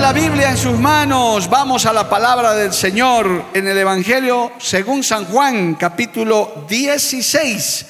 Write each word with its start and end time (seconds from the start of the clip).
La 0.00 0.12
Biblia 0.12 0.50
en 0.50 0.56
sus 0.56 0.78
manos, 0.78 1.48
vamos 1.50 1.84
a 1.86 1.92
la 1.92 2.08
palabra 2.08 2.54
del 2.54 2.72
Señor 2.72 3.46
en 3.52 3.68
el 3.68 3.76
Evangelio 3.76 4.52
según 4.58 5.04
San 5.04 5.26
Juan, 5.26 5.74
capítulo 5.74 6.64
16. 6.68 7.86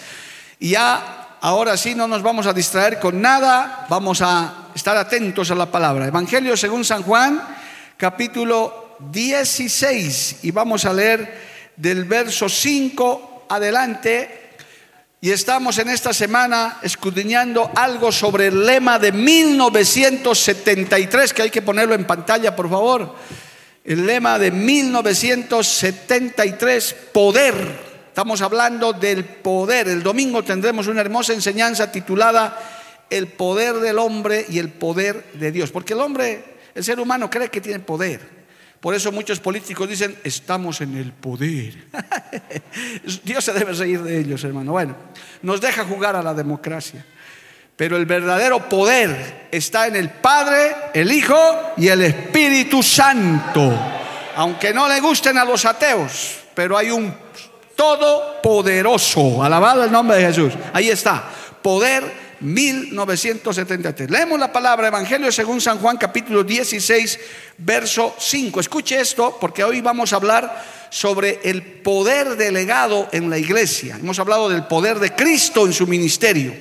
Y 0.61 0.71
ya, 0.71 1.37
ahora 1.41 1.77
sí, 1.77 1.95
no 1.95 2.09
nos 2.09 2.23
vamos 2.23 2.47
a 2.47 2.53
distraer 2.53 2.99
con 2.99 3.21
nada, 3.21 3.87
vamos 3.89 4.21
a 4.21 4.69
estar 4.75 4.97
atentos 4.97 5.51
a 5.51 5.55
la 5.55 5.67
palabra. 5.67 6.07
Evangelio 6.07 6.57
según 6.57 6.85
San 6.85 7.03
Juan, 7.03 7.41
capítulo 7.97 8.97
16, 8.99 10.41
y 10.43 10.51
vamos 10.51 10.85
a 10.85 10.93
leer 10.93 11.73
del 11.77 12.05
verso 12.05 12.49
5 12.49 13.47
adelante 13.49 14.42
y 15.25 15.31
estamos 15.31 15.79
en 15.79 15.89
esta 15.89 16.13
semana 16.13 16.81
escudriñando 16.83 17.71
algo 17.77 18.11
sobre 18.11 18.49
el 18.49 18.67
lema 18.67 18.99
de 18.99 19.13
1973, 19.13 21.33
que 21.33 21.43
hay 21.43 21.51
que 21.51 21.63
ponerlo 21.63 21.95
en 21.95 22.05
pantalla, 22.05 22.57
por 22.57 22.69
favor. 22.69 23.15
El 23.85 24.05
lema 24.05 24.41
de 24.41 24.51
1973, 24.51 26.97
poder. 27.13 27.55
Estamos 28.09 28.43
hablando 28.43 28.93
del 28.93 29.25
poder. 29.25 29.87
El 29.87 30.03
domingo 30.03 30.43
tendremos 30.43 30.89
una 30.89 31.03
hermosa 31.03 31.33
enseñanza 31.33 31.93
titulada 31.93 32.59
El 33.09 33.29
poder 33.29 33.77
del 33.77 34.01
hombre 34.01 34.45
y 34.49 34.59
el 34.59 34.71
poder 34.71 35.25
de 35.35 35.53
Dios. 35.53 35.71
Porque 35.71 35.93
el 35.93 36.01
hombre, 36.01 36.57
el 36.75 36.83
ser 36.83 36.99
humano 36.99 37.31
cree 37.31 37.49
que 37.49 37.61
tiene 37.61 37.79
poder. 37.79 38.42
Por 38.83 38.97
eso 38.97 39.13
muchos 39.13 39.39
políticos 39.39 39.89
dicen, 39.89 40.19
estamos 40.25 40.81
en 40.81 40.97
el 40.97 41.13
poder. 41.13 41.87
Dios 43.23 43.45
se 43.45 43.53
debe 43.53 43.73
reír 43.75 44.03
de 44.03 44.19
ellos, 44.19 44.43
hermano. 44.43 44.73
Bueno, 44.73 44.97
nos 45.43 45.61
deja 45.61 45.85
jugar 45.85 46.17
a 46.17 46.23
la 46.23 46.35
democracia. 46.35 47.07
Pero 47.77 47.97
el 47.97 48.07
verdadero 48.07 48.69
poder 48.69 49.47
está 49.53 49.87
en 49.87 49.95
el 49.95 50.11
Padre, 50.11 50.75
el 50.95 51.13
Hijo 51.13 51.39
y 51.77 51.87
el 51.87 52.03
Espíritu 52.03 52.83
Santo. 52.83 53.73
Aunque 54.35 54.75
no 54.75 54.89
le 54.89 54.99
gusten 54.99 55.39
a 55.39 55.45
los 55.45 55.65
ateos, 55.65 56.41
pero 56.53 56.77
hay 56.77 56.91
un 56.91 57.15
todopoderoso. 57.77 59.45
Alabado 59.45 59.85
el 59.85 59.93
nombre 59.93 60.17
de 60.17 60.27
Jesús. 60.27 60.55
Ahí 60.73 60.91
está. 60.91 61.23
Poder 61.63 62.32
1973. 62.43 64.11
Leemos 64.11 64.39
la 64.39 64.53
palabra 64.53 64.89
Evangelio 64.89 65.31
según 65.31 65.61
San 65.61 65.79
Juan 65.79 65.97
capítulo 65.97 66.43
16, 66.45 67.21
verso 67.59 68.15
5. 68.19 68.61
Escuche 68.61 69.01
esto 69.01 69.39
porque 69.41 69.65
hoy 69.65 69.81
vamos 69.81 70.13
a 70.13 70.17
hablar 70.17 70.65
sobre 70.91 71.41
el 71.45 71.63
poder 71.63 72.37
delegado 72.37 73.09
en 73.13 73.31
la 73.31 73.39
iglesia. 73.39 73.97
Hemos 73.99 74.19
hablado 74.19 74.49
del 74.49 74.65
poder 74.65 74.99
de 74.99 75.15
Cristo 75.15 75.67
en 75.67 75.73
su 75.73 75.87
ministerio. 75.87 76.53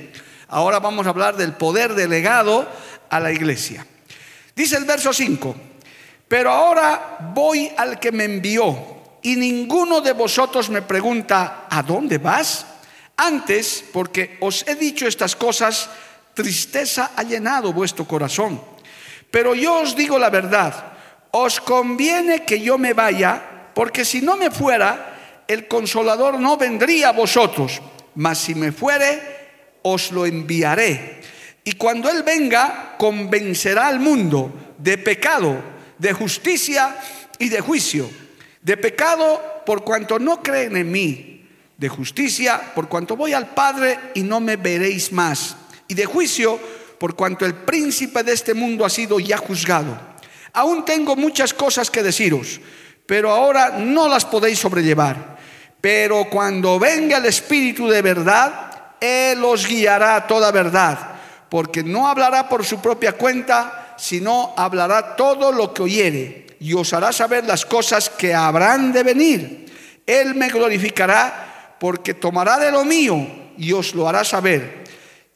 Ahora 0.47 0.79
vamos 0.79 1.05
a 1.07 1.09
hablar 1.09 1.35
del 1.35 1.53
poder 1.53 1.95
delegado 1.95 2.67
a 3.09 3.19
la 3.19 3.31
iglesia. 3.31 3.85
Dice 4.55 4.77
el 4.77 4.85
verso 4.85 5.11
5, 5.11 5.55
pero 6.27 6.51
ahora 6.51 7.17
voy 7.33 7.71
al 7.75 7.99
que 7.99 8.11
me 8.11 8.25
envió 8.25 9.01
y 9.21 9.35
ninguno 9.35 10.01
de 10.01 10.13
vosotros 10.13 10.69
me 10.69 10.81
pregunta, 10.81 11.67
¿a 11.69 11.83
dónde 11.83 12.17
vas? 12.17 12.65
Antes, 13.21 13.85
porque 13.93 14.41
os 14.41 14.65
he 14.65 14.73
dicho 14.73 15.05
estas 15.05 15.35
cosas, 15.37 15.85
tristeza 16.33 17.11
ha 17.15 17.21
llenado 17.21 17.71
vuestro 17.71 18.09
corazón. 18.09 18.59
Pero 19.29 19.53
yo 19.53 19.77
os 19.81 19.95
digo 19.95 20.17
la 20.17 20.31
verdad, 20.31 20.73
os 21.29 21.61
conviene 21.61 22.45
que 22.45 22.59
yo 22.59 22.79
me 22.79 22.93
vaya, 22.93 23.69
porque 23.75 24.05
si 24.05 24.21
no 24.21 24.37
me 24.37 24.49
fuera, 24.49 25.43
el 25.47 25.67
consolador 25.67 26.39
no 26.39 26.57
vendría 26.57 27.09
a 27.09 27.13
vosotros, 27.13 27.79
mas 28.15 28.39
si 28.39 28.55
me 28.55 28.71
fuere, 28.71 29.21
os 29.83 30.11
lo 30.11 30.25
enviaré. 30.25 31.21
Y 31.63 31.73
cuando 31.73 32.09
Él 32.09 32.23
venga, 32.23 32.95
convencerá 32.97 33.87
al 33.87 33.99
mundo 33.99 34.51
de 34.79 34.97
pecado, 34.97 35.61
de 35.99 36.11
justicia 36.11 36.97
y 37.37 37.49
de 37.49 37.61
juicio. 37.61 38.09
De 38.63 38.77
pecado 38.77 39.61
por 39.63 39.83
cuanto 39.83 40.17
no 40.17 40.41
creen 40.41 40.75
en 40.75 40.91
mí 40.91 41.30
de 41.81 41.89
justicia, 41.89 42.61
por 42.75 42.87
cuanto 42.87 43.15
voy 43.15 43.33
al 43.33 43.55
Padre 43.55 43.97
y 44.13 44.21
no 44.21 44.39
me 44.39 44.55
veréis 44.55 45.11
más, 45.11 45.55
y 45.87 45.95
de 45.95 46.05
juicio, 46.05 46.59
por 46.99 47.15
cuanto 47.15 47.43
el 47.43 47.55
príncipe 47.55 48.21
de 48.21 48.33
este 48.33 48.53
mundo 48.53 48.85
ha 48.85 48.89
sido 48.89 49.19
ya 49.19 49.37
juzgado. 49.37 49.99
Aún 50.53 50.85
tengo 50.85 51.15
muchas 51.15 51.55
cosas 51.55 51.89
que 51.89 52.03
deciros, 52.03 52.61
pero 53.07 53.31
ahora 53.31 53.79
no 53.79 54.07
las 54.07 54.25
podéis 54.25 54.59
sobrellevar. 54.59 55.39
Pero 55.81 56.27
cuando 56.29 56.77
venga 56.77 57.17
el 57.17 57.25
Espíritu 57.25 57.87
de 57.87 58.03
verdad, 58.03 58.93
Él 59.01 59.43
os 59.43 59.65
guiará 59.65 60.17
a 60.17 60.27
toda 60.27 60.51
verdad, 60.51 61.15
porque 61.49 61.81
no 61.81 62.07
hablará 62.07 62.47
por 62.47 62.63
su 62.63 62.79
propia 62.79 63.13
cuenta, 63.13 63.95
sino 63.97 64.53
hablará 64.55 65.15
todo 65.15 65.51
lo 65.51 65.73
que 65.73 65.81
oyere, 65.81 66.57
y 66.59 66.75
os 66.75 66.93
hará 66.93 67.11
saber 67.11 67.47
las 67.47 67.65
cosas 67.65 68.07
que 68.07 68.35
habrán 68.35 68.93
de 68.93 69.01
venir. 69.01 69.65
Él 70.05 70.35
me 70.35 70.49
glorificará 70.49 71.47
porque 71.81 72.13
tomará 72.13 72.59
de 72.59 72.71
lo 72.71 72.85
mío 72.85 73.25
y 73.57 73.73
os 73.73 73.95
lo 73.95 74.07
hará 74.07 74.23
saber. 74.23 74.83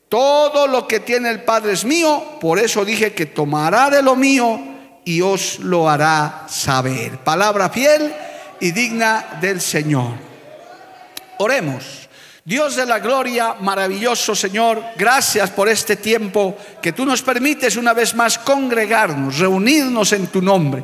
Todo 0.07 0.67
lo 0.67 0.87
que 0.87 0.99
tiene 0.99 1.31
el 1.31 1.41
Padre 1.41 1.73
es 1.73 1.83
mío, 1.83 2.37
por 2.39 2.59
eso 2.59 2.85
dije 2.85 3.13
que 3.13 3.25
tomará 3.25 3.89
de 3.89 4.03
lo 4.03 4.15
mío 4.15 4.59
y 5.03 5.21
os 5.21 5.57
lo 5.57 5.89
hará 5.89 6.45
saber. 6.47 7.17
Palabra 7.17 7.71
fiel 7.71 8.13
y 8.59 8.69
digna 8.69 9.39
del 9.41 9.59
Señor. 9.59 10.13
Oremos. 11.39 12.07
Dios 12.43 12.75
de 12.75 12.85
la 12.85 12.99
gloria, 12.99 13.55
maravilloso 13.61 14.35
Señor, 14.35 14.83
gracias 14.97 15.49
por 15.49 15.67
este 15.67 15.95
tiempo 15.95 16.55
que 16.79 16.93
tú 16.93 17.07
nos 17.07 17.23
permites 17.23 17.75
una 17.75 17.93
vez 17.93 18.13
más 18.13 18.37
congregarnos, 18.37 19.39
reunirnos 19.39 20.13
en 20.13 20.27
tu 20.27 20.43
nombre. 20.43 20.83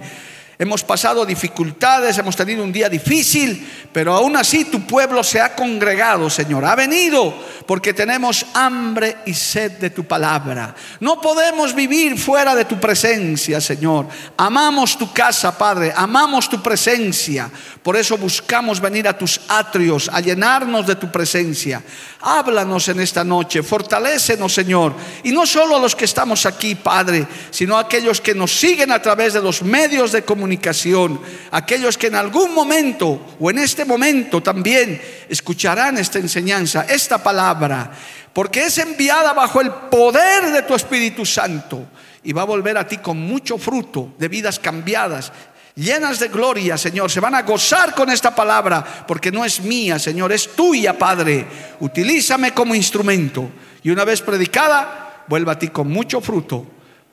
Hemos 0.61 0.83
pasado 0.83 1.25
dificultades, 1.25 2.19
hemos 2.19 2.35
tenido 2.35 2.63
un 2.63 2.71
día 2.71 2.87
difícil, 2.87 3.67
pero 3.93 4.13
aún 4.13 4.37
así 4.37 4.65
tu 4.65 4.85
pueblo 4.85 5.23
se 5.23 5.41
ha 5.41 5.53
congregado, 5.53 6.29
Señor. 6.29 6.63
Ha 6.63 6.75
venido 6.75 7.33
porque 7.65 7.93
tenemos 7.93 8.45
hambre 8.53 9.17
y 9.25 9.33
sed 9.33 9.73
de 9.73 9.89
tu 9.89 10.05
palabra. 10.05 10.73
No 11.01 11.19
podemos 11.19 11.75
vivir 11.75 12.17
fuera 12.17 12.55
de 12.55 12.65
tu 12.65 12.79
presencia, 12.79 13.59
Señor. 13.59 14.07
Amamos 14.37 14.97
tu 14.97 15.11
casa, 15.11 15.57
Padre. 15.57 15.91
Amamos 15.95 16.49
tu 16.49 16.61
presencia. 16.61 17.49
Por 17.83 17.97
eso 17.97 18.17
buscamos 18.17 18.79
venir 18.79 19.07
a 19.07 19.17
tus 19.17 19.41
atrios, 19.47 20.09
a 20.13 20.21
llenarnos 20.21 20.87
de 20.87 20.95
tu 20.95 21.11
presencia. 21.11 21.81
Háblanos 22.21 22.87
en 22.87 22.99
esta 22.99 23.23
noche, 23.23 23.63
fortalécenos, 23.63 24.53
Señor. 24.53 24.93
Y 25.23 25.31
no 25.31 25.45
solo 25.45 25.75
a 25.75 25.79
los 25.79 25.95
que 25.95 26.05
estamos 26.05 26.45
aquí, 26.45 26.75
Padre, 26.75 27.27
sino 27.49 27.75
a 27.75 27.81
aquellos 27.81 28.21
que 28.21 28.35
nos 28.35 28.57
siguen 28.57 28.91
a 28.91 29.01
través 29.01 29.33
de 29.33 29.41
los 29.41 29.63
medios 29.63 30.11
de 30.11 30.23
comunicación, 30.23 31.19
aquellos 31.51 31.97
que 31.97 32.07
en 32.07 32.15
algún 32.15 32.53
momento 32.53 33.19
o 33.39 33.49
en 33.49 33.57
este 33.57 33.80
momento 33.85 34.41
también 34.41 35.01
escucharán 35.29 35.97
esta 35.97 36.19
enseñanza, 36.19 36.85
esta 36.89 37.21
palabra, 37.21 37.91
porque 38.33 38.65
es 38.65 38.77
enviada 38.77 39.33
bajo 39.33 39.61
el 39.61 39.71
poder 39.71 40.51
de 40.51 40.61
tu 40.63 40.73
Espíritu 40.73 41.25
Santo 41.25 41.87
y 42.23 42.33
va 42.33 42.43
a 42.43 42.45
volver 42.45 42.77
a 42.77 42.87
ti 42.87 42.97
con 42.97 43.17
mucho 43.17 43.57
fruto 43.57 44.13
de 44.17 44.27
vidas 44.27 44.59
cambiadas, 44.59 45.31
llenas 45.75 46.19
de 46.19 46.27
gloria, 46.27 46.77
Señor. 46.77 47.09
Se 47.09 47.19
van 47.19 47.35
a 47.35 47.41
gozar 47.41 47.95
con 47.95 48.09
esta 48.09 48.33
palabra, 48.33 49.05
porque 49.07 49.31
no 49.31 49.43
es 49.43 49.61
mía, 49.61 49.97
Señor, 49.99 50.31
es 50.31 50.55
tuya, 50.55 50.97
Padre. 50.97 51.45
Utilízame 51.79 52.53
como 52.53 52.75
instrumento. 52.75 53.49
Y 53.83 53.89
una 53.89 54.05
vez 54.05 54.21
predicada, 54.21 55.23
vuelva 55.27 55.53
a 55.53 55.59
ti 55.59 55.69
con 55.69 55.89
mucho 55.89 56.21
fruto, 56.21 56.65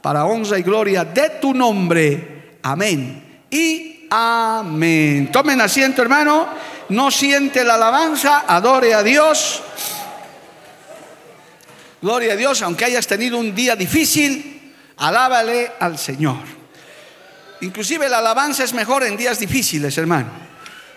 para 0.02 0.26
honra 0.26 0.58
y 0.58 0.62
gloria 0.62 1.04
de 1.04 1.30
tu 1.40 1.54
nombre. 1.54 2.58
Amén. 2.62 3.42
Y 3.50 3.97
amén. 4.10 5.30
Tomen 5.32 5.60
asiento, 5.60 6.02
hermano. 6.02 6.48
No 6.90 7.10
siente 7.10 7.64
la 7.64 7.74
alabanza, 7.74 8.44
adore 8.46 8.94
a 8.94 9.02
Dios. 9.02 9.62
Gloria 12.00 12.34
a 12.34 12.36
Dios, 12.36 12.62
aunque 12.62 12.84
hayas 12.84 13.06
tenido 13.06 13.38
un 13.38 13.54
día 13.54 13.74
difícil, 13.74 14.74
alábale 14.96 15.72
al 15.80 15.98
Señor. 15.98 16.38
Inclusive 17.60 18.08
la 18.08 18.18
alabanza 18.18 18.64
es 18.64 18.72
mejor 18.72 19.02
en 19.02 19.16
días 19.16 19.38
difíciles, 19.40 19.98
hermano. 19.98 20.30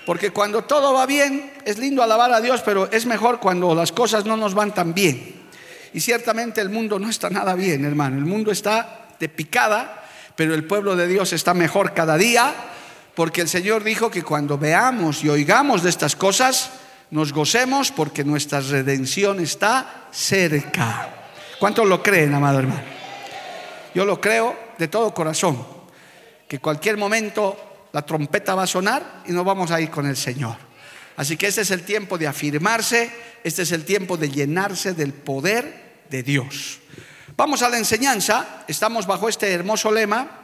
Porque 0.05 0.31
cuando 0.31 0.63
todo 0.63 0.93
va 0.93 1.05
bien, 1.05 1.53
es 1.65 1.77
lindo 1.77 2.03
alabar 2.03 2.31
a 2.31 2.41
Dios, 2.41 2.61
pero 2.63 2.91
es 2.91 3.05
mejor 3.05 3.39
cuando 3.39 3.73
las 3.73 3.91
cosas 3.91 4.25
no 4.25 4.37
nos 4.37 4.53
van 4.53 4.73
tan 4.73 4.93
bien. 4.93 5.41
Y 5.93 5.99
ciertamente 5.99 6.61
el 6.61 6.69
mundo 6.69 6.99
no 6.99 7.09
está 7.09 7.29
nada 7.29 7.55
bien, 7.55 7.83
hermano. 7.85 8.17
El 8.17 8.25
mundo 8.25 8.51
está 8.51 9.07
de 9.19 9.29
picada, 9.29 10.03
pero 10.35 10.53
el 10.53 10.65
pueblo 10.65 10.95
de 10.95 11.07
Dios 11.07 11.33
está 11.33 11.53
mejor 11.53 11.93
cada 11.93 12.17
día, 12.17 12.53
porque 13.15 13.41
el 13.41 13.49
Señor 13.49 13.83
dijo 13.83 14.09
que 14.09 14.23
cuando 14.23 14.57
veamos 14.57 15.23
y 15.23 15.29
oigamos 15.29 15.83
de 15.83 15.89
estas 15.89 16.15
cosas, 16.15 16.71
nos 17.09 17.33
gocemos 17.33 17.91
porque 17.91 18.23
nuestra 18.23 18.61
redención 18.61 19.39
está 19.39 20.07
cerca. 20.11 21.09
¿Cuántos 21.59 21.87
lo 21.87 22.01
creen, 22.01 22.33
amado 22.33 22.59
hermano? 22.59 22.83
Yo 23.93 24.05
lo 24.05 24.19
creo 24.21 24.57
de 24.77 24.87
todo 24.87 25.13
corazón, 25.13 25.65
que 26.47 26.59
cualquier 26.59 26.97
momento 26.97 27.87
la 27.91 28.01
trompeta 28.03 28.55
va 28.55 28.63
a 28.63 28.67
sonar 28.67 29.23
y 29.27 29.31
nos 29.31 29.45
vamos 29.45 29.71
a 29.71 29.81
ir 29.81 29.89
con 29.89 30.05
el 30.05 30.15
Señor. 30.15 30.55
Así 31.17 31.35
que 31.35 31.47
este 31.47 31.61
es 31.61 31.71
el 31.71 31.83
tiempo 31.83 32.17
de 32.17 32.27
afirmarse, 32.27 33.11
este 33.43 33.63
es 33.63 33.71
el 33.73 33.83
tiempo 33.83 34.15
de 34.17 34.29
llenarse 34.29 34.93
del 34.93 35.13
poder 35.13 36.03
de 36.09 36.23
Dios. 36.23 36.79
Vamos 37.35 37.61
a 37.61 37.69
la 37.69 37.77
enseñanza, 37.77 38.63
estamos 38.67 39.05
bajo 39.05 39.27
este 39.27 39.51
hermoso 39.51 39.91
lema. 39.91 40.40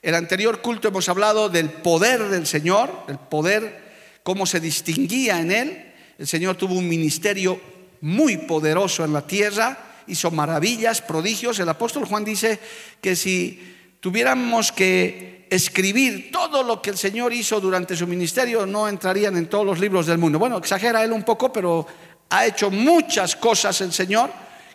El 0.00 0.14
anterior 0.14 0.60
culto 0.60 0.88
hemos 0.88 1.08
hablado 1.08 1.48
del 1.48 1.70
poder 1.70 2.28
del 2.28 2.46
Señor, 2.46 2.92
el 3.08 3.18
poder, 3.18 4.20
cómo 4.22 4.46
se 4.46 4.60
distinguía 4.60 5.40
en 5.40 5.50
él. 5.50 5.92
El 6.18 6.26
Señor 6.26 6.56
tuvo 6.56 6.74
un 6.74 6.88
ministerio 6.88 7.60
muy 8.00 8.36
poderoso 8.36 9.04
en 9.04 9.12
la 9.12 9.26
tierra, 9.26 10.02
hizo 10.06 10.30
maravillas, 10.30 11.02
prodigios. 11.02 11.58
El 11.58 11.68
apóstol 11.68 12.04
Juan 12.04 12.24
dice 12.24 12.60
que 13.00 13.16
si 13.16 13.76
tuviéramos 14.00 14.70
que 14.70 15.46
escribir 15.50 16.30
todo 16.30 16.62
lo 16.62 16.80
que 16.80 16.90
el 16.90 16.98
Señor 16.98 17.32
hizo 17.32 17.60
durante 17.60 17.96
su 17.96 18.06
ministerio, 18.06 18.66
no 18.66 18.88
entrarían 18.88 19.36
en 19.36 19.48
todos 19.48 19.66
los 19.66 19.80
libros 19.80 20.06
del 20.06 20.18
mundo. 20.18 20.38
Bueno, 20.38 20.58
exagera 20.58 21.02
él 21.02 21.12
un 21.12 21.24
poco, 21.24 21.52
pero 21.52 21.86
ha 22.30 22.46
hecho 22.46 22.70
muchas 22.70 23.34
cosas 23.34 23.80
el 23.80 23.92
Señor 23.92 24.30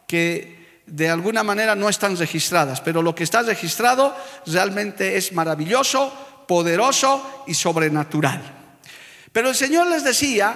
que 0.08 0.63
de 0.86 1.10
alguna 1.10 1.44
manera 1.44 1.76
no 1.76 1.90
están 1.90 2.18
registradas, 2.18 2.82
pero 2.82 3.02
lo 3.02 3.16
que 3.16 3.24
está 3.24 3.42
registrado 3.42 4.16
realmente 4.46 5.18
es 5.18 5.32
maravilloso, 5.32 6.12
poderoso 6.48 7.44
y 7.48 7.54
sobrenatural. 7.54 8.42
Pero 9.32 9.50
el 9.50 9.56
Señor 9.56 9.88
les 9.88 10.04
decía 10.04 10.56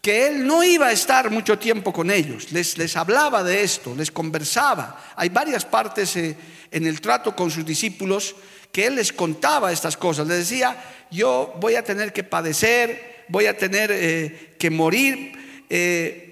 que 0.00 0.28
Él 0.28 0.46
no 0.46 0.62
iba 0.62 0.86
a 0.86 0.92
estar 0.92 1.30
mucho 1.30 1.58
tiempo 1.58 1.92
con 1.92 2.10
ellos, 2.10 2.52
les, 2.52 2.78
les 2.78 2.96
hablaba 2.96 3.42
de 3.42 3.62
esto, 3.62 3.94
les 3.96 4.10
conversaba. 4.10 5.02
Hay 5.16 5.28
varias 5.30 5.64
partes 5.64 6.14
eh, 6.16 6.36
en 6.70 6.86
el 6.86 7.00
trato 7.00 7.34
con 7.34 7.50
sus 7.50 7.64
discípulos 7.64 8.36
que 8.70 8.86
Él 8.86 8.96
les 8.96 9.12
contaba 9.12 9.72
estas 9.72 9.96
cosas, 9.96 10.26
les 10.28 10.38
decía, 10.38 10.76
yo 11.10 11.54
voy 11.58 11.74
a 11.74 11.82
tener 11.82 12.12
que 12.12 12.22
padecer, 12.22 13.24
voy 13.28 13.46
a 13.46 13.56
tener 13.56 13.90
eh, 13.92 14.54
que 14.58 14.70
morir. 14.70 15.64
Eh, 15.70 16.27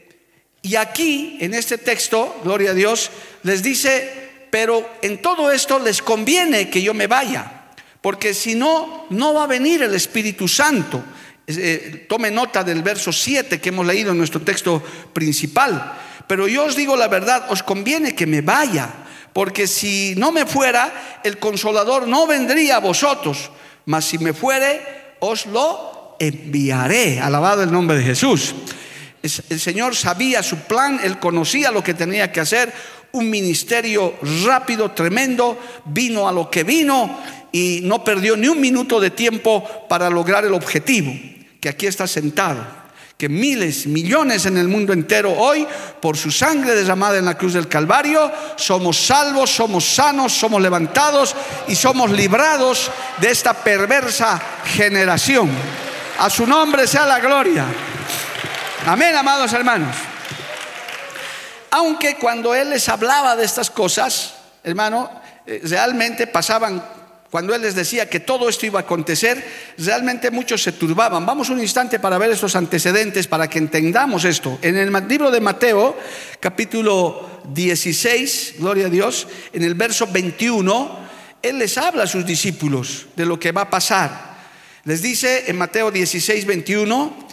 y 0.66 0.74
aquí, 0.74 1.38
en 1.40 1.54
este 1.54 1.78
texto, 1.78 2.40
gloria 2.42 2.72
a 2.72 2.74
Dios, 2.74 3.12
les 3.44 3.62
dice, 3.62 4.48
pero 4.50 4.84
en 5.00 5.22
todo 5.22 5.52
esto 5.52 5.78
les 5.78 6.02
conviene 6.02 6.68
que 6.68 6.82
yo 6.82 6.92
me 6.92 7.06
vaya, 7.06 7.70
porque 8.00 8.34
si 8.34 8.56
no, 8.56 9.06
no 9.10 9.32
va 9.32 9.44
a 9.44 9.46
venir 9.46 9.84
el 9.84 9.94
Espíritu 9.94 10.48
Santo. 10.48 11.04
Eh, 11.46 12.06
tome 12.08 12.32
nota 12.32 12.64
del 12.64 12.82
verso 12.82 13.12
7 13.12 13.60
que 13.60 13.68
hemos 13.68 13.86
leído 13.86 14.10
en 14.10 14.18
nuestro 14.18 14.40
texto 14.40 14.82
principal. 15.12 16.00
Pero 16.26 16.48
yo 16.48 16.64
os 16.64 16.74
digo 16.74 16.96
la 16.96 17.06
verdad, 17.06 17.46
os 17.48 17.62
conviene 17.62 18.16
que 18.16 18.26
me 18.26 18.40
vaya, 18.40 18.90
porque 19.32 19.68
si 19.68 20.14
no 20.16 20.32
me 20.32 20.46
fuera, 20.46 21.20
el 21.22 21.38
consolador 21.38 22.08
no 22.08 22.26
vendría 22.26 22.76
a 22.76 22.80
vosotros, 22.80 23.52
mas 23.84 24.04
si 24.04 24.18
me 24.18 24.32
fuere, 24.32 24.80
os 25.20 25.46
lo 25.46 26.16
enviaré. 26.18 27.20
Alabado 27.20 27.62
el 27.62 27.70
nombre 27.70 27.98
de 27.98 28.02
Jesús. 28.02 28.52
El 29.48 29.60
Señor 29.60 29.94
sabía 29.94 30.42
su 30.42 30.56
plan, 30.60 31.00
Él 31.02 31.18
conocía 31.18 31.70
lo 31.70 31.82
que 31.82 31.94
tenía 31.94 32.32
que 32.32 32.40
hacer, 32.40 32.72
un 33.12 33.30
ministerio 33.30 34.14
rápido, 34.44 34.90
tremendo, 34.90 35.58
vino 35.86 36.28
a 36.28 36.32
lo 36.32 36.50
que 36.50 36.64
vino 36.64 37.18
y 37.52 37.80
no 37.82 38.04
perdió 38.04 38.36
ni 38.36 38.48
un 38.48 38.60
minuto 38.60 39.00
de 39.00 39.10
tiempo 39.10 39.86
para 39.88 40.10
lograr 40.10 40.44
el 40.44 40.54
objetivo 40.54 41.12
que 41.60 41.70
aquí 41.70 41.86
está 41.86 42.06
sentado, 42.06 42.64
que 43.16 43.28
miles, 43.28 43.86
millones 43.86 44.44
en 44.46 44.58
el 44.58 44.68
mundo 44.68 44.92
entero 44.92 45.32
hoy, 45.32 45.66
por 46.00 46.16
su 46.16 46.30
sangre 46.30 46.74
derramada 46.74 47.18
en 47.18 47.24
la 47.24 47.38
cruz 47.38 47.54
del 47.54 47.66
Calvario, 47.66 48.30
somos 48.56 48.98
salvos, 48.98 49.50
somos 49.50 49.84
sanos, 49.84 50.32
somos 50.32 50.60
levantados 50.60 51.34
y 51.66 51.74
somos 51.74 52.10
librados 52.10 52.90
de 53.18 53.30
esta 53.30 53.54
perversa 53.54 54.40
generación. 54.66 55.50
A 56.18 56.28
su 56.28 56.46
nombre 56.46 56.86
sea 56.86 57.06
la 57.06 57.18
gloria. 57.18 57.64
Amén, 58.86 59.16
amados 59.16 59.52
hermanos. 59.52 59.96
Aunque 61.72 62.14
cuando 62.18 62.54
Él 62.54 62.70
les 62.70 62.88
hablaba 62.88 63.34
de 63.34 63.44
estas 63.44 63.68
cosas, 63.68 64.34
hermano, 64.62 65.10
eh, 65.44 65.60
realmente 65.64 66.28
pasaban 66.28 66.80
cuando 67.28 67.52
Él 67.52 67.62
les 67.62 67.74
decía 67.74 68.08
que 68.08 68.20
todo 68.20 68.48
esto 68.48 68.64
iba 68.64 68.78
a 68.78 68.82
acontecer, 68.82 69.44
realmente 69.76 70.30
muchos 70.30 70.62
se 70.62 70.70
turbaban. 70.70 71.26
Vamos 71.26 71.48
un 71.48 71.60
instante 71.60 71.98
para 71.98 72.16
ver 72.16 72.30
estos 72.30 72.54
antecedentes, 72.54 73.26
para 73.26 73.50
que 73.50 73.58
entendamos 73.58 74.24
esto. 74.24 74.56
En 74.62 74.76
el 74.76 74.92
libro 75.08 75.32
de 75.32 75.40
Mateo, 75.40 75.98
capítulo 76.38 77.40
16, 77.52 78.54
gloria 78.60 78.86
a 78.86 78.90
Dios, 78.90 79.26
en 79.52 79.64
el 79.64 79.74
verso 79.74 80.06
21, 80.06 80.98
Él 81.42 81.58
les 81.58 81.76
habla 81.76 82.04
a 82.04 82.06
sus 82.06 82.24
discípulos 82.24 83.06
de 83.16 83.26
lo 83.26 83.36
que 83.40 83.50
va 83.50 83.62
a 83.62 83.70
pasar. 83.70 84.36
Les 84.84 85.02
dice 85.02 85.50
en 85.50 85.58
Mateo 85.58 85.90
16, 85.90 86.46
21, 86.46 87.25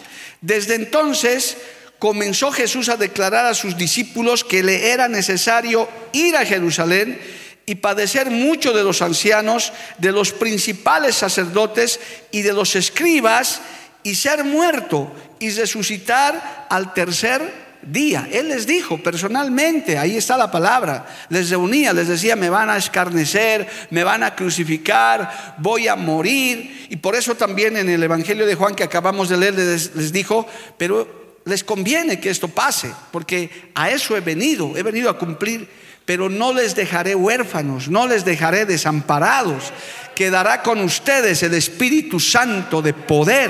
desde 0.43 0.75
entonces 0.75 1.55
comenzó 1.99 2.51
Jesús 2.51 2.89
a 2.89 2.97
declarar 2.97 3.45
a 3.45 3.53
sus 3.53 3.77
discípulos 3.77 4.43
que 4.43 4.61
le 4.61 4.91
era 4.91 5.07
necesario 5.07 5.87
ir 6.11 6.35
a 6.35 6.45
Jerusalén 6.45 7.17
y 7.65 7.75
padecer 7.75 8.29
mucho 8.29 8.73
de 8.73 8.83
los 8.83 9.01
ancianos, 9.01 9.71
de 9.99 10.11
los 10.11 10.33
principales 10.33 11.15
sacerdotes 11.15 12.01
y 12.29 12.41
de 12.41 12.51
los 12.51 12.75
escribas, 12.75 13.61
y 14.03 14.15
ser 14.15 14.43
muerto 14.43 15.09
y 15.39 15.49
resucitar 15.51 16.67
al 16.69 16.93
tercer 16.93 17.62
día. 17.85 18.27
Él 18.31 18.49
les 18.49 18.65
dijo 18.65 18.97
personalmente, 18.97 19.97
ahí 19.97 20.17
está 20.17 20.37
la 20.37 20.51
palabra, 20.51 21.05
les 21.29 21.49
reunía, 21.49 21.93
les 21.93 22.07
decía, 22.07 22.35
me 22.35 22.49
van 22.49 22.69
a 22.69 22.77
escarnecer, 22.77 23.67
me 23.89 24.03
van 24.03 24.23
a 24.23 24.35
crucificar, 24.35 25.55
voy 25.57 25.87
a 25.87 25.95
morir. 25.95 26.87
Y 26.89 26.97
por 26.97 27.15
eso 27.15 27.35
también 27.35 27.77
en 27.77 27.89
el 27.89 28.03
Evangelio 28.03 28.45
de 28.45 28.55
Juan 28.55 28.75
que 28.75 28.83
acabamos 28.83 29.29
de 29.29 29.37
leer 29.37 29.55
les, 29.55 29.95
les 29.95 30.11
dijo, 30.11 30.47
pero 30.77 31.23
les 31.45 31.63
conviene 31.63 32.19
que 32.19 32.29
esto 32.29 32.47
pase, 32.47 32.91
porque 33.11 33.71
a 33.75 33.89
eso 33.89 34.15
he 34.15 34.21
venido, 34.21 34.77
he 34.77 34.83
venido 34.83 35.09
a 35.09 35.17
cumplir 35.17 35.83
pero 36.05 36.29
no 36.29 36.53
les 36.53 36.75
dejaré 36.75 37.15
huérfanos, 37.15 37.87
no 37.87 38.07
les 38.07 38.25
dejaré 38.25 38.65
desamparados. 38.65 39.71
Quedará 40.15 40.61
con 40.61 40.81
ustedes 40.81 41.41
el 41.43 41.53
Espíritu 41.53 42.19
Santo 42.19 42.81
de 42.81 42.93
poder. 42.93 43.49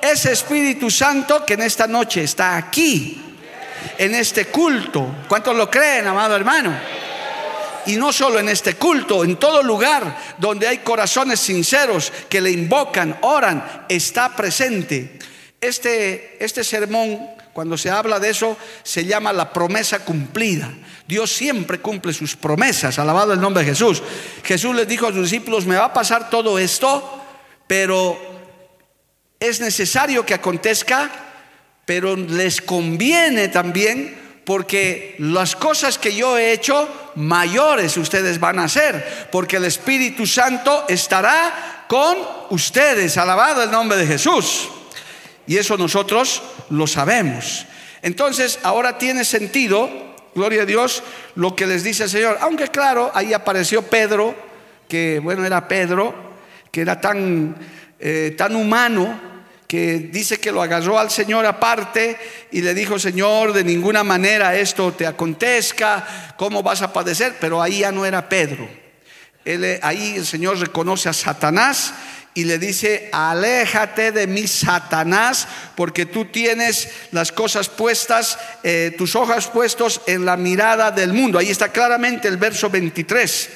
Ese 0.00 0.32
Espíritu 0.32 0.90
Santo 0.90 1.44
que 1.44 1.54
en 1.54 1.62
esta 1.62 1.86
noche 1.86 2.22
está 2.22 2.56
aquí, 2.56 3.35
en 3.98 4.14
este 4.14 4.46
culto. 4.46 5.14
¿Cuántos 5.28 5.56
lo 5.56 5.70
creen, 5.70 6.06
amado 6.06 6.36
hermano? 6.36 6.76
Y 7.86 7.96
no 7.96 8.12
solo 8.12 8.40
en 8.40 8.48
este 8.48 8.74
culto, 8.74 9.22
en 9.24 9.36
todo 9.36 9.62
lugar 9.62 10.16
donde 10.38 10.66
hay 10.66 10.78
corazones 10.78 11.38
sinceros 11.38 12.12
que 12.28 12.40
le 12.40 12.50
invocan, 12.50 13.16
oran, 13.22 13.86
está 13.88 14.34
presente. 14.34 15.18
Este, 15.60 16.36
este 16.44 16.64
sermón, 16.64 17.20
cuando 17.52 17.78
se 17.78 17.90
habla 17.90 18.18
de 18.18 18.30
eso, 18.30 18.56
se 18.82 19.04
llama 19.04 19.32
la 19.32 19.52
promesa 19.52 20.04
cumplida. 20.04 20.72
Dios 21.06 21.30
siempre 21.30 21.78
cumple 21.78 22.12
sus 22.12 22.34
promesas, 22.34 22.98
alabado 22.98 23.32
el 23.32 23.40
nombre 23.40 23.62
de 23.62 23.70
Jesús. 23.70 24.02
Jesús 24.42 24.74
les 24.74 24.88
dijo 24.88 25.06
a 25.06 25.12
sus 25.12 25.30
discípulos, 25.30 25.64
me 25.64 25.76
va 25.76 25.86
a 25.86 25.92
pasar 25.92 26.28
todo 26.28 26.58
esto, 26.58 27.22
pero 27.68 28.18
es 29.38 29.60
necesario 29.60 30.26
que 30.26 30.34
acontezca, 30.34 31.10
pero 31.86 32.14
les 32.16 32.60
conviene 32.60 33.48
también 33.48 34.26
porque 34.44 35.16
las 35.18 35.56
cosas 35.56 35.98
que 35.98 36.14
yo 36.14 36.36
he 36.36 36.52
hecho, 36.52 37.12
mayores 37.14 37.96
ustedes 37.96 38.38
van 38.38 38.58
a 38.58 38.64
hacer, 38.64 39.28
porque 39.32 39.56
el 39.56 39.64
Espíritu 39.64 40.26
Santo 40.26 40.84
estará 40.88 41.86
con 41.88 42.18
ustedes, 42.50 43.16
alabado 43.16 43.62
el 43.62 43.70
nombre 43.70 43.96
de 43.96 44.06
Jesús. 44.06 44.68
Y 45.46 45.56
eso 45.56 45.78
nosotros 45.78 46.42
lo 46.68 46.86
sabemos. 46.86 47.64
Entonces, 48.02 48.58
ahora 48.62 48.98
tiene 48.98 49.24
sentido 49.24 50.06
gloria 50.36 50.62
a 50.62 50.66
Dios, 50.66 51.02
lo 51.34 51.56
que 51.56 51.66
les 51.66 51.82
dice 51.82 52.04
el 52.04 52.10
Señor. 52.10 52.36
Aunque 52.42 52.68
claro, 52.68 53.10
ahí 53.14 53.32
apareció 53.32 53.82
Pedro, 53.82 54.36
que 54.86 55.18
bueno, 55.18 55.44
era 55.44 55.66
Pedro, 55.66 56.14
que 56.70 56.82
era 56.82 57.00
tan, 57.00 57.56
eh, 57.98 58.34
tan 58.36 58.54
humano, 58.54 59.18
que 59.66 59.98
dice 59.98 60.38
que 60.38 60.52
lo 60.52 60.62
agarró 60.62 60.98
al 60.98 61.10
Señor 61.10 61.44
aparte 61.44 62.18
y 62.52 62.60
le 62.60 62.74
dijo, 62.74 62.98
Señor, 62.98 63.52
de 63.52 63.64
ninguna 63.64 64.04
manera 64.04 64.54
esto 64.54 64.92
te 64.92 65.06
acontezca, 65.06 66.34
¿cómo 66.36 66.62
vas 66.62 66.82
a 66.82 66.92
padecer? 66.92 67.36
Pero 67.40 67.60
ahí 67.60 67.80
ya 67.80 67.92
no 67.92 68.06
era 68.06 68.28
Pedro. 68.28 68.68
Él, 69.44 69.78
ahí 69.82 70.14
el 70.16 70.26
Señor 70.26 70.58
reconoce 70.58 71.08
a 71.08 71.12
Satanás 71.12 71.94
y 72.36 72.44
le 72.44 72.58
dice, 72.58 73.08
aléjate 73.12 74.12
de 74.12 74.26
mí, 74.26 74.46
Satanás, 74.46 75.48
porque 75.74 76.04
tú 76.04 76.26
tienes 76.26 76.90
las 77.10 77.32
cosas 77.32 77.70
puestas, 77.70 78.38
eh, 78.62 78.94
tus 78.98 79.16
ojos 79.16 79.46
puestos 79.46 80.02
en 80.06 80.26
la 80.26 80.36
mirada 80.36 80.90
del 80.90 81.14
mundo. 81.14 81.38
Ahí 81.38 81.48
está 81.48 81.72
claramente 81.72 82.28
el 82.28 82.36
verso 82.36 82.68
23. 82.68 83.48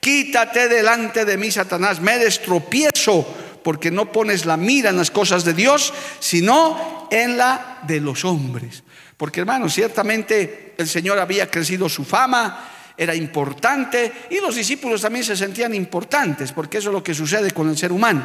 Quítate 0.00 0.68
delante 0.68 1.26
de 1.26 1.36
mí, 1.36 1.50
Satanás, 1.50 2.00
me 2.00 2.18
destropiezo, 2.18 3.51
porque 3.62 3.90
no 3.90 4.10
pones 4.10 4.46
la 4.46 4.56
mira 4.56 4.90
en 4.90 4.96
las 4.96 5.10
cosas 5.10 5.44
de 5.44 5.54
Dios, 5.54 5.92
sino 6.18 7.08
en 7.10 7.36
la 7.36 7.78
de 7.82 8.00
los 8.00 8.24
hombres. 8.24 8.82
Porque 9.16 9.40
hermanos, 9.40 9.74
ciertamente 9.74 10.74
el 10.78 10.88
Señor 10.88 11.18
había 11.18 11.50
crecido 11.50 11.88
su 11.88 12.04
fama, 12.04 12.68
era 12.96 13.14
importante 13.14 14.12
y 14.30 14.40
los 14.40 14.54
discípulos 14.54 15.00
también 15.00 15.24
se 15.24 15.36
sentían 15.36 15.74
importantes, 15.74 16.52
porque 16.52 16.78
eso 16.78 16.90
es 16.90 16.94
lo 16.94 17.02
que 17.02 17.14
sucede 17.14 17.50
con 17.52 17.68
el 17.68 17.76
ser 17.76 17.92
humano, 17.92 18.24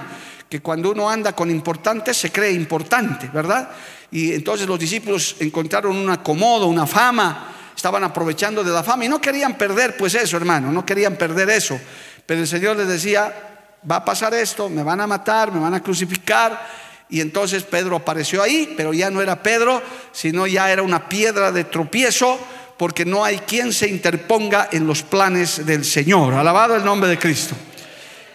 que 0.49 0.59
cuando 0.59 0.91
uno 0.91 1.09
anda 1.09 1.33
con 1.33 1.49
importantes 1.49 2.17
se 2.17 2.31
cree 2.31 2.51
importante, 2.51 3.29
¿verdad? 3.33 3.69
Y 4.11 4.33
entonces 4.33 4.67
los 4.67 4.79
discípulos 4.79 5.35
encontraron 5.39 5.95
un 5.95 6.09
acomodo, 6.09 6.67
una 6.67 6.87
fama, 6.87 7.53
estaban 7.75 8.03
aprovechando 8.03 8.63
de 8.63 8.71
la 8.71 8.83
fama 8.83 9.05
y 9.05 9.09
no 9.09 9.21
querían 9.21 9.55
perder 9.55 9.95
pues 9.97 10.15
eso, 10.15 10.37
hermano, 10.37 10.71
no 10.71 10.85
querían 10.85 11.15
perder 11.15 11.49
eso. 11.49 11.79
Pero 12.25 12.41
el 12.41 12.47
Señor 12.47 12.77
les 12.77 12.87
decía, 12.87 13.56
va 13.89 13.97
a 13.97 14.05
pasar 14.05 14.33
esto, 14.33 14.69
me 14.69 14.83
van 14.83 15.01
a 15.01 15.07
matar, 15.07 15.51
me 15.51 15.59
van 15.59 15.73
a 15.73 15.83
crucificar. 15.83 16.87
Y 17.09 17.21
entonces 17.21 17.63
Pedro 17.63 17.95
apareció 17.95 18.43
ahí, 18.43 18.73
pero 18.75 18.93
ya 18.93 19.09
no 19.09 19.21
era 19.21 19.41
Pedro, 19.41 19.81
sino 20.11 20.45
ya 20.45 20.71
era 20.71 20.81
una 20.81 21.07
piedra 21.07 21.51
de 21.51 21.63
tropiezo 21.63 22.37
porque 22.77 23.05
no 23.05 23.23
hay 23.23 23.39
quien 23.39 23.73
se 23.73 23.87
interponga 23.87 24.69
en 24.71 24.85
los 24.85 25.03
planes 25.03 25.65
del 25.65 25.83
Señor. 25.83 26.33
Alabado 26.33 26.75
el 26.75 26.85
nombre 26.85 27.09
de 27.09 27.17
Cristo. 27.17 27.55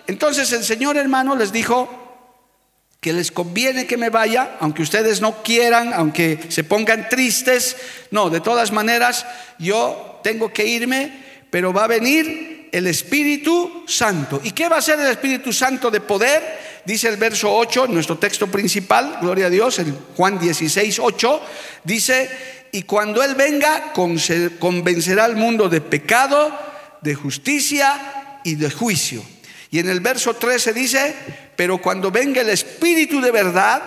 Entonces 0.07 0.53
el 0.53 0.65
Señor 0.65 0.97
hermano 0.97 1.37
les 1.37 1.53
dijo 1.53 2.03
que 3.01 3.13
les 3.13 3.33
conviene 3.33 3.87
que 3.87 3.97
me 3.97 4.11
vaya, 4.11 4.57
aunque 4.61 4.83
ustedes 4.83 5.21
no 5.21 5.43
quieran, 5.43 5.93
aunque 5.93 6.39
se 6.49 6.65
pongan 6.65 7.09
tristes. 7.09 7.77
No, 8.11 8.31
de 8.31 8.41
todas 8.41 8.73
maneras, 8.73 9.27
yo 9.59 10.21
tengo 10.23 10.53
que 10.53 10.65
irme, 10.65 11.47
pero 11.51 11.73
va 11.73 11.85
a 11.85 11.89
venir 11.89 12.62
el 12.73 12.87
Espíritu 12.87 13.85
Santo. 13.87 14.41
¿Y 14.43 14.53
qué 14.53 14.69
va 14.69 14.79
a 14.79 14.83
ser 14.83 14.99
el 14.99 15.09
Espíritu 15.09 15.53
Santo 15.53 15.91
de 15.91 16.01
poder? 16.01 16.83
Dice 16.85 17.09
el 17.09 17.19
verso 17.19 17.55
8, 17.55 17.87
nuestro 17.87 18.19
texto 18.19 18.49
principal, 18.49 19.19
gloria 19.21 19.47
a 19.47 19.51
Dios, 19.51 19.79
en 19.79 19.97
Juan 20.17 20.39
16, 20.39 20.99
8, 20.99 21.41
dice, 21.85 22.31
y 22.73 22.83
cuando 22.83 23.23
Él 23.23 23.35
venga, 23.35 23.93
convencerá 24.59 25.27
al 25.27 25.37
mundo 25.37 25.69
de 25.69 25.83
pecado, 25.83 26.51
de 27.03 27.15
justicia 27.15 28.41
y 28.43 28.55
de 28.55 28.71
juicio. 28.71 29.23
Y 29.71 29.79
en 29.79 29.89
el 29.89 30.01
verso 30.01 30.35
13 30.35 30.73
dice, 30.73 31.15
pero 31.55 31.79
cuando 31.79 32.11
venga 32.11 32.41
el 32.41 32.49
Espíritu 32.49 33.21
de 33.21 33.31
verdad, 33.31 33.83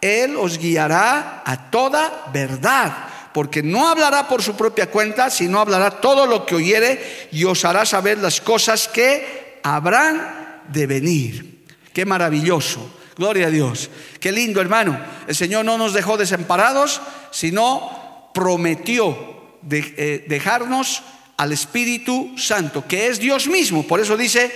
Él 0.00 0.36
os 0.36 0.58
guiará 0.58 1.42
a 1.44 1.70
toda 1.70 2.30
verdad, 2.32 3.07
porque 3.38 3.62
no 3.62 3.88
hablará 3.88 4.26
por 4.26 4.42
su 4.42 4.56
propia 4.56 4.90
cuenta, 4.90 5.30
sino 5.30 5.60
hablará 5.60 6.00
todo 6.00 6.26
lo 6.26 6.44
que 6.44 6.56
oyere 6.56 7.28
y 7.30 7.44
os 7.44 7.64
hará 7.64 7.86
saber 7.86 8.18
las 8.18 8.40
cosas 8.40 8.88
que 8.88 9.60
habrán 9.62 10.64
de 10.66 10.88
venir. 10.88 11.64
Qué 11.92 12.04
maravilloso. 12.04 12.80
Gloria 13.16 13.46
a 13.46 13.50
Dios. 13.50 13.90
Qué 14.18 14.32
lindo, 14.32 14.60
hermano. 14.60 14.98
El 15.28 15.36
Señor 15.36 15.64
no 15.64 15.78
nos 15.78 15.92
dejó 15.92 16.16
desamparados, 16.16 17.00
sino 17.30 18.32
prometió 18.34 19.16
eh, 19.70 20.24
dejarnos 20.26 21.04
al 21.36 21.52
Espíritu 21.52 22.32
Santo, 22.36 22.88
que 22.88 23.06
es 23.06 23.20
Dios 23.20 23.46
mismo. 23.46 23.86
Por 23.86 24.00
eso 24.00 24.16
dice, 24.16 24.50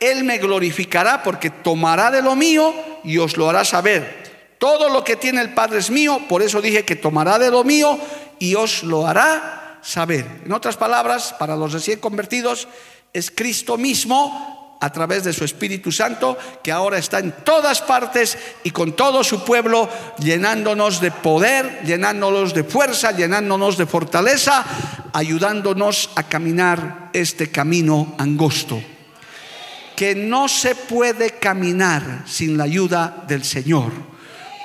Él 0.00 0.24
me 0.24 0.38
glorificará 0.38 1.22
porque 1.22 1.50
tomará 1.50 2.10
de 2.10 2.20
lo 2.20 2.34
mío 2.34 2.74
y 3.04 3.16
os 3.16 3.36
lo 3.36 3.48
hará 3.48 3.64
saber. 3.64 4.24
Todo 4.58 4.88
lo 4.88 5.04
que 5.04 5.16
tiene 5.16 5.42
el 5.42 5.52
Padre 5.52 5.78
es 5.78 5.90
mío, 5.90 6.22
por 6.26 6.40
eso 6.40 6.62
dije 6.62 6.86
que 6.86 6.96
tomará 6.96 7.38
de 7.38 7.50
lo 7.50 7.64
mío 7.64 7.98
y 8.38 8.54
os 8.54 8.82
lo 8.82 9.06
hará 9.06 9.78
saber. 9.82 10.42
En 10.44 10.52
otras 10.52 10.76
palabras, 10.76 11.34
para 11.38 11.56
los 11.56 11.72
recién 11.72 12.00
convertidos, 12.00 12.68
es 13.12 13.30
Cristo 13.30 13.76
mismo 13.76 14.76
a 14.80 14.90
través 14.90 15.24
de 15.24 15.32
su 15.32 15.44
Espíritu 15.44 15.90
Santo, 15.90 16.36
que 16.62 16.70
ahora 16.70 16.98
está 16.98 17.18
en 17.18 17.32
todas 17.44 17.80
partes 17.80 18.36
y 18.64 18.70
con 18.70 18.92
todo 18.92 19.24
su 19.24 19.42
pueblo, 19.42 19.88
llenándonos 20.18 21.00
de 21.00 21.10
poder, 21.10 21.80
llenándonos 21.86 22.52
de 22.52 22.64
fuerza, 22.64 23.12
llenándonos 23.12 23.78
de 23.78 23.86
fortaleza, 23.86 24.62
ayudándonos 25.12 26.10
a 26.16 26.24
caminar 26.24 27.10
este 27.14 27.50
camino 27.50 28.14
angosto. 28.18 28.82
Que 29.96 30.14
no 30.14 30.48
se 30.48 30.74
puede 30.74 31.38
caminar 31.38 32.24
sin 32.26 32.58
la 32.58 32.64
ayuda 32.64 33.24
del 33.26 33.44
Señor. 33.44 33.90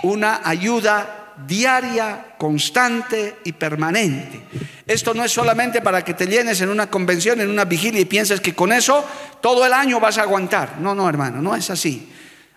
Una 0.04 0.42
ayuda 0.44 1.29
diaria, 1.48 2.36
constante 2.38 3.38
y 3.44 3.54
permanente. 3.54 4.42
Esto 4.86 5.14
no 5.14 5.24
es 5.24 5.32
solamente 5.32 5.82
para 5.82 6.04
que 6.04 6.14
te 6.14 6.28
llenes 6.28 6.62
en 6.62 6.70
una 6.70 6.90
convención, 6.90 7.42
en 7.42 7.50
una 7.50 7.66
vigilia 7.66 8.02
y 8.02 8.06
pienses 8.06 8.42
que 8.42 8.56
con 8.56 8.72
eso 8.72 9.06
todo 9.42 9.66
el 9.66 9.74
año 9.74 10.00
vas 10.00 10.18
a 10.18 10.24
aguantar. 10.24 10.80
No, 10.80 10.96
no, 10.96 11.08
hermano, 11.08 11.42
no 11.42 11.56
es 11.56 11.70
así. 11.70 12.12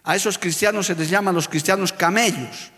A 0.04 0.16
esos 0.16 0.38
cristianos 0.38 0.86
se 0.86 0.94
les 0.94 1.08
llama 1.08 1.32
los 1.32 1.48
cristianos 1.48 1.92
camellos, 1.92 2.70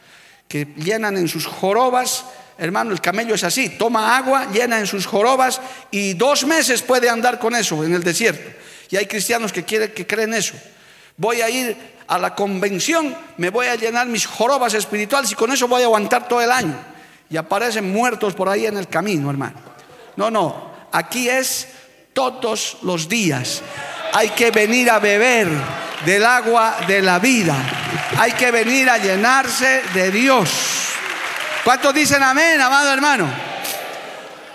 que 0.49 0.66
llenan 0.76 1.16
en 1.16 1.28
sus 1.28 1.46
jorobas. 1.46 2.25
Hermano, 2.58 2.92
el 2.92 3.00
camello 3.00 3.34
es 3.34 3.44
así, 3.44 3.70
toma 3.70 4.16
agua, 4.16 4.49
llena 4.52 4.78
en 4.78 4.87
sus 4.87 5.06
jorobas 5.06 5.61
y 5.90 6.14
dos 6.14 6.44
meses 6.46 6.82
puede 6.82 7.08
andar 7.08 7.38
con 7.38 7.54
eso 7.54 7.82
en 7.84 7.94
el 7.94 8.02
desierto. 8.02 8.50
Y 8.90 8.96
hay 8.96 9.06
cristianos 9.06 9.52
que, 9.52 9.64
quieren, 9.64 9.92
que 9.92 10.06
creen 10.06 10.34
eso. 10.34 10.54
Voy 11.16 11.40
a 11.40 11.49
ir 11.49 11.93
a 12.06 12.18
la 12.18 12.34
convención, 12.34 13.14
me 13.38 13.50
voy 13.50 13.66
a 13.66 13.76
llenar 13.76 14.06
mis 14.06 14.26
jorobas 14.26 14.75
espirituales 14.75 15.32
y 15.32 15.34
con 15.34 15.50
eso 15.52 15.68
voy 15.68 15.82
a 15.82 15.87
aguantar 15.87 16.28
todo 16.28 16.40
el 16.40 16.50
año. 16.50 16.76
Y 17.30 17.37
aparecen 17.37 17.90
muertos 17.90 18.34
por 18.34 18.49
ahí 18.49 18.66
en 18.66 18.76
el 18.76 18.88
camino, 18.88 19.30
hermano. 19.30 19.56
No, 20.16 20.30
no, 20.30 20.70
aquí 20.92 21.28
es 21.28 21.68
todos 22.12 22.78
los 22.82 23.08
días. 23.08 23.62
Hay 24.12 24.28
que 24.30 24.50
venir 24.50 24.90
a 24.90 24.99
beber 24.99 25.49
del 26.04 26.25
agua 26.25 26.76
de 26.87 27.02
la 27.02 27.18
vida. 27.18 27.56
Hay 28.18 28.32
que 28.32 28.50
venir 28.50 28.88
a 28.88 28.99
llenarse 28.99 29.82
de 29.92 30.11
Dios. 30.11 30.50
¿Cuántos 31.64 31.94
dicen 31.94 32.23
amén, 32.23 32.61
amado 32.61 32.92
hermano? 32.92 33.26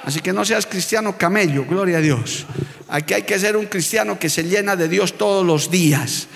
Así 0.05 0.21
que 0.21 0.31
no 0.31 0.45
seas 0.45 0.65
cristiano 0.65 1.17
camello, 1.17 1.65
gloria 1.65 1.97
a 1.97 2.01
Dios. 2.01 2.45
Aquí 2.87 3.13
hay 3.13 3.23
que 3.23 3.37
ser 3.37 3.57
un 3.57 3.65
cristiano 3.65 4.17
que 4.17 4.29
se 4.29 4.43
llena 4.43 4.75
de 4.75 4.87
Dios 4.87 5.17
todos 5.17 5.45
los 5.45 5.69
días. 5.69 6.27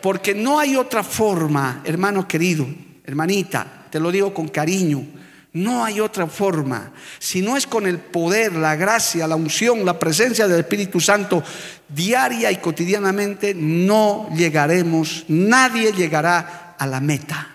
Porque 0.00 0.34
no 0.34 0.58
hay 0.58 0.76
otra 0.76 1.02
forma, 1.02 1.82
hermano 1.84 2.26
querido, 2.26 2.66
hermanita, 3.04 3.86
te 3.90 4.00
lo 4.00 4.10
digo 4.10 4.32
con 4.34 4.48
cariño, 4.48 5.04
no 5.52 5.84
hay 5.84 6.00
otra 6.00 6.26
forma. 6.26 6.92
Si 7.18 7.40
no 7.40 7.56
es 7.56 7.66
con 7.66 7.86
el 7.86 7.98
poder, 7.98 8.52
la 8.54 8.76
gracia, 8.76 9.26
la 9.26 9.36
unción, 9.36 9.84
la 9.84 9.98
presencia 9.98 10.46
del 10.46 10.60
Espíritu 10.60 11.00
Santo 11.00 11.42
diaria 11.88 12.50
y 12.50 12.56
cotidianamente, 12.56 13.54
no 13.54 14.28
llegaremos, 14.36 15.24
nadie 15.28 15.92
llegará 15.92 16.74
a 16.78 16.86
la 16.86 17.00
meta. 17.00 17.54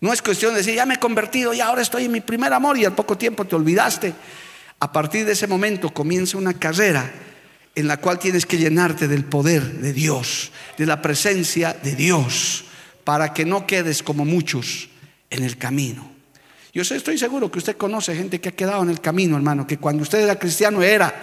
No 0.00 0.12
es 0.12 0.22
cuestión 0.22 0.52
de 0.52 0.58
decir, 0.58 0.74
ya 0.74 0.86
me 0.86 0.94
he 0.94 1.00
convertido 1.00 1.54
y 1.54 1.60
ahora 1.60 1.82
estoy 1.82 2.04
en 2.04 2.12
mi 2.12 2.20
primer 2.20 2.52
amor 2.52 2.76
y 2.78 2.84
al 2.84 2.94
poco 2.94 3.16
tiempo 3.16 3.44
te 3.46 3.56
olvidaste. 3.56 4.14
A 4.80 4.92
partir 4.92 5.24
de 5.24 5.32
ese 5.32 5.46
momento 5.46 5.90
comienza 5.90 6.38
una 6.38 6.54
carrera 6.54 7.10
en 7.78 7.86
la 7.86 7.98
cual 7.98 8.18
tienes 8.18 8.44
que 8.44 8.58
llenarte 8.58 9.06
del 9.06 9.24
poder 9.24 9.62
de 9.62 9.92
Dios, 9.92 10.50
de 10.76 10.84
la 10.84 11.00
presencia 11.00 11.76
de 11.80 11.94
Dios, 11.94 12.64
para 13.04 13.32
que 13.32 13.44
no 13.44 13.68
quedes 13.68 14.02
como 14.02 14.24
muchos 14.24 14.88
en 15.30 15.44
el 15.44 15.56
camino. 15.58 16.10
Yo 16.72 16.82
estoy 16.82 17.18
seguro 17.18 17.52
que 17.52 17.58
usted 17.58 17.76
conoce 17.76 18.16
gente 18.16 18.40
que 18.40 18.48
ha 18.48 18.52
quedado 18.52 18.82
en 18.82 18.90
el 18.90 19.00
camino, 19.00 19.36
hermano, 19.36 19.64
que 19.64 19.78
cuando 19.78 20.02
usted 20.02 20.18
era 20.20 20.38
cristiano 20.40 20.82
era 20.82 21.14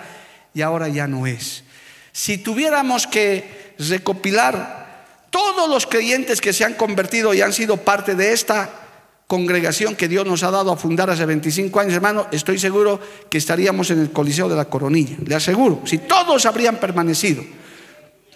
y 0.54 0.62
ahora 0.62 0.88
ya 0.88 1.08
no 1.08 1.28
es. 1.28 1.66
Si 2.14 2.38
tuviéramos 2.38 3.06
que 3.06 3.74
recopilar 3.78 5.06
todos 5.30 5.70
los 5.70 5.86
creyentes 5.86 6.40
que 6.40 6.54
se 6.54 6.64
han 6.64 6.76
convertido 6.76 7.34
y 7.34 7.42
han 7.42 7.52
sido 7.52 7.76
parte 7.76 8.16
de 8.16 8.32
esta 8.32 8.85
congregación 9.28 9.96
que 9.96 10.08
Dios 10.08 10.26
nos 10.26 10.44
ha 10.44 10.52
dado 10.52 10.72
a 10.72 10.78
fundar 10.78 11.10
hace 11.10 11.26
25 11.26 11.80
años, 11.80 11.94
hermano, 11.94 12.28
estoy 12.32 12.60
seguro 12.60 13.00
que 13.30 13.38
estaríamos 13.38 13.90
en 13.92 14.00
el 14.00 14.12
Coliseo 14.12 14.48
de 14.48 14.56
la 14.56 14.66
Coronilla. 14.66 15.18
Le 15.26 15.36
aseguro, 15.36 15.82
si 15.86 16.00
todos 16.00 16.46
habrían 16.46 16.78
permanecido. 16.78 17.44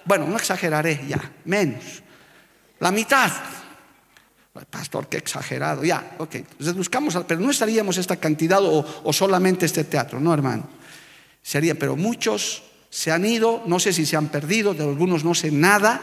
Bueno, 0.05 0.25
no 0.27 0.37
exageraré 0.37 1.01
ya, 1.07 1.31
menos. 1.45 1.83
La 2.79 2.91
mitad. 2.91 3.31
Pastor, 4.69 5.07
qué 5.07 5.17
exagerado. 5.17 5.83
Ya, 5.83 6.15
ok. 6.17 6.35
Entonces 6.35 6.75
buscamos, 6.75 7.17
pero 7.27 7.39
no 7.39 7.51
estaríamos 7.51 7.97
esta 7.97 8.17
cantidad 8.17 8.63
o, 8.63 8.85
o 9.03 9.13
solamente 9.13 9.65
este 9.65 9.83
teatro, 9.83 10.19
no, 10.19 10.33
hermano. 10.33 10.67
Sería, 11.41 11.75
pero 11.75 11.95
muchos 11.95 12.63
se 12.89 13.11
han 13.11 13.25
ido, 13.25 13.63
no 13.67 13.79
sé 13.79 13.93
si 13.93 14.05
se 14.05 14.17
han 14.17 14.29
perdido, 14.29 14.73
de 14.73 14.83
algunos 14.83 15.23
no 15.23 15.35
sé 15.35 15.51
nada, 15.51 16.01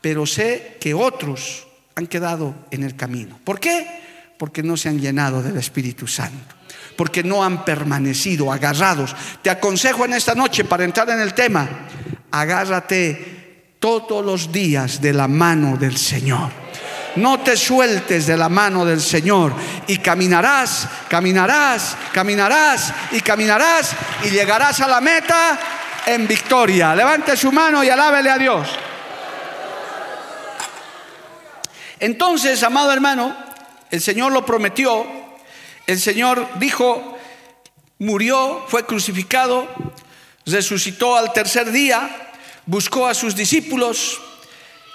pero 0.00 0.26
sé 0.26 0.78
que 0.80 0.94
otros 0.94 1.66
han 1.94 2.06
quedado 2.06 2.54
en 2.70 2.82
el 2.82 2.96
camino. 2.96 3.38
¿Por 3.44 3.60
qué? 3.60 4.02
Porque 4.42 4.64
no 4.64 4.76
se 4.76 4.88
han 4.88 4.98
llenado 4.98 5.40
del 5.40 5.56
Espíritu 5.56 6.08
Santo, 6.08 6.56
porque 6.96 7.22
no 7.22 7.44
han 7.44 7.64
permanecido 7.64 8.52
agarrados. 8.52 9.14
Te 9.40 9.50
aconsejo 9.50 10.04
en 10.04 10.14
esta 10.14 10.34
noche, 10.34 10.64
para 10.64 10.82
entrar 10.82 11.08
en 11.10 11.20
el 11.20 11.32
tema, 11.32 11.68
agárrate 12.28 13.76
todos 13.78 14.26
los 14.26 14.50
días 14.50 15.00
de 15.00 15.12
la 15.12 15.28
mano 15.28 15.76
del 15.76 15.96
Señor. 15.96 16.50
No 17.14 17.38
te 17.38 17.56
sueltes 17.56 18.26
de 18.26 18.36
la 18.36 18.48
mano 18.48 18.84
del 18.84 19.00
Señor 19.00 19.54
y 19.86 19.98
caminarás, 19.98 20.88
caminarás, 21.08 21.96
caminarás 22.12 22.92
y 23.12 23.20
caminarás 23.20 23.92
y 24.24 24.30
llegarás 24.30 24.80
a 24.80 24.88
la 24.88 25.00
meta 25.00 25.56
en 26.04 26.26
victoria. 26.26 26.96
Levante 26.96 27.36
su 27.36 27.52
mano 27.52 27.84
y 27.84 27.90
alábele 27.90 28.28
a 28.28 28.38
Dios. 28.38 28.68
Entonces, 32.00 32.60
amado 32.64 32.92
hermano, 32.92 33.51
el 33.92 34.00
Señor 34.00 34.32
lo 34.32 34.44
prometió, 34.46 35.06
el 35.86 36.00
Señor 36.00 36.48
dijo, 36.58 37.18
murió, 37.98 38.64
fue 38.66 38.86
crucificado, 38.86 39.68
resucitó 40.46 41.14
al 41.14 41.34
tercer 41.34 41.70
día, 41.70 42.32
buscó 42.64 43.06
a 43.06 43.12
sus 43.12 43.36
discípulos 43.36 44.18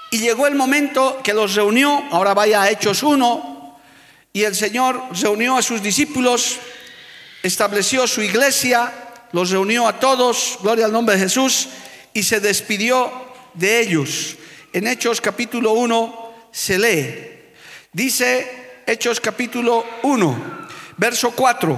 y 0.09 0.17
llegó 0.17 0.47
el 0.47 0.55
momento 0.55 1.21
que 1.23 1.35
los 1.35 1.53
reunió, 1.53 2.05
ahora 2.09 2.33
vaya 2.33 2.63
a 2.63 2.71
Hechos 2.71 3.03
1, 3.03 3.79
y 4.33 4.43
el 4.45 4.55
Señor 4.55 4.99
reunió 5.11 5.57
a 5.57 5.61
sus 5.61 5.83
discípulos, 5.83 6.57
estableció 7.43 8.07
su 8.07 8.23
iglesia, 8.23 8.91
los 9.31 9.51
reunió 9.51 9.87
a 9.87 9.99
todos, 9.99 10.57
gloria 10.63 10.85
al 10.85 10.91
nombre 10.91 11.17
de 11.17 11.21
Jesús, 11.21 11.69
y 12.15 12.23
se 12.23 12.39
despidió 12.39 13.11
de 13.53 13.79
ellos. 13.79 14.37
En 14.73 14.87
Hechos 14.87 15.21
capítulo 15.21 15.73
1 15.73 16.49
se 16.51 16.79
lee, 16.79 17.53
dice 17.93 18.66
Hechos 18.89 19.19
capítulo 19.19 19.85
1, 20.03 20.41
verso 20.95 21.31
4, 21.31 21.77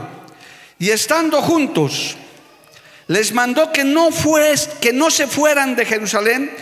y 0.78 0.92
estando 0.92 1.42
juntos, 1.42 2.16
les 3.08 3.34
mandó 3.34 3.72
que 3.72 3.84
no, 3.84 4.10
que 4.80 4.94
no 4.94 5.10
se 5.10 5.26
fueran 5.26 5.76
de 5.76 5.86
Jerusalén, 5.86 6.56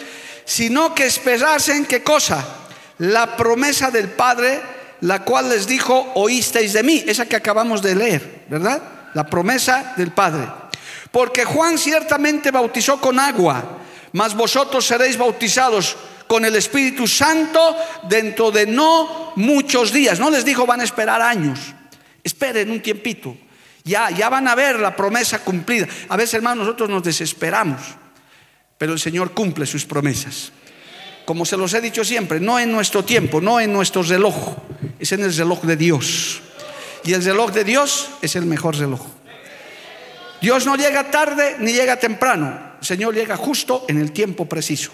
sino 0.46 0.96
que 0.96 1.06
esperasen 1.06 1.86
qué 1.86 2.02
cosa? 2.02 2.48
La 3.00 3.36
promesa 3.36 3.92
del 3.92 4.08
Padre, 4.08 4.62
la 5.02 5.26
cual 5.26 5.50
les 5.50 5.68
dijo, 5.68 6.14
oísteis 6.16 6.72
de 6.72 6.82
mí, 6.82 7.04
esa 7.06 7.26
que 7.26 7.36
acabamos 7.36 7.82
de 7.82 7.96
leer, 7.96 8.46
¿verdad? 8.48 8.82
La 9.16 9.26
promesa 9.26 9.96
del 9.98 10.14
Padre. 10.14 10.48
Porque 11.12 11.44
Juan 11.44 11.78
ciertamente 11.78 12.52
bautizó 12.52 13.02
con 13.02 13.20
agua, 13.20 13.80
mas 14.14 14.34
vosotros 14.34 14.86
seréis 14.86 15.18
bautizados 15.18 15.98
con 16.28 16.46
el 16.46 16.56
Espíritu 16.56 17.08
Santo 17.08 17.76
dentro 18.04 18.52
de 18.52 18.68
no 18.68 19.34
muchos 19.36 19.92
días. 19.92 20.20
No 20.20 20.30
les 20.30 20.46
dijo 20.46 20.66
van 20.66 20.82
a 20.82 20.84
esperar 20.84 21.22
años, 21.22 21.60
esperen 22.24 22.70
un 22.70 22.82
tiempito. 22.82 23.36
Ya, 23.84 24.10
ya 24.10 24.28
van 24.28 24.48
a 24.50 24.56
ver 24.56 24.80
la 24.80 24.96
promesa 24.96 25.40
cumplida. 25.40 25.88
A 26.10 26.18
veces, 26.18 26.36
hermanos, 26.36 26.66
nosotros 26.66 26.90
nos 26.90 27.04
desesperamos, 27.04 27.82
pero 28.78 28.92
el 28.94 29.00
Señor 29.00 29.32
cumple 29.32 29.66
sus 29.66 29.86
promesas. 29.86 30.52
Como 31.26 31.46
se 31.46 31.58
los 31.58 31.74
he 31.74 31.82
dicho 31.82 32.04
siempre, 32.04 32.40
no 32.40 32.60
en 32.60 32.72
nuestro 32.72 33.04
tiempo, 33.04 33.40
no 33.40 33.60
en 33.60 33.72
nuestro 33.72 34.04
reloj, 34.04 34.58
es 35.00 35.12
en 35.14 35.24
el 35.24 35.36
reloj 35.36 35.62
de 35.64 35.78
Dios. 35.78 36.42
Y 37.06 37.14
el 37.14 37.24
reloj 37.24 37.52
de 37.52 37.64
Dios 37.64 38.10
es 38.22 38.36
el 38.36 38.46
mejor 38.46 38.78
reloj. 38.78 39.06
Dios 40.42 40.66
no 40.66 40.76
llega 40.76 41.10
tarde 41.10 41.56
ni 41.60 41.72
llega 41.72 41.98
temprano. 41.98 42.76
El 42.80 42.86
Señor 42.86 43.16
llega 43.16 43.38
justo 43.38 43.86
en 43.88 44.00
el 44.00 44.12
tiempo 44.12 44.46
preciso. 44.46 44.92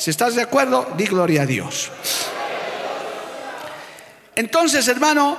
Si 0.00 0.08
estás 0.08 0.34
de 0.34 0.40
acuerdo, 0.40 0.88
di 0.96 1.04
gloria 1.04 1.42
a 1.42 1.46
Dios. 1.46 1.90
Entonces, 4.34 4.88
hermano, 4.88 5.36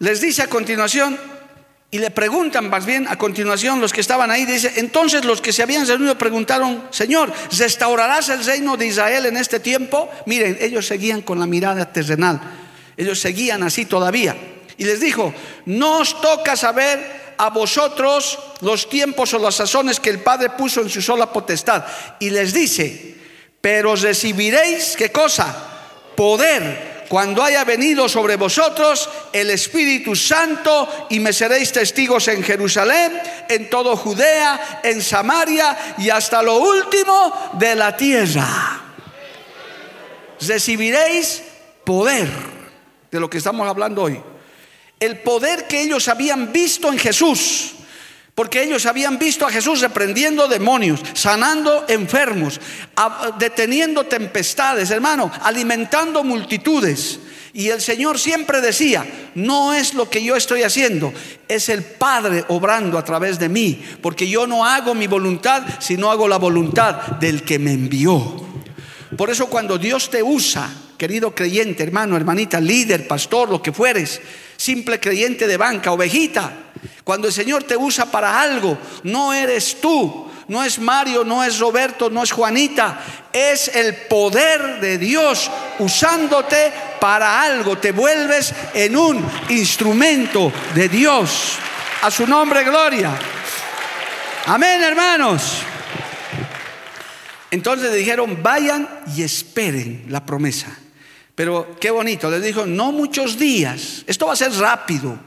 les 0.00 0.20
dice 0.20 0.42
a 0.42 0.46
continuación, 0.46 1.18
y 1.90 1.96
le 1.96 2.10
preguntan 2.10 2.68
más 2.68 2.84
bien 2.84 3.08
a 3.08 3.16
continuación 3.16 3.80
los 3.80 3.94
que 3.94 4.02
estaban 4.02 4.30
ahí, 4.30 4.44
dice, 4.44 4.74
entonces 4.76 5.24
los 5.24 5.40
que 5.40 5.54
se 5.54 5.62
habían 5.62 5.86
reunido 5.86 6.18
preguntaron, 6.18 6.84
Señor, 6.90 7.32
¿restaurarás 7.56 8.28
el 8.28 8.44
reino 8.44 8.76
de 8.76 8.88
Israel 8.88 9.24
en 9.24 9.38
este 9.38 9.58
tiempo? 9.58 10.10
Miren, 10.26 10.58
ellos 10.60 10.86
seguían 10.86 11.22
con 11.22 11.40
la 11.40 11.46
mirada 11.46 11.90
terrenal, 11.90 12.42
ellos 12.94 13.18
seguían 13.18 13.62
así 13.62 13.86
todavía. 13.86 14.36
Y 14.76 14.84
les 14.84 15.00
dijo, 15.00 15.32
no 15.64 16.00
os 16.00 16.20
toca 16.20 16.56
saber 16.56 17.34
a 17.38 17.48
vosotros 17.48 18.38
los 18.60 18.90
tiempos 18.90 19.32
o 19.32 19.38
las 19.38 19.54
sazones 19.54 19.98
que 19.98 20.10
el 20.10 20.18
Padre 20.18 20.50
puso 20.50 20.82
en 20.82 20.90
su 20.90 21.00
sola 21.00 21.32
potestad. 21.32 21.86
Y 22.20 22.28
les 22.28 22.52
dice, 22.52 23.17
pero 23.60 23.96
recibiréis, 23.96 24.96
¿qué 24.96 25.10
cosa? 25.10 25.54
Poder 26.16 26.98
cuando 27.08 27.42
haya 27.42 27.64
venido 27.64 28.08
sobre 28.08 28.36
vosotros 28.36 29.08
el 29.32 29.50
Espíritu 29.50 30.14
Santo 30.14 31.06
y 31.08 31.20
me 31.20 31.32
seréis 31.32 31.72
testigos 31.72 32.28
en 32.28 32.42
Jerusalén, 32.42 33.18
en 33.48 33.70
todo 33.70 33.96
Judea, 33.96 34.80
en 34.84 35.02
Samaria 35.02 35.94
y 35.98 36.10
hasta 36.10 36.42
lo 36.42 36.56
último 36.56 37.52
de 37.54 37.74
la 37.74 37.96
tierra. 37.96 38.82
Recibiréis 40.40 41.42
poder, 41.84 42.28
de 43.10 43.20
lo 43.20 43.30
que 43.30 43.38
estamos 43.38 43.66
hablando 43.66 44.02
hoy. 44.02 44.20
El 45.00 45.18
poder 45.20 45.66
que 45.66 45.80
ellos 45.80 46.08
habían 46.08 46.52
visto 46.52 46.92
en 46.92 46.98
Jesús 46.98 47.74
porque 48.38 48.62
ellos 48.62 48.86
habían 48.86 49.18
visto 49.18 49.44
a 49.44 49.50
Jesús 49.50 49.80
reprendiendo 49.80 50.46
demonios, 50.46 51.00
sanando 51.12 51.86
enfermos, 51.88 52.60
deteniendo 53.36 54.04
tempestades, 54.04 54.92
hermano, 54.92 55.28
alimentando 55.42 56.22
multitudes. 56.22 57.18
Y 57.52 57.70
el 57.70 57.80
Señor 57.80 58.16
siempre 58.16 58.60
decía, 58.60 59.04
no 59.34 59.74
es 59.74 59.92
lo 59.92 60.08
que 60.08 60.22
yo 60.22 60.36
estoy 60.36 60.62
haciendo, 60.62 61.12
es 61.48 61.68
el 61.68 61.82
Padre 61.82 62.44
obrando 62.46 62.96
a 62.96 63.04
través 63.04 63.40
de 63.40 63.48
mí, 63.48 63.82
porque 64.00 64.28
yo 64.28 64.46
no 64.46 64.64
hago 64.64 64.94
mi 64.94 65.08
voluntad, 65.08 65.64
sino 65.80 66.08
hago 66.08 66.28
la 66.28 66.38
voluntad 66.38 66.94
del 67.18 67.42
que 67.42 67.58
me 67.58 67.72
envió. 67.72 68.46
Por 69.16 69.30
eso 69.30 69.48
cuando 69.48 69.78
Dios 69.78 70.10
te 70.10 70.22
usa, 70.22 70.70
querido 70.96 71.34
creyente, 71.34 71.82
hermano, 71.82 72.16
hermanita, 72.16 72.60
líder, 72.60 73.08
pastor, 73.08 73.48
lo 73.48 73.60
que 73.60 73.72
fueres, 73.72 74.20
simple 74.56 75.00
creyente 75.00 75.48
de 75.48 75.56
banca, 75.56 75.90
ovejita, 75.90 76.67
cuando 77.04 77.28
el 77.28 77.32
Señor 77.32 77.64
te 77.64 77.76
usa 77.76 78.10
para 78.10 78.40
algo, 78.40 78.78
no 79.02 79.32
eres 79.32 79.80
tú, 79.80 80.28
no 80.48 80.64
es 80.64 80.78
Mario, 80.78 81.24
no 81.24 81.44
es 81.44 81.58
Roberto, 81.58 82.08
no 82.08 82.22
es 82.22 82.32
Juanita, 82.32 83.00
es 83.32 83.68
el 83.68 83.94
poder 83.94 84.80
de 84.80 84.96
Dios 84.98 85.50
usándote 85.78 86.72
para 86.98 87.42
algo. 87.42 87.76
Te 87.76 87.92
vuelves 87.92 88.54
en 88.72 88.96
un 88.96 89.24
instrumento 89.50 90.52
de 90.74 90.88
Dios. 90.88 91.56
A 92.02 92.10
su 92.10 92.26
nombre, 92.26 92.64
gloria. 92.64 93.10
Amén, 94.46 94.82
hermanos. 94.82 95.58
Entonces 97.50 97.90
le 97.90 97.96
dijeron, 97.96 98.42
vayan 98.42 98.88
y 99.14 99.22
esperen 99.22 100.06
la 100.08 100.24
promesa. 100.24 100.68
Pero 101.34 101.76
qué 101.78 101.90
bonito, 101.90 102.30
les 102.30 102.42
dijo, 102.42 102.66
no 102.66 102.90
muchos 102.90 103.38
días, 103.38 104.02
esto 104.06 104.26
va 104.26 104.32
a 104.32 104.36
ser 104.36 104.52
rápido. 104.54 105.18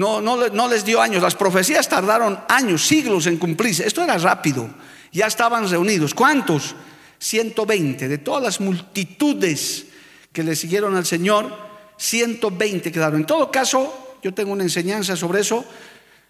No, 0.00 0.22
no, 0.22 0.66
les 0.66 0.82
dio 0.82 1.02
años. 1.02 1.22
Las 1.22 1.34
profecías 1.34 1.86
tardaron 1.86 2.40
años, 2.48 2.86
siglos 2.86 3.26
en 3.26 3.36
cumplirse. 3.36 3.86
Esto 3.86 4.02
era 4.02 4.16
rápido. 4.16 4.66
Ya 5.12 5.26
estaban 5.26 5.68
reunidos. 5.68 6.14
¿Cuántos? 6.14 6.74
120. 7.18 8.08
De 8.08 8.16
todas 8.16 8.42
las 8.42 8.60
multitudes 8.60 9.84
que 10.32 10.42
le 10.42 10.56
siguieron 10.56 10.96
al 10.96 11.04
Señor, 11.04 11.54
120 11.98 12.90
quedaron. 12.90 13.20
En 13.20 13.26
todo 13.26 13.50
caso, 13.50 14.16
yo 14.22 14.32
tengo 14.32 14.52
una 14.52 14.62
enseñanza 14.62 15.16
sobre 15.16 15.42
eso. 15.42 15.66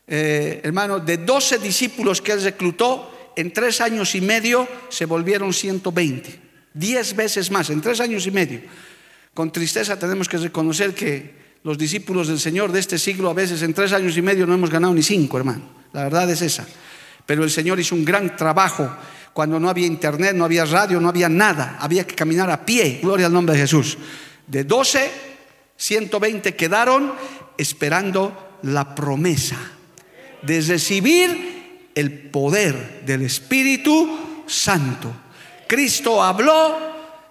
Eh, 0.09 0.63
hermano, 0.65 0.99
de 0.99 1.19
12 1.19 1.59
discípulos 1.59 2.21
que 2.21 2.33
él 2.33 2.43
reclutó, 2.43 3.33
en 3.37 3.53
tres 3.53 3.81
años 3.81 4.17
y 4.17 4.21
medio 4.21 4.67
se 4.89 5.05
volvieron 5.05 5.53
120. 5.53 6.41
Diez 6.75 7.15
veces 7.15 7.53
más, 7.53 7.71
en 7.71 7.81
tres 7.81 8.01
años 8.01 8.27
y 8.27 8.33
medio. 8.33 8.63
Con 9.33 9.53
tristeza 9.53 9.97
tenemos 9.97 10.29
que 10.29 10.39
reconocer 10.39 10.93
que 10.93 11.40
los 11.63 11.77
discípulos 11.77 12.29
del 12.29 12.41
Señor 12.41 12.73
de 12.73 12.81
este 12.81 12.99
siglo 12.99 13.29
a 13.31 13.35
veces 13.35 13.63
en 13.63 13.75
tres 13.75 13.93
años 13.93 14.17
y 14.17 14.23
medio 14.23 14.47
no 14.47 14.55
hemos 14.55 14.71
ganado 14.71 14.95
ni 14.95 15.03
cinco, 15.03 15.37
hermano. 15.37 15.63
La 15.93 16.05
verdad 16.05 16.31
es 16.31 16.41
esa. 16.43 16.67
Pero 17.27 17.45
el 17.45 17.51
Señor 17.51 17.79
hizo 17.79 17.95
un 17.95 18.05
gran 18.05 18.37
trabajo 18.37 18.91
cuando 19.33 19.61
no 19.61 19.69
había 19.69 19.87
internet, 19.87 20.35
no 20.35 20.45
había 20.45 20.65
radio, 20.65 21.01
no 21.01 21.09
había 21.09 21.29
nada. 21.29 21.77
Había 21.81 22.07
que 22.07 22.15
caminar 22.15 22.51
a 22.51 22.65
pie. 22.65 23.01
Gloria 23.03 23.27
al 23.27 23.33
nombre 23.33 23.55
de 23.55 23.61
Jesús. 23.63 23.99
De 24.47 24.65
12, 24.65 25.11
120 25.77 26.57
quedaron 26.57 27.13
esperando 27.57 28.59
la 28.63 28.95
promesa 28.95 29.57
de 30.43 30.61
recibir 30.63 31.91
el 31.95 32.31
poder 32.31 33.03
del 33.05 33.23
Espíritu 33.23 34.45
Santo. 34.47 35.13
Cristo 35.69 36.23
habló, 36.23 36.77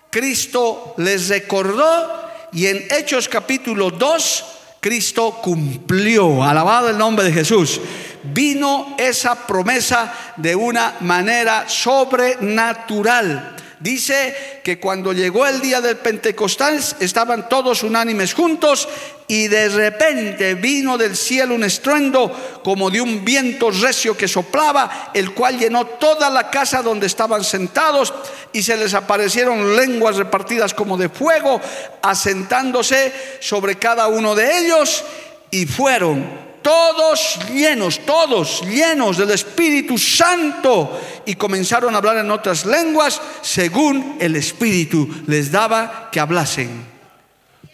Cristo 0.10 0.94
les 0.98 1.30
recordó 1.30 2.29
y 2.52 2.68
en 2.68 2.88
Hechos 2.90 3.30
capítulo 3.30 3.92
2, 3.92 4.46
Cristo 4.80 5.40
cumplió, 5.42 6.44
alabado 6.44 6.90
el 6.90 6.98
nombre 6.98 7.26
de 7.26 7.34
Jesús. 7.34 7.80
Vino 8.24 8.96
esa 8.98 9.48
promesa 9.48 10.14
de 10.38 10.56
una 10.56 10.96
manera 11.02 11.68
sobrenatural. 11.68 13.56
Dice 13.80 14.60
que 14.62 14.78
cuando 14.78 15.14
llegó 15.14 15.48
el 15.48 15.62
día 15.62 15.80
del 15.80 15.96
Pentecostal 15.96 16.84
estaban 17.00 17.48
todos 17.48 17.84
unánimes 17.84 18.34
juntos 18.34 18.90
y 19.26 19.48
de 19.48 19.70
repente 19.70 20.56
vino 20.56 20.98
del 20.98 21.16
cielo 21.16 21.56
un 21.56 21.64
estruendo 21.64 22.60
como 22.62 22.90
de 22.90 23.00
un 23.00 23.24
viento 23.24 23.72
recio 23.72 24.18
que 24.18 24.28
soplaba, 24.28 25.12
el 25.14 25.34
cual 25.34 25.58
llenó 25.58 25.86
toda 25.86 26.30
la 26.30 26.50
casa 26.50 26.82
donde 26.82 27.08
estaban 27.08 27.44
sentados 27.46 28.14
y 28.52 28.64
se 28.64 28.76
les 28.76 28.94
aparecieron 28.94 29.78
lenguas 29.78 30.18
repartidas 30.18 30.74
como 30.74 30.98
de 30.98 31.08
fuego, 31.08 31.62
asentándose 32.02 33.14
sobre 33.40 33.76
cada 33.76 34.08
uno 34.08 34.36
de 34.36 34.60
ellos 34.60 35.06
y 35.52 35.68
fueron 35.68 36.49
todos 36.62 37.40
llenos, 37.54 38.00
todos 38.06 38.62
llenos 38.66 39.18
del 39.18 39.32
Espíritu 39.32 39.98
Santo 39.98 41.00
y 41.26 41.36
comenzaron 41.36 41.94
a 41.94 41.98
hablar 41.98 42.18
en 42.18 42.32
otras 42.32 42.66
lenguas 42.66 43.22
según 43.42 44.18
el 44.20 44.36
Espíritu 44.36 45.10
les 45.28 45.52
daba 45.52 46.10
que 46.12 46.20
hablasen. 46.20 46.86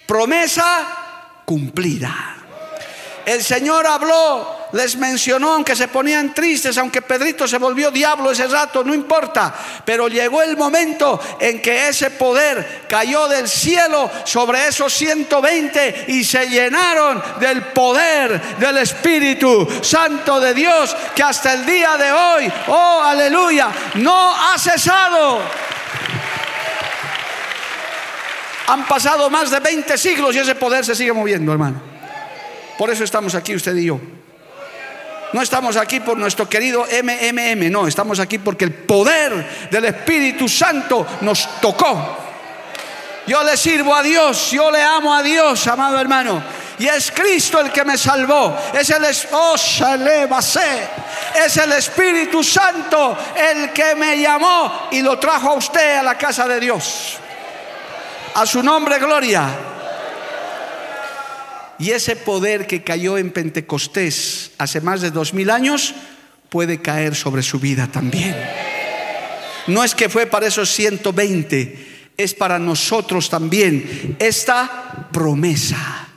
Promesa 0.06 1.42
cumplida. 1.46 2.45
El 3.26 3.44
Señor 3.44 3.88
habló 3.88 4.66
les 4.76 4.98
mencionó, 4.98 5.54
aunque 5.54 5.76
se 5.76 5.88
ponían 5.88 6.34
tristes, 6.34 6.78
aunque 6.78 7.02
Pedrito 7.02 7.48
se 7.48 7.58
volvió 7.58 7.92
diablo 7.92 8.32
ese 8.32 8.46
rato, 8.46 8.84
no 8.84 8.94
importa. 8.94 9.54
Pero 9.86 10.10
llegó 10.10 10.42
el 10.42 10.58
momento 10.58 11.18
en 11.40 11.62
que 11.62 11.88
ese 11.88 12.12
poder 12.12 12.84
cayó 12.90 13.30
del 13.30 13.48
cielo 13.48 14.12
sobre 14.26 14.68
esos 14.68 14.94
120 14.94 16.06
y 16.10 16.26
se 16.26 16.50
llenaron 16.50 17.24
del 17.40 17.64
poder 17.68 18.58
del 18.58 18.78
Espíritu 18.78 19.66
Santo 19.82 20.42
de 20.42 20.54
Dios, 20.54 20.94
que 21.16 21.24
hasta 21.24 21.54
el 21.54 21.66
día 21.66 21.96
de 21.96 22.12
hoy, 22.12 22.52
oh 22.68 23.02
aleluya, 23.02 23.70
no 23.96 24.36
ha 24.36 24.58
cesado. 24.60 25.40
Han 28.68 28.86
pasado 28.88 29.30
más 29.30 29.52
de 29.52 29.60
20 29.62 29.98
siglos 29.98 30.36
y 30.36 30.40
ese 30.40 30.56
poder 30.56 30.84
se 30.84 30.96
sigue 30.96 31.14
moviendo, 31.14 31.54
hermano. 31.54 31.95
Por 32.78 32.90
eso 32.90 33.04
estamos 33.04 33.36
aquí 33.36 33.56
usted 33.56 33.76
y 33.76 33.86
yo. 33.86 34.00
No 35.34 35.42
estamos 35.42 35.76
aquí 35.76 36.00
por 36.00 36.18
nuestro 36.18 36.48
querido 36.48 36.86
MMM, 36.86 37.70
no, 37.70 37.88
estamos 37.88 38.20
aquí 38.20 38.38
porque 38.38 38.66
el 38.66 38.74
poder 38.74 39.68
del 39.70 39.86
Espíritu 39.86 40.48
Santo 40.48 41.06
nos 41.22 41.60
tocó. 41.60 42.18
Yo 43.28 43.44
le 43.44 43.58
sirvo 43.58 43.94
a 43.94 44.04
Dios, 44.04 44.52
yo 44.52 44.72
le 44.72 44.82
amo 44.82 45.14
a 45.14 45.24
Dios, 45.24 45.68
amado 45.68 46.00
hermano. 46.00 46.42
Y 46.78 46.88
es 46.88 47.12
Cristo 47.12 47.60
el 47.60 47.72
que 47.72 47.84
me 47.84 47.98
salvó. 47.98 48.56
Es 48.74 48.90
el, 48.90 49.04
oh, 49.32 49.56
es 49.56 51.58
el 51.58 51.72
Espíritu 51.74 52.44
Santo 52.44 53.18
el 53.36 53.72
que 53.72 53.96
me 53.96 54.20
llamó 54.20 54.90
y 54.92 55.02
lo 55.02 55.18
trajo 55.18 55.50
a 55.50 55.54
usted 55.54 55.98
a 55.98 56.04
la 56.04 56.18
casa 56.18 56.48
de 56.48 56.60
Dios. 56.60 57.18
A 58.36 58.46
su 58.46 58.62
nombre, 58.62 59.00
gloria. 59.00 59.75
Y 61.78 61.92
ese 61.92 62.16
poder 62.16 62.68
que 62.68 62.84
cayó 62.84 63.18
en 63.18 63.32
Pentecostés 63.32 64.52
hace 64.58 64.82
más 64.82 65.02
de 65.02 65.12
dos 65.12 65.34
mil 65.34 65.50
años 65.50 65.94
puede 66.50 66.82
caer 66.82 67.16
sobre 67.16 67.44
su 67.44 67.60
vida 67.60 67.88
también. 67.92 68.36
No 69.68 69.84
es 69.84 69.96
que 69.96 70.10
fue 70.10 70.26
para 70.28 70.48
esos 70.48 70.70
120, 70.70 72.12
es 72.18 72.34
para 72.34 72.60
nosotros 72.60 73.30
también 73.30 74.16
esta 74.20 75.10
promesa. 75.12 76.08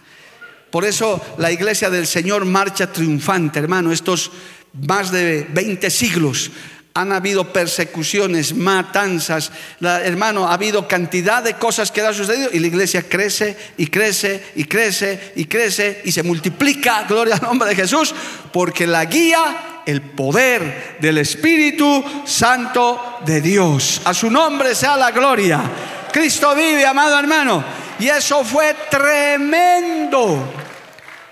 Por 0.70 0.84
eso 0.84 1.20
la 1.38 1.50
iglesia 1.50 1.90
del 1.90 2.06
Señor 2.06 2.44
marcha 2.44 2.92
triunfante, 2.92 3.58
hermano, 3.58 3.90
estos 3.90 4.30
más 4.86 5.10
de 5.10 5.46
20 5.50 5.90
siglos 5.90 6.50
han 7.00 7.12
habido 7.12 7.52
persecuciones, 7.52 8.54
matanzas, 8.54 9.52
hermano, 9.80 10.48
ha 10.48 10.54
habido 10.54 10.88
cantidad 10.88 11.44
de 11.44 11.54
cosas 11.54 11.92
que 11.92 12.00
han 12.00 12.12
sucedido 12.12 12.50
y 12.52 12.58
la 12.58 12.66
iglesia 12.66 13.02
crece 13.08 13.56
y 13.76 13.86
crece 13.86 14.42
y 14.56 14.64
crece 14.64 15.32
y 15.36 15.44
crece 15.44 16.02
y 16.04 16.10
se 16.10 16.24
multiplica, 16.24 17.04
gloria 17.08 17.36
al 17.36 17.42
nombre 17.42 17.68
de 17.68 17.76
Jesús, 17.76 18.12
porque 18.52 18.84
la 18.86 19.04
guía 19.04 19.82
el 19.86 20.02
poder 20.02 20.96
del 21.00 21.18
Espíritu 21.18 22.04
Santo 22.26 23.20
de 23.24 23.40
Dios. 23.40 24.02
A 24.04 24.12
su 24.12 24.28
nombre 24.28 24.74
sea 24.74 24.96
la 24.96 25.12
gloria. 25.12 25.62
Cristo 26.12 26.52
vive, 26.54 26.84
amado 26.84 27.18
hermano. 27.18 27.64
Y 28.00 28.08
eso 28.08 28.44
fue 28.44 28.74
tremendo. 28.90 30.52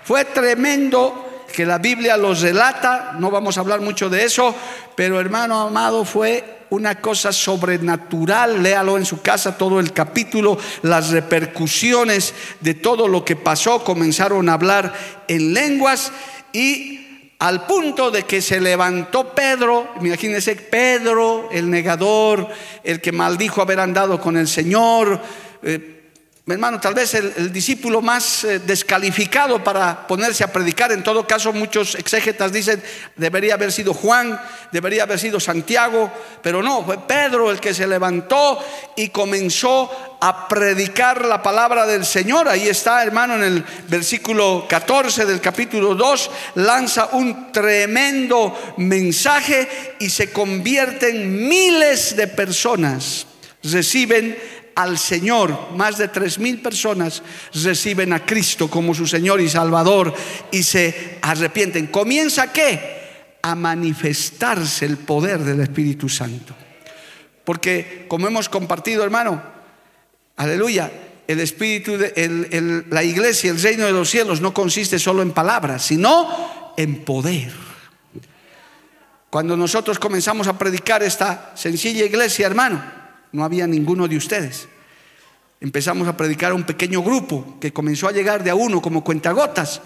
Fue 0.03 0.25
tremendo 0.25 1.26
que 1.57 1.65
la 1.65 1.79
Biblia 1.79 2.17
los 2.17 2.41
relata, 2.41 3.15
no 3.17 3.31
vamos 3.31 3.57
a 3.57 3.61
hablar 3.61 3.81
mucho 3.81 4.11
de 4.11 4.23
eso, 4.23 4.53
pero 4.95 5.19
hermano 5.19 5.59
amado 5.59 6.05
fue 6.05 6.67
una 6.69 7.01
cosa 7.01 7.31
sobrenatural, 7.31 8.61
léalo 8.61 8.95
en 8.95 9.07
su 9.07 9.23
casa 9.23 9.57
todo 9.57 9.79
el 9.79 9.91
capítulo, 9.91 10.59
las 10.83 11.09
repercusiones 11.09 12.35
de 12.59 12.75
todo 12.75 13.07
lo 13.07 13.25
que 13.25 13.35
pasó, 13.35 13.83
comenzaron 13.83 14.49
a 14.49 14.53
hablar 14.53 14.93
en 15.27 15.55
lenguas 15.55 16.11
y 16.53 17.31
al 17.39 17.65
punto 17.65 18.11
de 18.11 18.21
que 18.21 18.43
se 18.43 18.61
levantó 18.61 19.33
Pedro, 19.33 19.95
imagínense 19.99 20.55
Pedro, 20.57 21.49
el 21.51 21.71
negador, 21.71 22.49
el 22.83 23.01
que 23.01 23.11
maldijo 23.11 23.63
haber 23.63 23.79
andado 23.79 24.21
con 24.21 24.37
el 24.37 24.47
Señor, 24.47 25.19
eh, 25.63 25.96
hermano, 26.53 26.79
tal 26.79 26.93
vez 26.93 27.13
el, 27.13 27.51
discípulo 27.51 28.01
más 28.01 28.45
eh, 28.45 28.59
descalificado 28.59 29.61
para 29.61 30.07
ponerse 30.07 30.45
a 30.45 30.51
predicar, 30.53 30.93
en 30.93 31.03
todo 31.03 31.27
caso 31.27 31.51
muchos 31.51 31.95
exégetas 31.95 32.53
dicen, 32.53 32.81
debería 33.17 33.55
haber 33.55 33.69
sido 33.71 33.93
Juan, 33.93 34.39
debería 34.71 35.03
haber 35.03 35.19
sido 35.19 35.41
Santiago, 35.41 36.09
pero 36.41 36.63
no, 36.63 36.85
fue 36.85 36.99
Pedro 36.99 37.51
el 37.51 37.59
que 37.59 37.73
se 37.73 37.85
levantó 37.85 38.59
y 38.95 39.09
comenzó 39.09 40.17
a 40.21 40.47
predicar 40.47 41.25
la 41.25 41.43
palabra 41.43 41.85
del 41.85 42.05
Señor. 42.05 42.47
Ahí 42.47 42.69
está, 42.69 43.03
hermano, 43.03 43.35
en 43.35 43.43
el 43.43 43.65
versículo 43.89 44.65
14 44.69 45.25
del 45.25 45.41
capítulo 45.41 45.95
2, 45.95 46.31
lanza 46.55 47.09
un 47.11 47.51
tremendo 47.51 48.75
mensaje 48.77 49.95
y 49.99 50.09
se 50.09 50.31
convierten 50.31 51.45
miles 51.47 52.15
de 52.15 52.27
personas, 52.27 53.27
reciben 53.63 54.37
al 54.77 54.99
Señor. 54.99 55.71
Más 55.75 55.97
de 55.97 56.07
tres 56.07 56.37
mil 56.37 56.61
personas 56.61 57.23
reciben 57.63 58.13
a 58.13 58.25
Cristo 58.25 58.69
como 58.69 58.93
su 58.93 59.07
Señor 59.07 59.41
y 59.41 59.49
Salvador 59.49 60.13
y 60.51 60.61
se 60.63 61.17
arrepienten. 61.21 61.87
¿Comienza 61.87 62.53
qué? 62.53 63.37
A 63.41 63.55
manifestarse 63.55 64.85
el 64.85 64.97
poder 64.97 65.39
del 65.39 65.61
Espíritu 65.61 66.07
Santo. 66.07 66.53
Porque 67.43 68.05
como 68.07 68.27
hemos 68.27 68.49
compartido, 68.49 69.03
hermano, 69.03 69.41
aleluya, 70.35 70.91
el 71.27 71.39
Espíritu, 71.39 71.97
de, 71.97 72.85
la 72.89 73.03
iglesia, 73.03 73.49
el 73.49 73.61
reino 73.61 73.85
de 73.85 73.91
los 73.91 74.09
cielos 74.09 74.41
no 74.41 74.53
consiste 74.53 74.99
solo 74.99 75.23
en 75.23 75.31
palabras, 75.31 75.83
sino 75.85 76.73
en 76.77 77.03
poder. 77.03 77.51
Cuando 79.31 79.57
nosotros 79.57 79.97
comenzamos 79.97 80.47
a 80.47 80.57
predicar 80.57 81.01
esta 81.01 81.51
sencilla 81.55 82.05
iglesia, 82.05 82.45
hermano, 82.45 82.96
no 83.37 83.43
había 83.43 83.67
ninguno 83.67 84.07
de 84.07 84.17
ustedes. 84.17 84.67
Empezamos 85.61 86.07
a 86.07 86.17
predicar 86.17 86.51
a 86.51 86.55
un 86.55 86.63
pequeño 86.63 87.03
grupo 87.03 87.57
que 87.61 87.71
comenzó 87.71 88.07
a 88.07 88.11
llegar 88.11 88.43
de 88.43 88.49
a 88.49 88.55
uno 88.55 88.81
como 88.81 89.03
cuentagotas, 89.03 89.79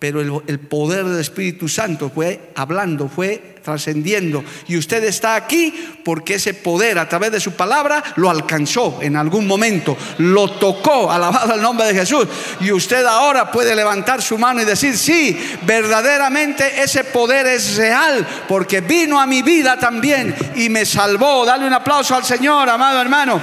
pero 0.00 0.22
el, 0.22 0.58
poder 0.60 1.04
del 1.04 1.20
Espíritu 1.20 1.68
Santo 1.68 2.10
fue 2.12 2.52
hablando, 2.54 3.06
fue 3.06 3.56
trascendiendo. 3.62 4.42
Y 4.66 4.78
usted 4.78 5.04
está 5.04 5.34
aquí 5.34 5.74
porque 6.02 6.36
ese 6.36 6.54
poder 6.54 6.98
a 6.98 7.06
través 7.06 7.30
de 7.32 7.38
su 7.38 7.52
palabra 7.52 8.02
lo 8.16 8.30
alcanzó 8.30 9.00
en 9.02 9.14
algún 9.14 9.46
momento, 9.46 9.94
lo 10.16 10.52
tocó, 10.52 11.12
alabado 11.12 11.54
el 11.54 11.60
nombre 11.60 11.86
de 11.88 11.94
Jesús. 11.94 12.26
Y 12.60 12.72
usted 12.72 13.04
ahora 13.04 13.52
puede 13.52 13.76
levantar 13.76 14.22
su 14.22 14.38
mano 14.38 14.62
y 14.62 14.64
decir, 14.64 14.96
sí, 14.96 15.38
verdaderamente 15.66 16.82
ese 16.82 17.04
poder 17.04 17.46
es 17.48 17.76
real 17.76 18.26
porque 18.48 18.80
vino 18.80 19.20
a 19.20 19.26
mi 19.26 19.42
vida 19.42 19.78
también 19.78 20.34
y 20.56 20.70
me 20.70 20.86
salvó. 20.86 21.44
Dale 21.44 21.66
un 21.66 21.74
aplauso 21.74 22.14
al 22.14 22.24
Señor, 22.24 22.70
amado 22.70 23.02
hermano. 23.02 23.38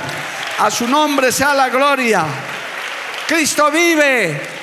A 0.58 0.72
su 0.72 0.88
nombre 0.88 1.32
sea 1.32 1.54
la 1.54 1.70
gloria. 1.70 2.26
Cristo 3.28 3.70
vive. 3.70 4.57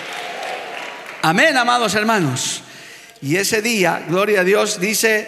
Amén, 1.26 1.56
amados 1.56 1.94
hermanos. 1.94 2.60
Y 3.22 3.36
ese 3.36 3.62
día, 3.62 4.04
gloria 4.06 4.42
a 4.42 4.44
Dios, 4.44 4.78
dice 4.78 5.26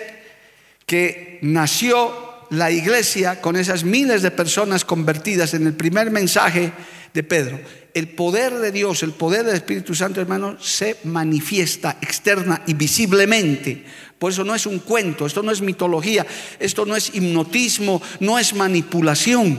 que 0.84 1.38
nació 1.40 2.12
la 2.50 2.70
iglesia 2.70 3.40
con 3.40 3.56
esas 3.56 3.82
miles 3.82 4.20
de 4.20 4.30
personas 4.30 4.84
convertidas 4.84 5.54
en 5.54 5.66
el 5.66 5.72
primer 5.72 6.10
mensaje 6.10 6.70
de 7.14 7.22
Pedro. 7.22 7.58
El 7.94 8.08
poder 8.08 8.58
de 8.58 8.72
Dios, 8.72 9.02
el 9.04 9.12
poder 9.12 9.46
del 9.46 9.54
Espíritu 9.54 9.94
Santo, 9.94 10.20
hermano, 10.20 10.58
se 10.60 10.98
manifiesta 11.04 11.96
externa 12.02 12.60
y 12.66 12.74
visiblemente. 12.74 13.82
Por 14.18 14.32
eso 14.32 14.44
no 14.44 14.54
es 14.54 14.66
un 14.66 14.80
cuento, 14.80 15.24
esto 15.24 15.42
no 15.42 15.50
es 15.50 15.62
mitología, 15.62 16.26
esto 16.58 16.84
no 16.84 16.94
es 16.94 17.14
hipnotismo, 17.14 18.02
no 18.20 18.38
es 18.38 18.52
manipulación. 18.52 19.58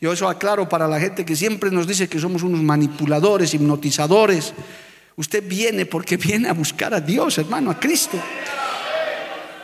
Yo 0.00 0.14
eso 0.14 0.30
aclaro 0.30 0.66
para 0.66 0.88
la 0.88 0.98
gente 0.98 1.26
que 1.26 1.36
siempre 1.36 1.70
nos 1.70 1.86
dice 1.86 2.08
que 2.08 2.18
somos 2.18 2.42
unos 2.42 2.62
manipuladores, 2.62 3.52
hipnotizadores. 3.52 4.54
Usted 5.18 5.42
viene 5.44 5.84
porque 5.84 6.16
viene 6.16 6.48
a 6.48 6.52
buscar 6.52 6.94
a 6.94 7.00
Dios, 7.00 7.38
hermano, 7.38 7.72
a 7.72 7.80
Cristo. 7.80 8.16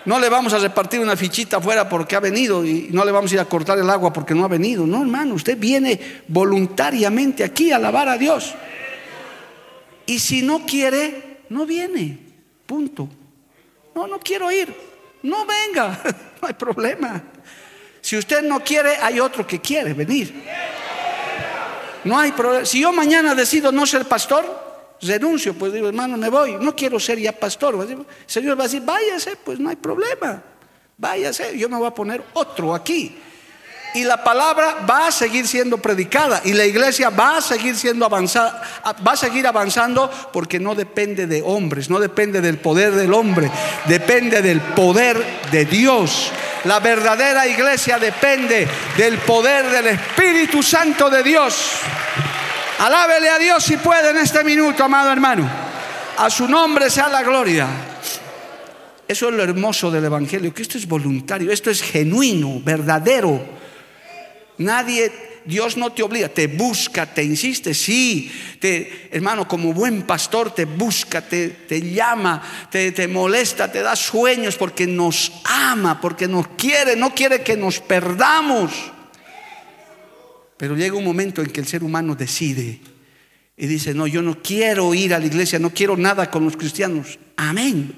No 0.04 0.18
le 0.18 0.28
vamos 0.28 0.52
a 0.52 0.58
repartir 0.58 0.98
una 0.98 1.16
fichita 1.16 1.58
afuera 1.58 1.88
porque 1.88 2.16
ha 2.16 2.20
venido 2.20 2.64
y 2.66 2.88
no 2.90 3.04
le 3.04 3.12
vamos 3.12 3.30
a 3.30 3.34
ir 3.34 3.40
a 3.40 3.44
cortar 3.44 3.78
el 3.78 3.88
agua 3.88 4.12
porque 4.12 4.34
no 4.34 4.44
ha 4.44 4.48
venido. 4.48 4.84
No, 4.84 5.00
hermano, 5.00 5.34
usted 5.34 5.56
viene 5.56 6.22
voluntariamente 6.26 7.44
aquí 7.44 7.70
a 7.70 7.76
alabar 7.76 8.08
a 8.08 8.18
Dios. 8.18 8.52
Y 10.06 10.18
si 10.18 10.42
no 10.42 10.66
quiere, 10.66 11.38
no 11.50 11.66
viene. 11.66 12.18
Punto. 12.66 13.08
No, 13.94 14.08
no 14.08 14.18
quiero 14.18 14.50
ir. 14.50 14.74
No 15.22 15.46
venga. 15.46 16.00
No 16.42 16.48
hay 16.48 16.54
problema. 16.54 17.22
Si 18.02 18.18
usted 18.18 18.42
no 18.42 18.60
quiere, 18.60 18.96
hay 19.00 19.18
otro 19.18 19.46
que 19.46 19.60
quiere 19.60 19.94
venir. 19.94 20.44
No 22.02 22.18
hay 22.18 22.32
problema. 22.32 22.66
Si 22.66 22.80
yo 22.80 22.92
mañana 22.92 23.34
decido 23.34 23.72
no 23.72 23.86
ser 23.86 24.04
pastor, 24.04 24.63
renuncio, 25.00 25.54
pues 25.54 25.72
digo, 25.72 25.88
hermano, 25.88 26.16
me 26.16 26.28
voy. 26.28 26.56
No 26.60 26.74
quiero 26.74 26.98
ser 26.98 27.18
ya 27.18 27.32
pastor. 27.32 27.74
El 27.88 28.04
Señor 28.26 28.58
va 28.58 28.64
a 28.64 28.66
decir, 28.66 28.82
váyase, 28.82 29.36
pues 29.36 29.58
no 29.58 29.68
hay 29.68 29.76
problema. 29.76 30.42
Váyase, 30.96 31.58
yo 31.58 31.68
me 31.68 31.76
voy 31.76 31.88
a 31.88 31.94
poner 31.94 32.22
otro 32.34 32.74
aquí. 32.74 33.16
Y 33.94 34.02
la 34.02 34.24
palabra 34.24 34.84
va 34.90 35.06
a 35.06 35.12
seguir 35.12 35.46
siendo 35.46 35.78
predicada 35.78 36.40
y 36.44 36.52
la 36.52 36.64
iglesia 36.64 37.10
va 37.10 37.36
a 37.36 37.40
seguir 37.40 37.76
siendo 37.76 38.04
avanzada, 38.04 38.60
va 39.06 39.12
a 39.12 39.16
seguir 39.16 39.46
avanzando 39.46 40.10
porque 40.32 40.58
no 40.58 40.74
depende 40.74 41.28
de 41.28 41.42
hombres, 41.42 41.88
no 41.88 42.00
depende 42.00 42.40
del 42.40 42.58
poder 42.58 42.92
del 42.92 43.14
hombre, 43.14 43.48
depende 43.86 44.42
del 44.42 44.60
poder 44.60 45.24
de 45.52 45.64
Dios. 45.64 46.32
La 46.64 46.80
verdadera 46.80 47.46
iglesia 47.46 48.00
depende 48.00 48.66
del 48.96 49.18
poder 49.18 49.70
del 49.70 49.86
Espíritu 49.86 50.60
Santo 50.60 51.08
de 51.08 51.22
Dios. 51.22 51.54
Alábele 52.78 53.28
a 53.28 53.38
Dios 53.38 53.62
si 53.62 53.76
puede 53.76 54.10
en 54.10 54.18
este 54.18 54.42
minuto, 54.42 54.84
amado 54.84 55.12
hermano. 55.12 55.48
A 56.18 56.28
su 56.28 56.48
nombre 56.48 56.90
sea 56.90 57.08
la 57.08 57.22
gloria. 57.22 57.66
Eso 59.06 59.28
es 59.28 59.34
lo 59.34 59.42
hermoso 59.42 59.90
del 59.90 60.04
Evangelio, 60.04 60.52
que 60.52 60.62
esto 60.62 60.78
es 60.78 60.88
voluntario, 60.88 61.50
esto 61.52 61.70
es 61.70 61.82
genuino, 61.82 62.60
verdadero. 62.64 63.44
Nadie, 64.58 65.12
Dios 65.44 65.76
no 65.76 65.92
te 65.92 66.02
obliga, 66.02 66.28
te 66.28 66.46
busca, 66.46 67.06
te 67.06 67.22
insiste, 67.22 67.74
sí, 67.74 68.32
te, 68.58 69.08
hermano, 69.12 69.46
como 69.46 69.72
buen 69.72 70.02
pastor 70.02 70.52
te 70.52 70.64
busca, 70.64 71.20
te, 71.20 71.92
llama, 71.92 72.42
te 72.70 73.06
molesta, 73.08 73.70
te 73.70 73.82
da 73.82 73.94
sueños 73.94 74.56
porque 74.56 74.86
nos 74.86 75.32
ama, 75.44 76.00
porque 76.00 76.26
nos 76.26 76.48
quiere, 76.56 76.96
no 76.96 77.14
quiere 77.14 77.42
que 77.42 77.56
nos 77.56 77.80
perdamos. 77.80 78.93
Pero 80.56 80.76
llega 80.76 80.96
un 80.96 81.04
momento 81.04 81.42
en 81.42 81.50
que 81.50 81.60
el 81.60 81.66
ser 81.66 81.82
humano 81.82 82.14
decide 82.14 82.80
y 83.56 83.66
dice, 83.66 83.94
no, 83.94 84.06
yo 84.06 84.22
no 84.22 84.42
quiero 84.42 84.94
ir 84.94 85.14
a 85.14 85.18
la 85.18 85.26
iglesia, 85.26 85.58
no 85.58 85.70
quiero 85.70 85.96
nada 85.96 86.30
con 86.30 86.44
los 86.44 86.56
cristianos. 86.56 87.18
Amén. 87.36 87.92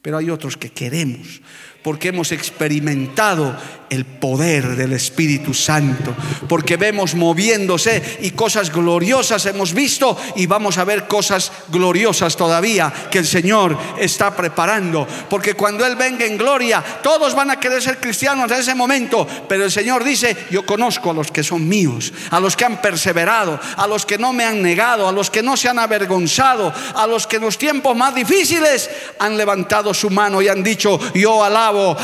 Pero 0.00 0.18
hay 0.18 0.30
otros 0.30 0.56
que 0.56 0.70
queremos 0.70 1.40
porque 1.82 2.08
hemos 2.08 2.32
experimentado 2.32 3.56
el 3.92 4.06
poder 4.06 4.74
del 4.74 4.94
Espíritu 4.94 5.52
Santo, 5.52 6.14
porque 6.48 6.78
vemos 6.78 7.14
moviéndose 7.14 8.20
y 8.22 8.30
cosas 8.30 8.72
gloriosas 8.72 9.44
hemos 9.44 9.74
visto 9.74 10.16
y 10.34 10.46
vamos 10.46 10.78
a 10.78 10.84
ver 10.84 11.06
cosas 11.06 11.52
gloriosas 11.68 12.34
todavía 12.34 12.90
que 13.10 13.18
el 13.18 13.26
Señor 13.26 13.76
está 13.98 14.34
preparando, 14.34 15.06
porque 15.28 15.52
cuando 15.52 15.84
Él 15.84 15.96
venga 15.96 16.24
en 16.24 16.38
gloria, 16.38 16.82
todos 17.02 17.34
van 17.34 17.50
a 17.50 17.60
querer 17.60 17.82
ser 17.82 18.00
cristianos 18.00 18.50
en 18.50 18.60
ese 18.60 18.74
momento, 18.74 19.26
pero 19.46 19.64
el 19.64 19.70
Señor 19.70 20.04
dice, 20.04 20.46
yo 20.50 20.64
conozco 20.64 21.10
a 21.10 21.14
los 21.14 21.30
que 21.30 21.42
son 21.42 21.68
míos, 21.68 22.14
a 22.30 22.40
los 22.40 22.56
que 22.56 22.64
han 22.64 22.80
perseverado, 22.80 23.60
a 23.76 23.86
los 23.86 24.06
que 24.06 24.16
no 24.16 24.32
me 24.32 24.44
han 24.44 24.62
negado, 24.62 25.06
a 25.06 25.12
los 25.12 25.28
que 25.28 25.42
no 25.42 25.54
se 25.54 25.68
han 25.68 25.78
avergonzado, 25.78 26.72
a 26.94 27.06
los 27.06 27.26
que 27.26 27.36
en 27.36 27.42
los 27.42 27.58
tiempos 27.58 27.94
más 27.94 28.14
difíciles 28.14 28.88
han 29.18 29.36
levantado 29.36 29.92
su 29.92 30.08
mano 30.08 30.40
y 30.40 30.48
han 30.48 30.62
dicho, 30.62 30.98
yo 31.12 31.44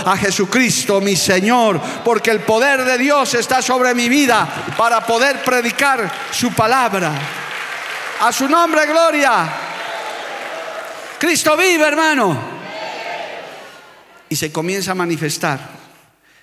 a 0.05 0.17
Jesucristo, 0.17 1.01
mi 1.01 1.17
Señor, 1.17 1.81
porque 2.05 2.31
el 2.31 2.41
poder 2.41 2.85
de 2.85 2.99
Dios 2.99 3.35
está 3.35 3.63
sobre 3.63 3.95
mi 3.95 4.09
vida 4.09 4.75
para 4.77 5.05
poder 5.07 5.43
predicar 5.43 6.11
su 6.31 6.53
palabra. 6.53 7.13
A 8.21 8.33
su 8.33 8.49
nombre, 8.49 8.87
gloria. 8.87 9.49
Cristo 11.19 11.57
vive, 11.57 11.87
hermano. 11.87 12.59
Y 14.29 14.37
se 14.37 14.53
comienza 14.53 14.93
a 14.93 14.95
manifestar, 14.95 15.61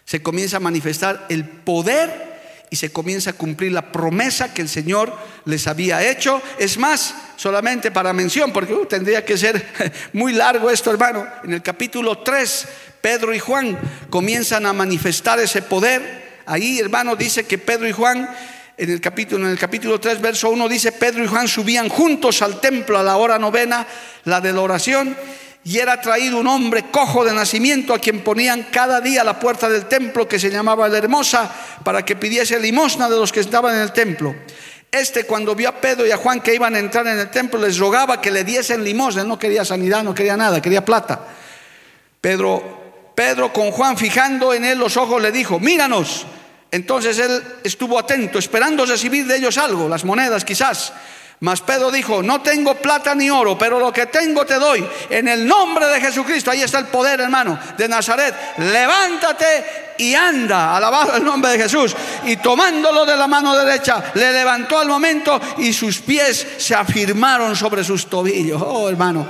se 0.04 0.22
comienza 0.22 0.58
a 0.58 0.60
manifestar 0.60 1.26
el 1.30 1.46
poder 1.46 2.36
y 2.70 2.76
se 2.76 2.92
comienza 2.92 3.32
a 3.32 3.34
cumplir 3.34 3.72
la 3.72 3.92
promesa 3.92 4.54
que 4.54 4.62
el 4.62 4.70
Señor 4.70 5.16
les 5.46 5.68
había 5.68 6.04
hecho. 6.04 6.42
Es 6.58 6.78
más, 6.78 7.14
solamente 7.36 7.92
para 7.92 8.14
mención, 8.14 8.52
porque 8.52 8.74
uh, 8.74 8.86
tendría 8.86 9.24
que 9.24 9.38
ser 9.38 9.66
muy 10.14 10.34
largo 10.34 10.70
esto, 10.70 10.92
hermano. 10.92 11.26
En 11.44 11.54
el 11.54 11.62
capítulo 11.62 12.20
3, 12.20 12.68
Pedro 13.02 13.34
y 13.34 13.40
Juan 13.40 13.78
comienzan 14.10 14.66
a 14.66 14.74
manifestar 14.74 15.40
ese 15.40 15.62
poder. 15.62 16.42
Ahí, 16.46 16.80
hermano, 16.80 17.16
dice 17.16 17.46
que 17.46 17.58
Pedro 17.58 17.88
y 17.88 17.92
Juan 17.92 18.30
en 18.78 18.90
el 18.90 19.00
capítulo, 19.00 19.46
en 19.46 19.52
el 19.52 19.60
capítulo 19.60 20.00
3, 20.02 20.20
verso 20.20 20.50
1 20.50 20.68
dice, 20.68 20.92
Pedro 20.92 21.24
y 21.24 21.28
Juan 21.28 21.48
subían 21.48 21.88
juntos 21.88 22.42
al 22.42 22.60
templo 22.60 23.00
a 23.00 23.04
la 23.04 23.16
hora 23.16 23.40
novena, 23.40 23.88
la 24.26 24.42
de 24.42 24.52
la 24.52 24.60
oración, 24.62 25.16
y 25.64 25.80
era 25.80 26.00
traído 26.02 26.40
un 26.40 26.48
hombre 26.48 26.86
cojo 26.92 27.24
de 27.24 27.34
nacimiento 27.34 27.94
a 27.94 28.00
quien 28.00 28.20
ponían 28.22 28.68
cada 28.72 29.00
día 29.00 29.24
la 29.24 29.40
puerta 29.40 29.70
del 29.70 29.86
templo 29.86 30.28
que 30.28 30.40
se 30.40 30.52
llamaba 30.52 30.88
la 30.90 30.98
Hermosa 30.98 31.50
para 31.84 32.04
que 32.04 32.16
pidiese 32.16 32.60
limosna 32.60 33.10
de 33.10 33.16
los 33.16 33.32
que 33.32 33.40
estaban 33.40 33.76
en 33.76 33.82
el 33.82 33.94
templo. 33.94 34.36
Este 34.96 35.26
cuando 35.26 35.54
vio 35.56 35.68
a 35.68 35.74
Pedro 35.74 36.08
y 36.08 36.12
a 36.12 36.16
Juan 36.16 36.40
que 36.40 36.56
iban 36.56 36.74
a 36.74 36.80
entrar 36.80 37.06
en 37.08 37.20
el 37.20 37.30
templo 37.30 37.60
les 37.60 37.78
rogaba 37.78 38.22
que 38.22 38.32
le 38.32 38.46
diesen 38.46 38.82
limosna, 38.82 39.26
no 39.26 39.38
quería 39.38 39.66
sanidad, 39.66 40.04
no 40.04 40.14
quería 40.14 40.38
nada, 40.38 40.62
quería 40.62 40.86
plata. 40.86 41.20
Pedro, 42.22 43.12
Pedro 43.14 43.52
con 43.52 43.72
Juan 43.72 43.98
fijando 43.98 44.54
en 44.54 44.64
él 44.64 44.80
los 44.80 44.96
ojos 44.96 45.22
le 45.22 45.34
dijo, 45.34 45.60
míranos. 45.60 46.26
Entonces 46.72 47.20
él 47.20 47.44
estuvo 47.66 48.00
atento, 48.00 48.40
esperando 48.40 48.86
recibir 48.86 49.28
de 49.28 49.36
ellos 49.36 49.58
algo, 49.58 49.90
las 49.90 50.06
monedas 50.06 50.46
quizás. 50.46 50.94
Mas 51.42 51.62
Pedro 51.62 51.92
dijo, 51.92 52.24
no 52.24 52.42
tengo 52.42 52.76
plata 52.76 53.14
ni 53.14 53.30
oro, 53.30 53.58
pero 53.58 53.78
lo 53.78 53.92
que 53.92 54.06
tengo 54.06 54.46
te 54.46 54.56
doy. 54.56 54.88
En 55.10 55.28
el 55.28 55.46
nombre 55.46 55.86
de 55.88 56.00
Jesucristo, 56.00 56.50
ahí 56.50 56.62
está 56.62 56.80
el 56.80 56.86
poder, 56.86 57.20
hermano, 57.20 57.60
de 57.78 57.88
Nazaret. 57.90 58.34
Levántate 58.58 59.94
y 59.98 60.16
anda, 60.16 60.76
alabado 60.76 61.18
el 61.18 61.26
nombre 61.26 61.52
de 61.52 61.60
Jesús. 61.60 61.96
Y 62.24 62.38
tomándolo 62.38 63.06
de 63.06 63.18
la 63.18 63.28
mano 63.28 63.56
derecha, 63.56 64.12
le 64.14 64.32
levantó 64.32 64.80
al 64.80 64.88
momento 64.88 65.40
y 65.58 65.74
sus 65.74 66.00
pies 66.00 66.48
se 66.58 66.74
afirmaron 66.74 67.56
sobre 67.56 67.84
sus 67.84 68.08
tobillos. 68.08 68.62
Oh, 68.66 68.88
hermano, 68.88 69.28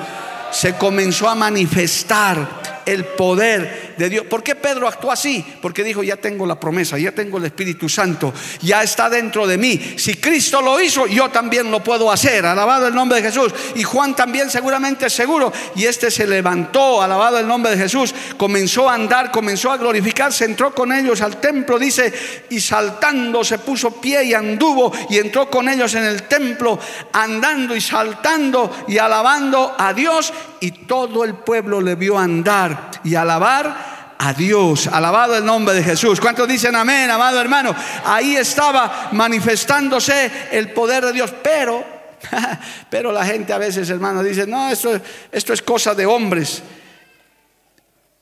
se 0.52 0.76
comenzó 0.76 1.28
a 1.28 1.36
manifestar 1.36 2.75
el 2.86 3.06
poder 3.06 3.96
de 3.98 4.10
Dios. 4.10 4.26
¿Por 4.26 4.44
qué 4.44 4.56
Pedro 4.56 4.88
actuó 4.88 5.12
así? 5.12 5.46
Porque 5.62 5.84
dijo, 5.84 6.04
ya 6.04 6.18
tengo 6.18 6.46
la 6.46 6.60
promesa, 6.60 6.98
ya 6.98 7.12
tengo 7.12 7.38
el 7.38 7.46
Espíritu 7.46 7.90
Santo, 7.90 8.34
ya 8.62 8.84
está 8.84 9.10
dentro 9.10 9.48
de 9.48 9.58
mí. 9.58 9.96
Si 9.98 10.16
Cristo 10.16 10.62
lo 10.62 10.80
hizo, 10.80 11.08
yo 11.08 11.30
también 11.30 11.72
lo 11.72 11.84
puedo 11.84 12.12
hacer. 12.12 12.46
Alabado 12.46 12.88
el 12.88 12.96
nombre 12.96 13.22
de 13.22 13.30
Jesús. 13.30 13.54
Y 13.76 13.84
Juan 13.84 14.16
también 14.16 14.50
seguramente 14.50 15.10
seguro. 15.10 15.52
Y 15.76 15.86
este 15.86 16.12
se 16.12 16.28
levantó, 16.28 17.02
alabado 17.02 17.40
el 17.40 17.48
nombre 17.48 17.72
de 17.72 17.78
Jesús, 17.78 18.14
comenzó 18.38 18.90
a 18.90 18.96
andar, 18.96 19.32
comenzó 19.32 19.72
a 19.72 19.78
glorificarse, 19.78 20.46
entró 20.46 20.74
con 20.74 20.92
ellos 20.92 21.22
al 21.22 21.38
templo, 21.38 21.80
dice, 21.80 22.14
y 22.50 22.60
saltando 22.60 23.44
se 23.44 23.60
puso 23.60 24.00
pie 24.00 24.24
y 24.26 24.34
anduvo 24.34 24.92
y 25.10 25.18
entró 25.18 25.50
con 25.50 25.70
ellos 25.70 25.94
en 25.96 26.04
el 26.04 26.24
templo, 26.24 26.80
andando 27.14 27.76
y 27.76 27.82
saltando 27.82 28.86
y 28.88 28.98
alabando 28.98 29.76
a 29.78 29.94
Dios. 29.94 30.34
Y 30.66 30.72
todo 30.72 31.24
el 31.24 31.36
pueblo 31.36 31.80
le 31.80 31.94
vio 31.94 32.18
andar 32.18 32.90
y 33.04 33.14
alabar 33.14 34.16
a 34.18 34.34
Dios. 34.34 34.88
Alabado 34.88 35.38
el 35.38 35.46
nombre 35.46 35.76
de 35.76 35.84
Jesús. 35.84 36.20
¿Cuántos 36.20 36.48
dicen 36.48 36.76
amén, 36.76 37.12
amado 37.12 37.40
hermano? 37.40 37.76
Ahí 38.04 38.36
estaba 38.36 39.10
manifestándose 39.12 40.32
el 40.52 40.72
poder 40.72 41.06
de 41.06 41.14
Dios, 41.14 41.32
pero 41.44 41.86
pero 42.90 43.12
la 43.12 43.24
gente 43.28 43.54
a 43.54 43.60
veces, 43.60 43.88
hermano, 43.92 44.24
dice, 44.24 44.48
no, 44.48 44.72
esto, 44.72 45.00
es 45.32 45.62
cosa 45.62 45.94
de 45.94 46.08
hombres. 46.08 46.64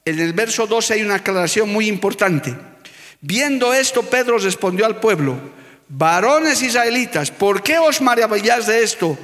En 0.03 0.19
el 0.19 0.33
verso 0.33 0.67
12 0.67 0.95
hay 0.95 1.03
una 1.03 1.15
aclaración 1.15 1.71
muy 1.71 1.87
importante. 1.87 2.53
Viendo 3.21 3.73
esto, 3.73 4.03
Pedro 4.03 4.37
respondió 4.37 4.85
al 4.85 4.99
pueblo, 4.99 5.37
varones 5.87 6.61
israelitas, 6.61 7.31
¿por 7.31 7.63
qué 7.63 7.79
os 7.79 8.01
maravilláis 8.01 8.65
de 8.65 8.83
esto? 8.83 9.17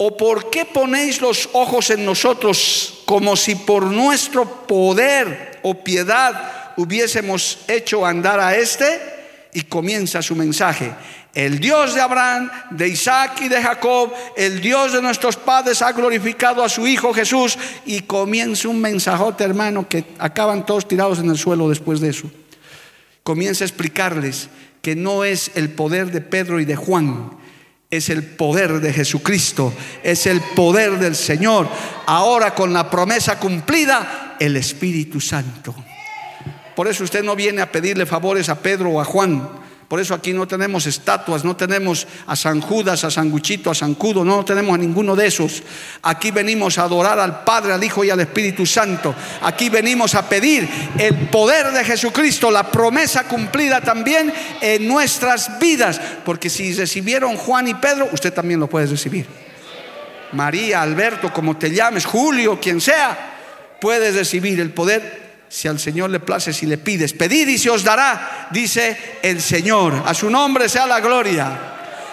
¿O 0.00 0.16
por 0.16 0.48
qué 0.48 0.64
ponéis 0.64 1.20
los 1.20 1.48
ojos 1.54 1.90
en 1.90 2.04
nosotros 2.04 3.02
como 3.04 3.34
si 3.34 3.56
por 3.56 3.82
nuestro 3.82 4.66
poder 4.66 5.58
o 5.62 5.82
piedad 5.82 6.72
hubiésemos 6.76 7.58
hecho 7.66 8.06
andar 8.06 8.38
a 8.38 8.54
este? 8.54 8.86
Y 9.52 9.62
comienza 9.62 10.22
su 10.22 10.36
mensaje. 10.36 10.92
El 11.34 11.58
Dios 11.58 11.96
de 11.96 12.00
Abraham, 12.00 12.48
de 12.70 12.86
Isaac 12.86 13.40
y 13.42 13.48
de 13.48 13.60
Jacob, 13.60 14.12
el 14.36 14.60
Dios 14.60 14.92
de 14.92 15.02
nuestros 15.02 15.36
padres 15.36 15.82
ha 15.82 15.90
glorificado 15.90 16.62
a 16.62 16.68
su 16.68 16.86
Hijo 16.86 17.12
Jesús 17.12 17.58
y 17.84 18.02
comienza 18.02 18.68
un 18.68 18.80
mensajote 18.80 19.42
hermano 19.42 19.88
que 19.88 20.04
acaban 20.20 20.64
todos 20.64 20.86
tirados 20.86 21.18
en 21.18 21.28
el 21.28 21.38
suelo 21.38 21.68
después 21.68 21.98
de 21.98 22.10
eso. 22.10 22.30
Comienza 23.24 23.64
a 23.64 23.66
explicarles 23.66 24.48
que 24.80 24.94
no 24.94 25.24
es 25.24 25.50
el 25.56 25.70
poder 25.70 26.12
de 26.12 26.20
Pedro 26.20 26.60
y 26.60 26.64
de 26.64 26.76
Juan, 26.76 27.30
es 27.90 28.10
el 28.10 28.22
poder 28.22 28.80
de 28.80 28.92
Jesucristo, 28.92 29.72
es 30.02 30.26
el 30.26 30.40
poder 30.40 30.98
del 30.98 31.16
Señor. 31.16 31.68
Ahora 32.06 32.54
con 32.54 32.72
la 32.72 32.90
promesa 32.90 33.38
cumplida, 33.38 34.36
el 34.38 34.56
Espíritu 34.56 35.20
Santo. 35.20 35.74
Por 36.76 36.86
eso 36.86 37.02
usted 37.02 37.24
no 37.24 37.34
viene 37.34 37.62
a 37.62 37.72
pedirle 37.72 38.06
favores 38.06 38.48
a 38.48 38.60
Pedro 38.60 38.90
o 38.90 39.00
a 39.00 39.04
Juan. 39.04 39.48
Por 39.88 40.00
eso 40.00 40.12
aquí 40.12 40.34
no 40.34 40.46
tenemos 40.46 40.86
estatuas, 40.86 41.46
no 41.46 41.56
tenemos 41.56 42.06
a 42.26 42.36
San 42.36 42.60
Judas, 42.60 43.04
a 43.04 43.10
San 43.10 43.30
Guchito, 43.30 43.70
a 43.70 43.74
San 43.74 43.94
Cudo, 43.94 44.22
no 44.22 44.44
tenemos 44.44 44.74
a 44.74 44.78
ninguno 44.78 45.16
de 45.16 45.26
esos. 45.26 45.62
Aquí 46.02 46.30
venimos 46.30 46.76
a 46.76 46.82
adorar 46.82 47.18
al 47.18 47.42
Padre, 47.42 47.72
al 47.72 47.82
Hijo 47.82 48.04
y 48.04 48.10
al 48.10 48.20
Espíritu 48.20 48.66
Santo. 48.66 49.14
Aquí 49.40 49.70
venimos 49.70 50.14
a 50.14 50.28
pedir 50.28 50.68
el 50.98 51.30
poder 51.30 51.72
de 51.72 51.84
Jesucristo, 51.84 52.50
la 52.50 52.70
promesa 52.70 53.24
cumplida 53.24 53.80
también 53.80 54.30
en 54.60 54.86
nuestras 54.86 55.58
vidas. 55.58 55.98
Porque 56.22 56.50
si 56.50 56.74
recibieron 56.74 57.38
Juan 57.38 57.68
y 57.68 57.74
Pedro, 57.74 58.10
usted 58.12 58.34
también 58.34 58.60
lo 58.60 58.68
puede 58.68 58.88
recibir. 58.88 59.26
María, 60.32 60.82
Alberto, 60.82 61.32
como 61.32 61.56
te 61.56 61.70
llames, 61.70 62.04
Julio, 62.04 62.60
quien 62.60 62.82
sea, 62.82 63.36
puedes 63.80 64.14
recibir 64.14 64.60
el 64.60 64.70
poder 64.70 65.27
si 65.48 65.66
al 65.66 65.78
Señor 65.78 66.10
le 66.10 66.20
place, 66.20 66.52
si 66.52 66.66
le 66.66 66.78
pides, 66.78 67.14
pedid 67.14 67.48
y 67.48 67.58
se 67.58 67.70
os 67.70 67.82
dará, 67.82 68.48
dice 68.50 69.18
el 69.22 69.40
Señor. 69.40 70.02
A 70.06 70.12
su 70.12 70.30
nombre 70.30 70.68
sea 70.68 70.86
la 70.86 71.00
gloria. 71.00 71.58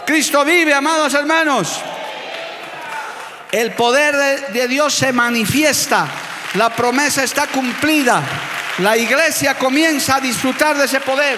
Cristo 0.05 0.45
vive, 0.45 0.73
amados 0.73 1.13
hermanos. 1.13 1.81
El 3.51 3.73
poder 3.73 4.51
de, 4.51 4.67
Dios 4.67 4.93
se 4.93 5.11
manifiesta. 5.11 6.07
La 6.55 6.73
promesa 6.73 7.23
está 7.23 7.47
cumplida. 7.47 8.23
La 8.79 8.97
iglesia 8.97 9.57
comienza 9.57 10.17
a 10.17 10.21
disfrutar 10.21 10.77
de 10.77 10.85
ese 10.85 11.01
poder. 11.01 11.37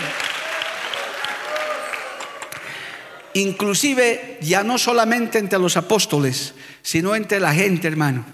Inclusive 3.33 4.39
ya 4.41 4.63
no 4.63 4.77
solamente 4.77 5.37
entre 5.37 5.59
los 5.59 5.77
apóstoles, 5.77 6.53
sino 6.81 7.15
entre 7.15 7.39
la 7.39 7.53
gente, 7.53 7.87
hermano, 7.87 8.25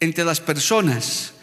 entre 0.00 0.24
las 0.24 0.40
personas 0.40 1.34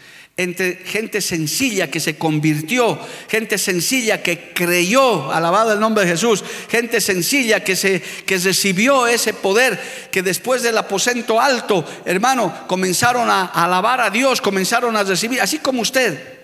entre 0.42 0.76
gente 0.76 1.20
sencilla 1.20 1.90
que 1.90 2.00
se 2.00 2.16
convirtió, 2.16 2.98
gente 3.28 3.58
sencilla 3.58 4.22
que 4.22 4.52
creyó, 4.54 5.30
alabado 5.30 5.74
el 5.74 5.80
nombre 5.80 6.04
de 6.04 6.12
Jesús, 6.12 6.42
gente 6.70 7.02
sencilla 7.02 7.62
que, 7.62 7.76
se, 7.76 8.00
que 8.00 8.38
recibió 8.38 9.06
ese 9.06 9.34
poder, 9.34 9.78
que 10.10 10.22
después 10.22 10.62
del 10.62 10.78
aposento 10.78 11.38
alto, 11.38 11.84
hermano, 12.06 12.64
comenzaron 12.66 13.28
a 13.28 13.44
alabar 13.46 14.00
a 14.00 14.08
Dios, 14.08 14.40
comenzaron 14.40 14.96
a 14.96 15.02
recibir, 15.02 15.42
así 15.42 15.58
como 15.58 15.82
usted. 15.82 16.40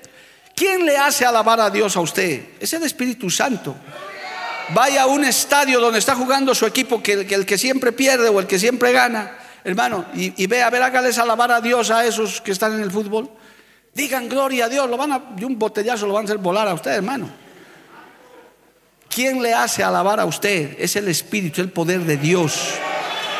¿Quién 0.54 0.84
le 0.84 0.98
hace 0.98 1.24
alabar 1.24 1.60
a 1.60 1.70
Dios 1.70 1.96
a 1.96 2.00
usted? 2.00 2.42
Es 2.60 2.72
el 2.74 2.82
Espíritu 2.82 3.30
Santo. 3.30 3.74
Vaya 4.74 5.02
a 5.02 5.06
un 5.06 5.24
estadio 5.24 5.80
donde 5.80 6.00
está 6.00 6.14
jugando 6.14 6.54
su 6.54 6.66
equipo, 6.66 7.02
que 7.02 7.12
el 7.12 7.46
que, 7.46 7.56
siempre 7.56 7.92
pierde 7.92 8.28
o 8.28 8.40
el 8.40 8.46
que 8.46 8.58
siempre 8.58 8.92
gana, 8.92 9.38
hermano, 9.64 10.04
y, 10.14 10.42
y 10.42 10.46
ve, 10.46 10.62
a 10.62 10.68
ver, 10.68 10.82
hágales 10.82 11.16
alabar 11.18 11.50
a 11.50 11.62
Dios 11.62 11.90
a 11.90 12.04
esos 12.04 12.42
que 12.42 12.52
están 12.52 12.74
en 12.74 12.80
el 12.80 12.90
fútbol. 12.90 13.30
Digan 13.96 14.28
gloria 14.28 14.66
a 14.66 14.68
Dios, 14.68 14.90
lo 14.90 14.98
van 14.98 15.12
a, 15.12 15.18
de 15.18 15.46
un 15.46 15.58
botellazo 15.58 16.06
lo 16.06 16.12
van 16.12 16.24
a 16.24 16.26
hacer 16.26 16.36
volar 16.36 16.68
a 16.68 16.74
usted, 16.74 16.90
hermano. 16.90 17.30
¿Quién 19.08 19.42
le 19.42 19.54
hace 19.54 19.82
alabar 19.82 20.20
a 20.20 20.26
usted? 20.26 20.76
Es 20.78 20.96
el 20.96 21.08
Espíritu, 21.08 21.62
el 21.62 21.70
poder 21.70 22.00
de 22.00 22.18
Dios. 22.18 22.74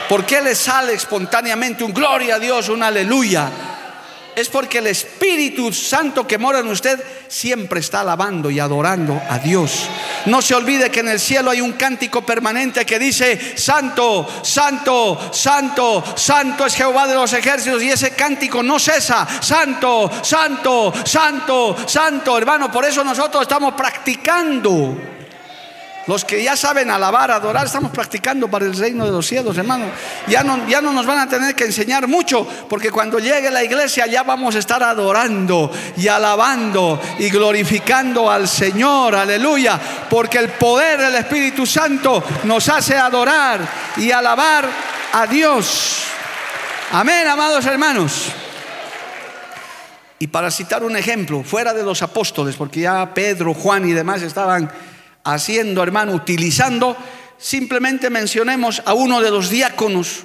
¿Por 0.09 0.25
qué 0.25 0.41
le 0.41 0.55
sale 0.55 0.95
espontáneamente 0.95 1.85
un 1.85 1.93
gloria 1.93 2.37
a 2.37 2.39
Dios, 2.39 2.71
un 2.71 2.83
aleluya? 2.83 3.51
Es 4.37 4.51
porque 4.51 4.79
el 4.79 4.87
Espíritu 4.87 5.73
Santo 5.73 6.27
que 6.27 6.37
mora 6.37 6.59
en 6.59 6.69
usted 6.69 7.03
siempre 7.27 7.81
está 7.81 8.03
alabando 8.03 8.51
y 8.51 8.61
adorando 8.61 9.19
a 9.31 9.39
Dios. 9.39 9.89
No 10.27 10.43
se 10.43 10.55
olvide 10.55 10.91
que 10.91 11.01
en 11.01 11.09
el 11.09 11.19
cielo 11.19 11.51
hay 11.51 11.63
un 11.63 11.73
cántico 11.73 12.21
permanente 12.21 12.85
que 12.85 12.99
dice, 12.99 13.57
Santo, 13.57 14.29
Santo, 14.43 15.31
Santo, 15.33 16.05
Santo 16.15 16.67
es 16.67 16.75
Jehová 16.75 17.07
de 17.07 17.15
los 17.15 17.33
ejércitos 17.33 17.83
y 17.83 17.91
ese 17.91 18.11
cántico 18.11 18.63
no 18.63 18.79
cesa. 18.79 19.27
Santo, 19.41 20.11
Santo, 20.23 20.93
Santo, 21.03 21.75
Santo, 21.87 22.37
hermano. 22.37 22.71
Por 22.71 22.85
eso 22.85 23.03
nosotros 23.03 23.41
estamos 23.41 23.73
practicando 23.73 25.16
los 26.07 26.25
que 26.25 26.43
ya 26.43 26.57
saben 26.57 26.91
alabar, 26.91 27.31
adorar, 27.31 27.67
estamos 27.67 27.91
practicando 27.91 28.49
para 28.49 28.65
el 28.65 28.77
reino 28.77 29.05
de 29.05 29.11
los 29.11 29.27
cielos, 29.27 29.59
hermano. 29.59 29.87
Ya 30.29 30.45
no, 30.45 30.67
ya 30.69 30.81
no 30.81 30.93
nos 30.93 31.05
van 31.05 31.19
a 31.19 31.29
tener 31.29 31.55
que 31.55 31.65
enseñar 31.65 32.07
mucho, 32.07 32.47
porque 32.69 32.91
cuando 32.91 33.19
llegue 33.19 33.51
la 33.51 33.65
iglesia 33.65 34.07
ya 34.07 34.23
vamos 34.23 34.55
a 34.55 34.61
estar 34.61 34.83
adorando 34.83 35.71
y 35.97 36.07
alabando 36.07 37.01
y 37.19 37.29
glorificando 37.29 38.31
al 38.31 38.47
Señor, 38.47 39.17
aleluya, 39.17 39.81
porque 40.09 40.39
el 40.39 40.51
poder 40.51 41.01
del 41.01 41.17
Espíritu 41.17 41.67
Santo 41.67 42.23
nos 42.45 42.69
hace 42.69 42.97
adorar 42.97 43.61
y 43.97 44.13
alabar 44.13 44.69
a 45.13 45.27
Dios. 45.27 46.05
Amén, 46.93 47.27
amados 47.27 47.67
hermanos. 47.67 48.27
Y 50.19 50.29
para 50.29 50.51
citar 50.51 50.83
un 50.83 50.97
ejemplo, 50.97 51.43
fuera 51.43 51.75
de 51.75 51.83
los 51.83 52.01
apóstoles, 52.03 52.57
porque 52.57 52.81
ya 52.81 53.13
Pedro, 53.13 53.53
Juan 53.53 53.87
y 53.89 53.93
demás 53.93 54.23
estaban 54.23 54.71
haciendo, 55.27 55.83
hermano, 55.83 56.13
utilizando, 56.13 56.97
simplemente 57.37 58.11
mencionemos 58.11 58.81
a 58.85 58.95
uno 58.95 59.21
de 59.21 59.31
los 59.31 59.51
diáconos, 59.51 60.25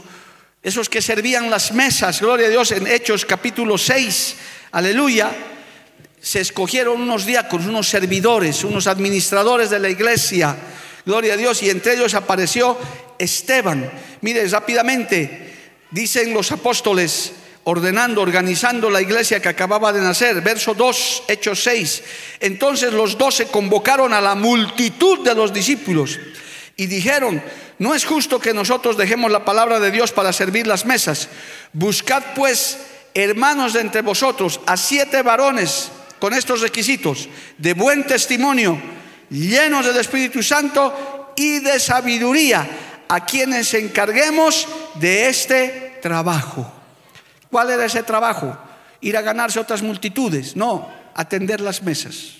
esos 0.61 0.89
que 0.89 1.01
servían 1.01 1.49
las 1.49 1.71
mesas, 1.71 2.21
gloria 2.21 2.47
a 2.47 2.49
Dios, 2.51 2.71
en 2.71 2.85
Hechos 2.85 3.25
capítulo 3.25 3.77
6, 3.77 4.35
aleluya, 4.71 5.31
se 6.21 6.39
escogieron 6.39 7.01
unos 7.01 7.25
diáconos, 7.25 7.65
unos 7.65 7.89
servidores, 7.89 8.63
unos 8.63 8.85
administradores 8.85 9.71
de 9.71 9.79
la 9.79 9.89
iglesia, 9.89 10.55
gloria 11.03 11.33
a 11.33 11.37
Dios, 11.37 11.63
y 11.63 11.71
entre 11.71 11.95
ellos 11.95 12.13
apareció 12.13 12.77
Esteban. 13.17 13.91
Mire, 14.21 14.47
rápidamente, 14.47 15.79
dicen 15.89 16.31
los 16.31 16.51
apóstoles, 16.51 17.33
ordenando, 17.63 18.21
organizando 18.21 18.89
la 18.89 19.01
iglesia 19.01 19.41
que 19.41 19.49
acababa 19.49 19.93
de 19.93 20.01
nacer. 20.01 20.41
Verso 20.41 20.73
2, 20.73 21.23
Hechos 21.27 21.63
6. 21.63 22.03
Entonces 22.39 22.93
los 22.93 23.17
doce 23.17 23.47
convocaron 23.47 24.13
a 24.13 24.21
la 24.21 24.35
multitud 24.35 25.19
de 25.19 25.35
los 25.35 25.53
discípulos 25.53 26.19
y 26.75 26.87
dijeron, 26.87 27.41
no 27.79 27.95
es 27.95 28.05
justo 28.05 28.39
que 28.39 28.53
nosotros 28.53 28.97
dejemos 28.97 29.31
la 29.31 29.45
palabra 29.45 29.79
de 29.79 29.91
Dios 29.91 30.11
para 30.11 30.33
servir 30.33 30.67
las 30.67 30.85
mesas. 30.85 31.29
Buscad 31.73 32.23
pues, 32.35 32.77
hermanos 33.13 33.73
de 33.73 33.81
entre 33.81 34.01
vosotros, 34.01 34.59
a 34.65 34.77
siete 34.77 35.21
varones 35.21 35.91
con 36.19 36.33
estos 36.33 36.61
requisitos, 36.61 37.27
de 37.57 37.73
buen 37.73 38.05
testimonio, 38.05 38.79
llenos 39.29 39.85
del 39.85 39.97
Espíritu 39.97 40.43
Santo 40.43 41.33
y 41.35 41.59
de 41.59 41.79
sabiduría, 41.79 42.67
a 43.07 43.25
quienes 43.25 43.73
encarguemos 43.73 44.67
de 44.95 45.27
este 45.27 45.99
trabajo. 46.01 46.80
¿Cuál 47.51 47.69
era 47.69 47.85
ese 47.85 48.01
trabajo? 48.01 48.57
Ir 49.01 49.17
a 49.17 49.21
ganarse 49.21 49.59
otras 49.59 49.83
multitudes. 49.83 50.55
No, 50.55 50.89
atender 51.13 51.59
las 51.59 51.83
mesas. 51.83 52.37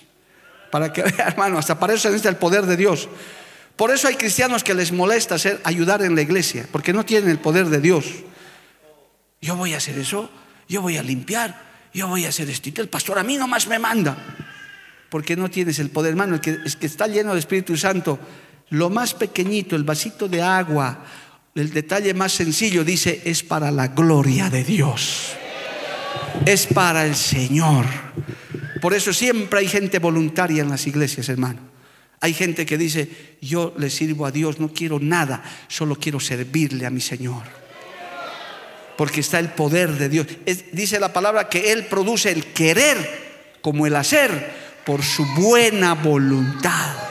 Para 0.72 0.92
que 0.92 1.04
vea, 1.04 1.28
hermano, 1.28 1.60
hasta 1.60 1.78
para 1.78 1.94
eso 1.94 2.08
necesita 2.08 2.30
el 2.30 2.38
poder 2.38 2.66
de 2.66 2.78
Dios. 2.78 3.10
Por 3.76 3.92
eso 3.92 4.08
hay 4.08 4.16
cristianos 4.16 4.64
que 4.64 4.74
les 4.74 4.92
molesta 4.92 5.36
hacer, 5.36 5.60
ayudar 5.64 6.02
en 6.02 6.16
la 6.16 6.22
iglesia, 6.22 6.68
porque 6.72 6.94
no 6.94 7.06
tienen 7.06 7.30
el 7.30 7.40
poder 7.40 7.68
de 7.68 7.80
Dios. 7.80 8.06
Yo 9.42 9.56
voy 9.56 9.74
a 9.74 9.78
hacer 9.78 9.98
eso, 9.98 10.30
yo 10.70 10.82
voy 10.82 10.98
a 10.98 11.04
limpiar, 11.04 11.62
yo 11.94 12.08
voy 12.08 12.26
a 12.26 12.30
hacer 12.30 12.50
esto. 12.50 12.70
El 12.82 12.90
pastor 12.90 13.20
a 13.20 13.24
mí 13.24 13.38
nomás 13.38 13.68
me 13.68 13.80
manda, 13.80 14.16
porque 15.10 15.36
no 15.36 15.50
tienes 15.50 15.80
el 15.80 15.90
poder, 15.90 16.12
hermano. 16.12 16.36
El 16.36 16.42
que, 16.42 16.60
que 16.80 16.86
está 16.86 17.08
lleno 17.08 17.34
de 17.34 17.40
Espíritu 17.40 17.76
Santo, 17.76 18.20
lo 18.70 18.90
más 18.90 19.14
pequeñito, 19.14 19.76
el 19.76 19.84
vasito 19.84 20.28
de 20.28 20.42
agua 20.42 21.04
el 21.56 21.72
detalle 21.72 22.14
más 22.14 22.32
sencillo 22.32 22.84
dice, 22.84 23.22
es 23.26 23.44
para 23.44 23.72
la 23.72 23.90
gloria 23.90 24.50
de 24.50 24.64
Dios. 24.64 25.34
Es 26.46 26.66
para 26.66 27.06
el 27.06 27.16
Señor. 27.16 27.86
Por 28.82 28.94
eso 28.94 29.14
siempre 29.14 29.60
hay 29.60 29.68
gente 29.68 30.00
voluntaria 30.00 30.62
en 30.62 30.70
las 30.70 30.88
iglesias, 30.88 31.28
hermano. 31.30 31.60
Hay 32.22 32.34
gente 32.34 32.66
que 32.66 32.78
dice, 32.78 33.38
yo 33.42 33.74
le 33.78 33.90
sirvo 33.90 34.26
a 34.26 34.32
Dios, 34.32 34.60
no 34.60 34.72
quiero 34.72 35.00
nada, 35.00 35.44
solo 35.68 35.96
quiero 35.96 36.20
servirle 36.20 36.86
a 36.86 36.90
mi 36.90 37.02
Señor. 37.02 37.44
Porque 38.98 39.20
está 39.20 39.40
el 39.40 39.50
poder 39.50 39.98
de 39.98 40.10
Dios. 40.10 40.28
dice 40.72 41.00
la 41.00 41.12
palabra 41.12 41.50
que 41.50 41.72
Él 41.72 41.88
produce 41.88 42.32
el 42.32 42.46
querer 42.46 43.58
como 43.62 43.88
el 43.88 43.96
hacer 43.96 44.54
por 44.86 45.04
su 45.04 45.26
buena 45.36 45.96
voluntad. 45.96 47.11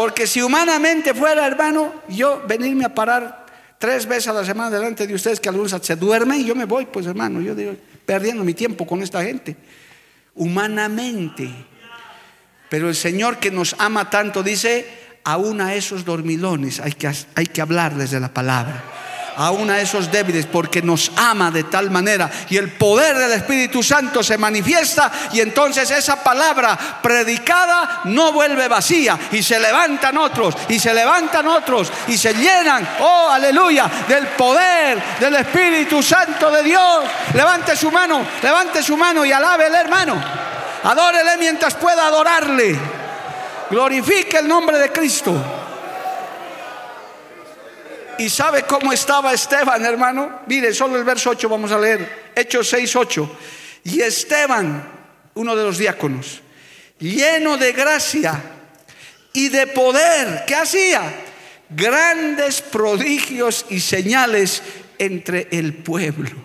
Porque 0.00 0.26
si 0.26 0.40
humanamente 0.40 1.12
fuera, 1.12 1.46
hermano, 1.46 1.92
yo 2.08 2.42
venirme 2.48 2.86
a 2.86 2.94
parar 2.94 3.44
tres 3.76 4.06
veces 4.06 4.28
a 4.28 4.32
la 4.32 4.46
semana 4.46 4.70
delante 4.70 5.06
de 5.06 5.12
ustedes, 5.12 5.38
que 5.38 5.50
algunos 5.50 5.72
se 5.72 5.94
duermen 5.94 6.40
y 6.40 6.46
yo 6.46 6.54
me 6.54 6.64
voy, 6.64 6.86
pues 6.86 7.04
hermano, 7.04 7.42
yo 7.42 7.54
digo, 7.54 7.76
perdiendo 8.06 8.42
mi 8.42 8.54
tiempo 8.54 8.86
con 8.86 9.02
esta 9.02 9.22
gente. 9.22 9.58
Humanamente. 10.34 11.50
Pero 12.70 12.88
el 12.88 12.94
Señor 12.94 13.36
que 13.36 13.50
nos 13.50 13.76
ama 13.78 14.08
tanto 14.08 14.42
dice, 14.42 14.86
aún 15.22 15.60
a 15.60 15.74
esos 15.74 16.06
dormilones 16.06 16.80
hay 16.80 16.92
que, 16.92 17.12
hay 17.34 17.46
que 17.48 17.60
hablarles 17.60 18.10
de 18.10 18.20
la 18.20 18.32
palabra. 18.32 18.82
Aún 19.36 19.70
a 19.70 19.80
esos 19.80 20.10
débiles, 20.10 20.46
porque 20.46 20.82
nos 20.82 21.12
ama 21.16 21.50
de 21.50 21.64
tal 21.64 21.90
manera. 21.90 22.30
Y 22.48 22.56
el 22.56 22.72
poder 22.72 23.16
del 23.16 23.32
Espíritu 23.32 23.82
Santo 23.82 24.22
se 24.22 24.38
manifiesta 24.38 25.10
y 25.32 25.40
entonces 25.40 25.90
esa 25.90 26.22
palabra 26.22 26.78
predicada 27.02 28.02
no 28.04 28.32
vuelve 28.32 28.68
vacía 28.68 29.18
y 29.32 29.42
se 29.42 29.58
levantan 29.58 30.16
otros 30.18 30.54
y 30.68 30.78
se 30.78 30.94
levantan 30.94 31.46
otros 31.48 31.92
y 32.08 32.16
se 32.16 32.34
llenan, 32.34 32.86
oh 33.00 33.28
aleluya, 33.30 33.90
del 34.08 34.28
poder 34.28 35.02
del 35.18 35.36
Espíritu 35.36 36.02
Santo 36.02 36.50
de 36.50 36.62
Dios. 36.62 37.04
Levante 37.34 37.76
su 37.76 37.90
mano, 37.90 38.24
levante 38.42 38.82
su 38.82 38.96
mano 38.96 39.24
y 39.24 39.32
alábele 39.32 39.78
hermano. 39.78 40.22
Adórele 40.82 41.36
mientras 41.38 41.74
pueda 41.74 42.06
adorarle. 42.06 42.78
Glorifique 43.70 44.38
el 44.38 44.48
nombre 44.48 44.78
de 44.78 44.90
Cristo. 44.90 45.59
¿Y 48.20 48.28
sabe 48.28 48.64
cómo 48.64 48.92
estaba 48.92 49.32
Esteban, 49.32 49.82
hermano? 49.82 50.40
Mire, 50.46 50.74
solo 50.74 50.98
el 50.98 51.04
verso 51.04 51.30
8 51.30 51.48
vamos 51.48 51.72
a 51.72 51.78
leer. 51.78 52.32
Hechos 52.36 52.68
6, 52.68 52.96
8. 52.96 53.36
Y 53.84 54.02
Esteban, 54.02 54.92
uno 55.32 55.56
de 55.56 55.64
los 55.64 55.78
diáconos, 55.78 56.42
lleno 56.98 57.56
de 57.56 57.72
gracia 57.72 58.38
y 59.32 59.48
de 59.48 59.68
poder, 59.68 60.44
¿qué 60.46 60.54
hacía? 60.54 61.00
Grandes 61.70 62.60
prodigios 62.60 63.64
y 63.70 63.80
señales 63.80 64.62
entre 64.98 65.48
el 65.50 65.72
pueblo. 65.72 66.36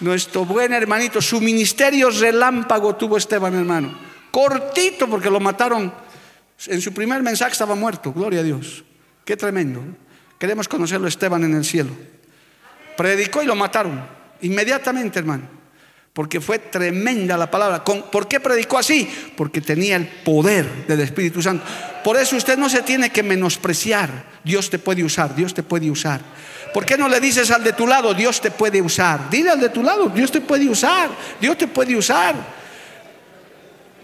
Nuestro 0.00 0.44
buen 0.44 0.72
hermanito, 0.72 1.22
su 1.22 1.40
ministerio 1.40 2.10
relámpago 2.10 2.96
tuvo 2.96 3.16
Esteban, 3.16 3.54
hermano. 3.54 3.96
Cortito 4.32 5.08
porque 5.08 5.30
lo 5.30 5.38
mataron. 5.38 5.94
En 6.66 6.80
su 6.80 6.92
primer 6.92 7.22
mensaje 7.22 7.52
estaba 7.52 7.76
muerto, 7.76 8.12
gloria 8.12 8.40
a 8.40 8.42
Dios. 8.42 8.84
Qué 9.24 9.36
tremendo. 9.36 9.80
Queremos 10.38 10.68
conocerlo 10.68 11.08
Esteban 11.08 11.44
en 11.44 11.54
el 11.54 11.64
cielo. 11.64 11.90
Predicó 12.96 13.42
y 13.42 13.46
lo 13.46 13.54
mataron. 13.54 14.04
Inmediatamente, 14.42 15.18
hermano. 15.18 15.44
Porque 16.12 16.40
fue 16.40 16.58
tremenda 16.58 17.36
la 17.36 17.50
palabra. 17.50 17.84
¿Por 17.84 18.28
qué 18.28 18.38
predicó 18.38 18.78
así? 18.78 19.08
Porque 19.36 19.60
tenía 19.60 19.96
el 19.96 20.06
poder 20.06 20.86
del 20.86 21.00
Espíritu 21.00 21.42
Santo. 21.42 21.64
Por 22.04 22.16
eso 22.16 22.36
usted 22.36 22.56
no 22.56 22.68
se 22.68 22.82
tiene 22.82 23.10
que 23.10 23.22
menospreciar. 23.22 24.10
Dios 24.44 24.70
te 24.70 24.78
puede 24.78 25.02
usar, 25.02 25.34
Dios 25.34 25.54
te 25.54 25.64
puede 25.64 25.90
usar. 25.90 26.20
¿Por 26.72 26.84
qué 26.84 26.96
no 26.96 27.08
le 27.08 27.18
dices 27.18 27.50
al 27.50 27.64
de 27.64 27.72
tu 27.72 27.86
lado, 27.86 28.14
Dios 28.14 28.40
te 28.40 28.50
puede 28.50 28.80
usar? 28.82 29.30
Dile 29.30 29.50
al 29.50 29.60
de 29.60 29.70
tu 29.70 29.82
lado, 29.82 30.08
Dios 30.08 30.30
te 30.30 30.40
puede 30.40 30.68
usar, 30.68 31.08
Dios 31.40 31.56
te 31.56 31.66
puede 31.66 31.96
usar. 31.96 32.34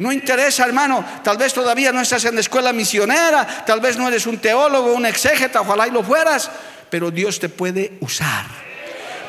No 0.00 0.10
interesa, 0.10 0.64
hermano. 0.64 1.04
Tal 1.22 1.36
vez 1.36 1.52
todavía 1.52 1.92
no 1.92 2.00
estás 2.00 2.24
en 2.24 2.34
la 2.34 2.40
escuela 2.40 2.72
misionera, 2.72 3.46
tal 3.66 3.80
vez 3.80 3.98
no 3.98 4.08
eres 4.08 4.26
un 4.26 4.38
teólogo, 4.38 4.94
un 4.94 5.04
exégeta, 5.04 5.60
ojalá 5.60 5.86
y 5.86 5.90
lo 5.90 6.02
fueras, 6.02 6.50
pero 6.88 7.10
Dios 7.10 7.38
te 7.38 7.50
puede 7.50 7.92
usar 8.00 8.46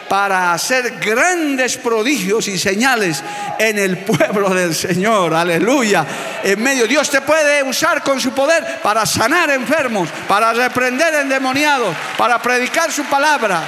para 0.07 0.53
hacer 0.53 0.99
grandes 0.99 1.75
prodigios 1.75 2.47
y 2.47 2.57
señales 2.57 3.21
en 3.59 3.79
el 3.79 3.97
pueblo 3.97 4.49
del 4.49 4.73
Señor. 4.73 5.33
Aleluya. 5.33 6.05
En 6.41 6.63
medio, 6.63 6.87
Dios 6.87 7.09
te 7.09 7.19
puede 7.19 7.63
usar 7.63 8.01
con 8.01 8.21
su 8.21 8.31
poder 8.31 8.79
para 8.81 9.05
sanar 9.05 9.49
enfermos, 9.49 10.07
para 10.25 10.53
reprender 10.53 11.15
endemoniados, 11.15 11.93
para 12.17 12.41
predicar 12.41 12.93
su 12.93 13.03
palabra. 13.05 13.61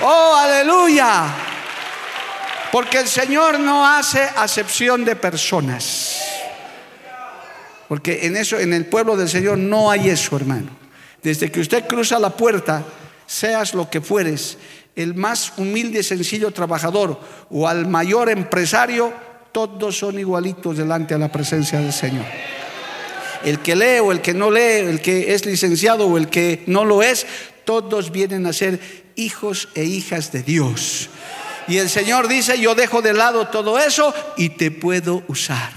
Oh, 0.00 0.34
aleluya. 0.34 1.55
Porque 2.76 2.98
el 2.98 3.08
Señor 3.08 3.58
no 3.58 3.86
hace 3.86 4.20
acepción 4.20 5.02
de 5.06 5.16
personas. 5.16 6.20
Porque 7.88 8.26
en 8.26 8.36
eso, 8.36 8.58
en 8.58 8.74
el 8.74 8.84
pueblo 8.84 9.16
del 9.16 9.30
Señor 9.30 9.56
no 9.56 9.90
hay 9.90 10.10
eso, 10.10 10.36
hermano. 10.36 10.68
Desde 11.22 11.50
que 11.50 11.60
usted 11.60 11.86
cruza 11.86 12.18
la 12.18 12.36
puerta, 12.36 12.84
seas 13.26 13.72
lo 13.72 13.88
que 13.88 14.02
fueres, 14.02 14.58
el 14.94 15.14
más 15.14 15.54
humilde, 15.56 16.02
sencillo 16.02 16.50
trabajador 16.50 17.18
o 17.48 17.66
al 17.66 17.86
mayor 17.86 18.28
empresario, 18.28 19.10
todos 19.52 19.96
son 19.96 20.18
igualitos 20.18 20.76
delante 20.76 21.14
de 21.14 21.20
la 21.20 21.32
presencia 21.32 21.80
del 21.80 21.94
Señor. 21.94 22.26
El 23.42 23.60
que 23.60 23.74
lee 23.74 24.00
o 24.00 24.12
el 24.12 24.20
que 24.20 24.34
no 24.34 24.50
lee, 24.50 24.86
el 24.86 25.00
que 25.00 25.32
es 25.32 25.46
licenciado 25.46 26.06
o 26.08 26.18
el 26.18 26.28
que 26.28 26.62
no 26.66 26.84
lo 26.84 27.02
es, 27.02 27.26
todos 27.64 28.12
vienen 28.12 28.44
a 28.44 28.52
ser 28.52 28.78
hijos 29.16 29.70
e 29.74 29.84
hijas 29.84 30.30
de 30.30 30.42
Dios. 30.42 31.08
Y 31.68 31.78
el 31.78 31.88
Señor 31.90 32.28
dice, 32.28 32.58
yo 32.60 32.74
dejo 32.74 33.02
de 33.02 33.12
lado 33.12 33.48
todo 33.48 33.78
eso 33.78 34.14
y 34.36 34.50
te 34.50 34.70
puedo 34.70 35.22
usar. 35.28 35.70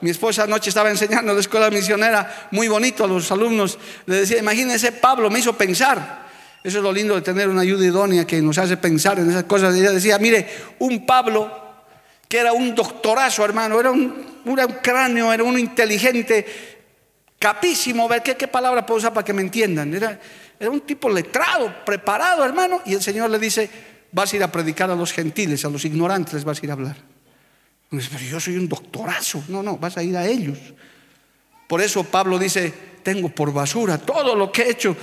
Mi 0.00 0.10
esposa 0.10 0.44
anoche 0.44 0.68
estaba 0.68 0.90
enseñando 0.90 1.32
en 1.32 1.36
la 1.36 1.40
escuela 1.40 1.70
misionera, 1.70 2.48
muy 2.52 2.68
bonito 2.68 3.04
a 3.04 3.08
los 3.08 3.30
alumnos. 3.32 3.78
Le 4.06 4.16
decía, 4.16 4.38
imagínense, 4.38 4.92
Pablo 4.92 5.28
me 5.30 5.40
hizo 5.40 5.54
pensar. 5.54 6.28
Eso 6.62 6.78
es 6.78 6.84
lo 6.84 6.92
lindo 6.92 7.14
de 7.14 7.22
tener 7.22 7.48
una 7.48 7.62
ayuda 7.62 7.84
idónea 7.84 8.26
que 8.26 8.40
nos 8.40 8.58
hace 8.58 8.76
pensar 8.76 9.18
en 9.18 9.30
esas 9.30 9.44
cosas. 9.44 9.74
Y 9.74 9.80
ella 9.80 9.90
decía, 9.90 10.18
mire, 10.18 10.46
un 10.78 11.04
Pablo 11.04 11.66
que 12.28 12.38
era 12.38 12.52
un 12.52 12.74
doctorazo, 12.74 13.44
hermano, 13.44 13.80
era 13.80 13.90
un, 13.90 14.14
cráneo, 14.82 15.32
era 15.32 15.42
un 15.42 15.58
inteligente, 15.58 16.44
capísimo, 17.38 18.06
ver 18.06 18.22
¿qué, 18.22 18.36
qué 18.36 18.48
palabra 18.48 18.84
puedo 18.84 18.98
usar 18.98 19.14
para 19.14 19.24
que 19.24 19.32
me 19.32 19.40
entiendan. 19.40 19.94
Era, 19.94 20.20
era 20.60 20.70
un 20.70 20.82
tipo 20.82 21.08
letrado, 21.08 21.74
preparado, 21.84 22.44
hermano. 22.44 22.82
Y 22.84 22.94
el 22.94 23.02
Señor 23.02 23.30
le 23.30 23.38
dice, 23.38 23.70
vas 24.12 24.32
a 24.32 24.36
ir 24.36 24.42
a 24.42 24.52
predicar 24.52 24.90
a 24.90 24.94
los 24.94 25.12
gentiles, 25.12 25.64
a 25.64 25.68
los 25.68 25.84
ignorantes 25.84 26.34
les 26.34 26.44
vas 26.44 26.60
a 26.62 26.66
ir 26.66 26.70
a 26.70 26.74
hablar. 26.74 26.96
Pero 27.90 28.18
yo 28.18 28.40
soy 28.40 28.56
un 28.56 28.68
doctorazo. 28.68 29.44
No, 29.48 29.62
no, 29.62 29.76
vas 29.78 29.96
a 29.96 30.02
ir 30.02 30.16
a 30.16 30.26
ellos. 30.26 30.58
Por 31.66 31.80
eso 31.80 32.04
Pablo 32.04 32.38
dice, 32.38 32.72
tengo 33.02 33.28
por 33.28 33.52
basura 33.52 33.98
todo 33.98 34.34
lo 34.34 34.52
que 34.52 34.62
he 34.62 34.70
hecho, 34.70 34.96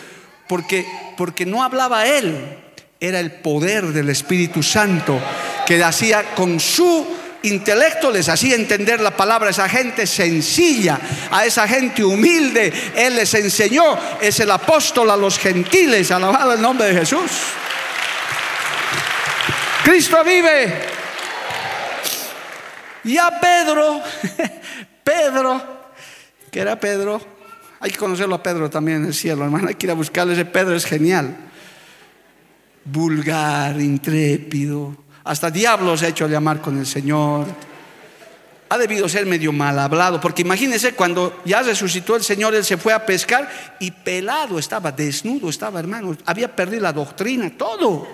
porque, 0.48 0.86
porque 1.18 1.46
no 1.46 1.64
hablaba 1.64 2.08
él, 2.08 2.60
era 3.00 3.20
el 3.20 3.32
poder 3.32 3.88
del 3.88 4.10
Espíritu 4.10 4.64
Santo 4.64 5.20
que 5.66 5.84
hacía 5.84 6.36
con 6.36 6.60
su 6.60 7.06
intelecto 7.44 8.10
les 8.10 8.28
hacía 8.28 8.56
entender 8.56 9.00
la 9.02 9.16
palabra 9.16 9.48
a 9.48 9.52
esa 9.52 9.70
gente 9.70 10.08
sencilla, 10.08 11.00
a 11.30 11.46
esa 11.46 11.68
gente 11.68 12.04
humilde. 12.04 12.74
Él 12.96 13.16
les 13.16 13.34
enseñó, 13.36 13.98
es 14.20 14.40
el 14.40 14.52
apóstol 14.52 15.12
a 15.12 15.18
los 15.18 15.38
gentiles, 15.38 16.12
alabado 16.12 16.54
el 16.54 16.62
nombre 16.62 16.88
de 16.88 17.00
Jesús. 17.00 17.30
Cristo 19.86 20.18
vive. 20.24 20.74
Y 23.04 23.20
a 23.20 23.40
Pedro, 23.40 24.02
Pedro, 25.04 25.62
que 26.50 26.60
era 26.60 26.80
Pedro, 26.80 27.22
hay 27.80 27.92
que 27.92 27.98
conocerlo 27.98 28.34
a 28.34 28.42
Pedro 28.42 28.68
también 28.68 29.02
en 29.02 29.06
el 29.06 29.14
cielo, 29.14 29.44
hermano, 29.44 29.68
hay 29.68 29.76
que 29.76 29.86
ir 29.86 29.92
a 29.92 29.94
buscarle, 29.94 30.34
ese 30.34 30.46
Pedro 30.46 30.76
es 30.76 30.86
genial. 30.86 31.38
Vulgar, 32.84 33.80
intrépido, 33.80 34.98
hasta 35.24 35.52
diablo 35.52 35.96
se 35.96 36.08
ha 36.08 36.10
hecho 36.10 36.28
llamar 36.28 36.62
con 36.62 36.80
el 36.80 36.88
Señor. 36.88 37.46
Ha 38.70 38.78
debido 38.80 39.08
ser 39.08 39.28
medio 39.28 39.52
mal 39.52 39.78
hablado, 39.78 40.20
porque 40.20 40.42
imagínense 40.42 40.96
cuando 40.96 41.44
ya 41.46 41.62
resucitó 41.62 42.16
el 42.16 42.24
Señor, 42.24 42.56
él 42.56 42.66
se 42.66 42.78
fue 42.78 42.92
a 42.92 43.06
pescar 43.06 43.48
y 43.80 43.92
pelado 43.92 44.58
estaba, 44.58 44.92
desnudo 44.92 45.48
estaba, 45.48 45.80
hermano, 45.80 46.18
había 46.26 46.56
perdido 46.56 46.82
la 46.82 46.92
doctrina, 46.92 47.52
todo. 47.56 48.08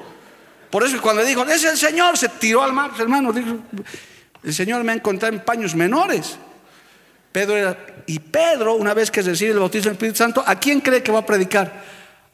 Por 0.71 0.85
eso 0.85 1.01
cuando 1.01 1.23
dijo, 1.23 1.43
es 1.43 1.63
el 1.65 1.77
Señor, 1.77 2.17
se 2.17 2.29
tiró 2.29 2.63
al 2.63 2.73
mar, 2.73 2.91
hermano. 2.97 3.33
El 4.43 4.53
Señor 4.53 4.83
me 4.83 4.93
ha 4.93 4.95
encontrado 4.95 5.33
en 5.35 5.41
paños 5.41 5.75
menores. 5.75 6.37
Pedro 7.31 7.57
era, 7.57 7.77
y 8.07 8.19
Pedro, 8.19 8.75
una 8.75 8.93
vez 8.93 9.11
que 9.11 9.21
recibe 9.21 9.51
el 9.51 9.59
bautismo 9.59 9.85
del 9.85 9.93
Espíritu 9.93 10.17
Santo, 10.17 10.43
¿a 10.45 10.55
quién 10.55 10.81
cree 10.81 11.03
que 11.03 11.11
va 11.11 11.19
a 11.19 11.25
predicar? 11.25 11.83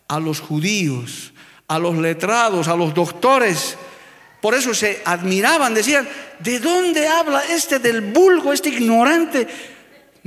A 0.07 0.19
los 0.19 0.39
judíos, 0.39 1.33
a 1.67 1.79
los 1.79 1.97
letrados, 1.97 2.67
a 2.67 2.75
los 2.75 2.93
doctores. 2.93 3.75
Por 4.41 4.53
eso 4.53 4.73
se 4.73 5.01
admiraban, 5.03 5.73
decían, 5.73 6.07
¿de 6.39 6.59
dónde 6.59 7.07
habla 7.07 7.43
este 7.49 7.79
del 7.79 8.01
vulgo, 8.01 8.53
este 8.53 8.69
ignorante? 8.69 9.47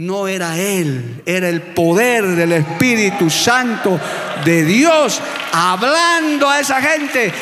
no 0.01 0.29
era 0.29 0.59
Él, 0.59 1.23
era 1.27 1.49
el 1.51 1.61
poder 1.61 2.27
del 2.29 2.53
Espíritu 2.53 3.29
Santo 3.29 4.01
de 4.47 4.65
Dios 4.65 5.21
hablando 5.53 6.49
a 6.49 6.61
esa 6.61 6.81
gente. 6.81 7.33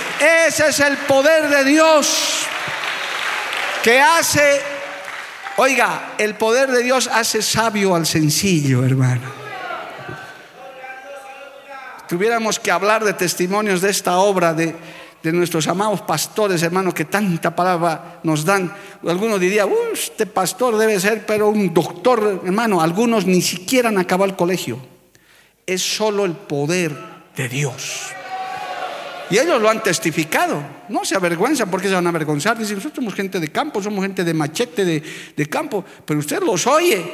Ese 0.47 0.69
es 0.69 0.81
el 0.81 0.97
poder 0.99 1.49
de 1.49 1.65
Dios 1.65 2.45
que 3.83 4.01
hace, 4.01 4.61
oiga, 5.57 6.15
el 6.19 6.35
poder 6.35 6.71
de 6.71 6.83
Dios 6.83 7.09
hace 7.13 7.43
sabio 7.43 7.95
al 7.95 8.07
sencillo, 8.07 8.85
hermano. 8.85 9.39
Tuviéramos 12.09 12.59
que 12.59 12.71
hablar 12.71 13.05
de 13.05 13.13
testimonios 13.13 13.81
de 13.83 13.91
esta 13.91 14.19
obra 14.19 14.55
de 14.55 14.75
de 15.23 15.33
nuestros 15.33 15.67
amados 15.67 16.01
pastores, 16.03 16.63
hermanos, 16.63 16.95
que 16.95 17.05
tanta 17.05 17.55
palabra 17.55 18.21
nos 18.23 18.45
dan. 18.45 18.73
Algunos 19.07 19.41
dirían, 19.41 19.69
este 19.93 20.27
pastor 20.27 20.77
debe 20.77 21.01
ser, 21.01 21.27
pero 21.27 21.49
un 21.49 21.75
doctor, 21.75 22.43
hermano. 22.45 22.81
Algunos 22.81 23.27
ni 23.27 23.43
siquiera 23.43 23.89
han 23.89 23.99
acabado 23.99 24.31
el 24.31 24.37
colegio. 24.37 24.79
Es 25.67 25.83
solo 25.83 26.25
el 26.25 26.33
poder 26.33 27.18
de 27.39 27.49
Dios. 27.49 28.09
Y 29.31 29.39
ellos 29.39 29.61
lo 29.63 29.71
han 29.71 29.83
testificado. 29.83 30.63
No 30.89 31.05
se 31.05 31.15
avergüenzan 31.15 31.71
porque 31.71 31.89
se 31.89 31.95
van 31.95 32.07
a 32.07 32.11
avergonzar. 32.11 32.59
Dicen, 32.59 32.77
nosotros 32.77 32.97
somos 32.97 33.15
gente 33.15 33.39
de 33.41 33.49
campo, 33.49 33.83
somos 33.83 34.05
gente 34.05 34.25
de 34.25 34.35
machete 34.35 34.85
de, 34.85 35.03
de 35.37 35.47
campo, 35.47 35.85
pero 36.05 36.21
usted 36.21 36.43
los 36.43 36.67
oye. 36.67 37.05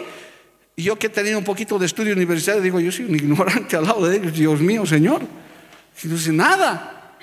Y 0.76 0.84
yo 0.84 0.98
que 0.98 1.08
he 1.08 1.10
tenido 1.10 1.38
un 1.38 1.44
poquito 1.44 1.78
de 1.78 1.86
estudio 1.86 2.14
universitario, 2.14 2.62
digo, 2.62 2.80
yo 2.80 2.90
soy 2.90 3.04
un 3.04 3.14
ignorante 3.16 3.76
al 3.76 3.84
lado 3.84 4.08
de 4.08 4.16
ellos, 4.16 4.32
Dios 4.32 4.60
mío, 4.60 4.86
Señor. 4.86 5.22
No 5.22 6.14
dice 6.14 6.32
nada, 6.32 7.16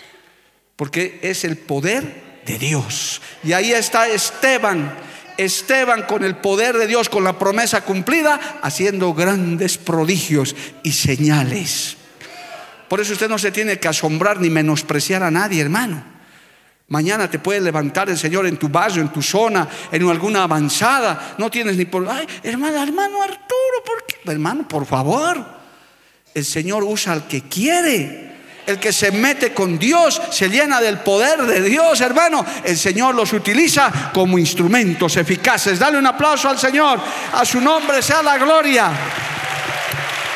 porque 0.76 1.20
es 1.22 1.44
el 1.44 1.58
poder 1.58 2.42
de 2.46 2.58
Dios. 2.58 3.22
Y 3.44 3.54
ahí 3.54 3.72
está 3.72 4.08
Esteban, 4.08 4.94
Esteban 5.38 6.04
con 6.04 6.24
el 6.24 6.36
poder 6.36 6.78
de 6.78 6.88
Dios, 6.88 7.10
con 7.10 7.24
la 7.24 7.38
promesa 7.38 7.82
cumplida, 7.82 8.60
haciendo 8.62 9.14
grandes 9.14 9.78
prodigios 9.78 10.56
y 10.84 10.92
señales. 10.92 11.98
Por 12.92 13.00
eso 13.00 13.14
usted 13.14 13.30
no 13.30 13.40
se 13.40 13.54
tiene 13.54 13.80
que 13.80 13.88
asombrar 13.88 14.42
ni 14.42 14.50
menospreciar 14.50 15.24
a 15.24 15.32
nadie, 15.32 15.62
hermano. 15.62 16.04
Mañana 16.90 17.30
te 17.30 17.40
puede 17.40 17.62
levantar 17.62 18.10
el 18.10 18.18
Señor 18.18 18.46
en 18.48 18.58
tu 18.58 18.68
barrio, 18.68 19.02
en 19.02 19.14
tu 19.14 19.22
zona, 19.22 19.66
en 19.90 20.10
alguna 20.10 20.44
avanzada. 20.44 21.36
No 21.38 21.50
tienes 21.50 21.78
ni 21.78 21.86
por. 21.86 22.06
Ay, 22.10 22.28
hermano, 22.44 22.84
hermano 22.84 23.24
Arturo, 23.24 23.84
¿por 23.86 24.06
qué? 24.06 24.30
Hermano, 24.30 24.68
por 24.68 24.86
favor. 24.86 25.42
El 26.34 26.44
Señor 26.44 26.84
usa 26.84 27.14
al 27.14 27.28
que 27.30 27.44
quiere. 27.44 28.30
El 28.68 28.78
que 28.78 28.92
se 28.92 29.10
mete 29.14 29.54
con 29.54 29.80
Dios 29.80 30.22
se 30.30 30.50
llena 30.50 30.82
del 30.82 30.98
poder 30.98 31.44
de 31.44 31.62
Dios, 31.62 32.02
hermano. 32.02 32.46
El 32.62 32.78
Señor 32.78 33.16
los 33.16 33.32
utiliza 33.32 34.12
como 34.14 34.38
instrumentos 34.38 35.16
eficaces. 35.16 35.80
Dale 35.80 35.98
un 35.98 36.08
aplauso 36.08 36.50
al 36.50 36.60
Señor. 36.60 37.00
A 37.32 37.46
su 37.46 37.62
nombre 37.62 38.02
sea 38.02 38.22
la 38.22 38.38
gloria. 38.38 38.92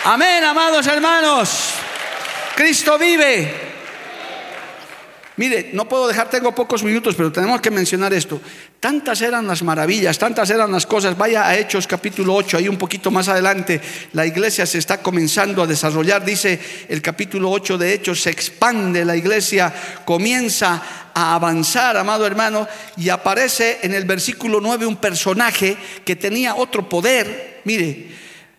Amén, 0.06 0.42
amados 0.46 0.88
hermanos. 0.88 1.85
Cristo 2.56 2.98
vive. 2.98 3.76
Mire, 5.38 5.72
no 5.74 5.90
puedo 5.90 6.08
dejar, 6.08 6.30
tengo 6.30 6.56
pocos 6.56 6.82
minutos, 6.82 7.14
pero 7.16 7.30
tenemos 7.30 7.60
que 7.60 7.70
mencionar 7.70 8.14
esto. 8.14 8.40
Tantas 8.80 9.22
eran 9.22 9.46
las 9.46 9.64
maravillas, 9.64 10.18
tantas 10.18 10.50
eran 10.50 10.72
las 10.72 10.86
cosas. 10.86 11.18
Vaya 11.18 11.46
a 11.46 11.58
Hechos 11.58 11.86
capítulo 11.86 12.34
8, 12.34 12.56
ahí 12.56 12.70
un 12.70 12.78
poquito 12.78 13.12
más 13.12 13.28
adelante, 13.28 13.82
la 14.14 14.26
iglesia 14.26 14.66
se 14.66 14.78
está 14.78 15.02
comenzando 15.02 15.62
a 15.62 15.68
desarrollar. 15.68 16.24
Dice 16.24 16.58
el 16.88 17.02
capítulo 17.02 17.52
8 17.52 17.78
de 17.78 17.94
Hechos, 17.94 18.22
se 18.22 18.30
expande 18.30 19.04
la 19.04 19.18
iglesia, 19.18 19.74
comienza 20.06 20.82
a 21.14 21.36
avanzar, 21.36 21.98
amado 21.98 22.26
hermano, 22.26 22.66
y 22.96 23.10
aparece 23.10 23.80
en 23.82 23.94
el 23.94 24.06
versículo 24.06 24.62
9 24.62 24.86
un 24.86 24.96
personaje 24.96 25.76
que 26.06 26.16
tenía 26.16 26.56
otro 26.56 26.88
poder. 26.88 27.60
Mire, 27.66 28.08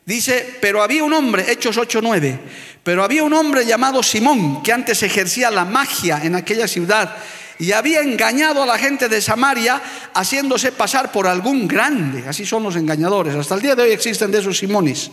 dice, 0.05 0.59
pero 0.61 0.83
había 0.83 1.05
un 1.05 1.15
hombre, 1.15 1.51
Hechos 1.51 1.79
8, 1.79 2.01
9 2.03 2.39
pero 2.87 3.03
había 3.03 3.25
un 3.25 3.33
hombre 3.33 3.67
llamado 3.67 4.01
Simón 4.01 4.63
que 4.63 4.73
antes 4.73 5.03
ejercía 5.03 5.51
la 5.51 5.65
magia 5.65 6.21
en 6.23 6.37
aquella 6.37 6.69
ciudad 6.69 7.17
y 7.59 7.73
había 7.73 8.01
engañado 8.01 8.63
a 8.63 8.67
la 8.67 8.79
gente 8.79 9.09
de 9.09 9.21
Samaria 9.21 9.83
haciéndose 10.15 10.71
pasar 10.71 11.11
por 11.11 11.27
algún 11.27 11.67
grande. 11.67 12.23
Así 12.29 12.47
son 12.47 12.63
los 12.63 12.77
engañadores. 12.77 13.35
Hasta 13.35 13.57
el 13.57 13.63
día 13.63 13.75
de 13.75 13.83
hoy 13.83 13.91
existen 13.91 14.31
de 14.31 14.39
esos 14.39 14.59
Simones, 14.59 15.11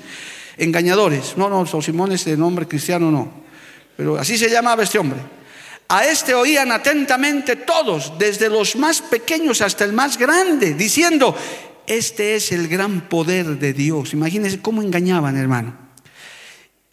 engañadores. 0.55 1.35
No, 1.35 1.49
no, 1.49 1.65
son 1.65 1.81
Simones 1.81 2.25
de 2.25 2.37
nombre 2.37 2.67
cristiano, 2.67 3.09
no. 3.09 3.33
Pero 3.97 4.19
así 4.19 4.37
se 4.37 4.51
llamaba 4.51 4.83
este 4.83 4.99
hombre. 4.99 5.21
A 5.87 6.05
este 6.05 6.35
oían 6.35 6.71
atentamente 6.71 7.55
todos, 7.55 8.13
desde 8.19 8.49
los 8.49 8.75
más 8.75 9.01
pequeños 9.01 9.61
hasta 9.61 9.83
el 9.83 9.93
más 9.93 10.19
grande, 10.19 10.75
diciendo, 10.75 11.35
este 11.87 12.35
es 12.35 12.51
el 12.51 12.67
gran 12.67 13.09
poder 13.09 13.57
de 13.57 13.73
Dios. 13.73 14.13
Imagínense 14.13 14.61
cómo 14.61 14.83
engañaban, 14.83 15.37
hermano 15.37 15.82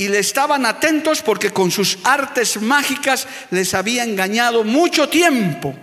y 0.00 0.08
le 0.08 0.20
estaban 0.20 0.64
atentos 0.64 1.20
porque 1.20 1.50
con 1.50 1.70
sus 1.70 1.98
artes 2.04 2.58
mágicas 2.62 3.26
les 3.50 3.74
había 3.74 4.02
engañado 4.02 4.64
mucho 4.64 5.10
tiempo. 5.10 5.74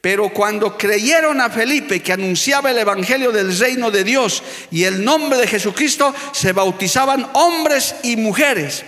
Pero 0.00 0.30
cuando 0.30 0.78
creyeron 0.78 1.42
a 1.42 1.50
Felipe 1.50 2.00
que 2.00 2.14
anunciaba 2.14 2.70
el 2.70 2.78
Evangelio 2.78 3.32
del 3.32 3.54
reino 3.58 3.90
de 3.90 4.04
Dios 4.04 4.42
y 4.70 4.84
el 4.84 5.04
nombre 5.04 5.36
de 5.36 5.46
Jesucristo, 5.46 6.14
se 6.32 6.54
bautizaban 6.54 7.28
hombres 7.34 7.96
y 8.02 8.16
mujeres. 8.16 8.84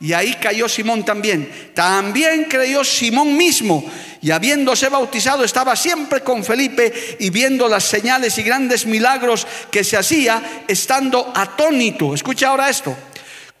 Y 0.00 0.14
ahí 0.14 0.32
cayó 0.40 0.66
Simón 0.66 1.04
también. 1.04 1.72
También 1.74 2.44
creyó 2.44 2.82
Simón 2.84 3.36
mismo 3.36 3.84
y 4.22 4.30
habiéndose 4.30 4.88
bautizado 4.88 5.44
estaba 5.44 5.76
siempre 5.76 6.22
con 6.22 6.42
Felipe 6.42 7.18
y 7.20 7.28
viendo 7.28 7.68
las 7.68 7.84
señales 7.84 8.38
y 8.38 8.44
grandes 8.44 8.86
milagros 8.86 9.46
que 9.70 9.84
se 9.84 9.98
hacía, 9.98 10.64
estando 10.66 11.30
atónito. 11.34 12.14
Escucha 12.14 12.48
ahora 12.48 12.70
esto. 12.70 12.96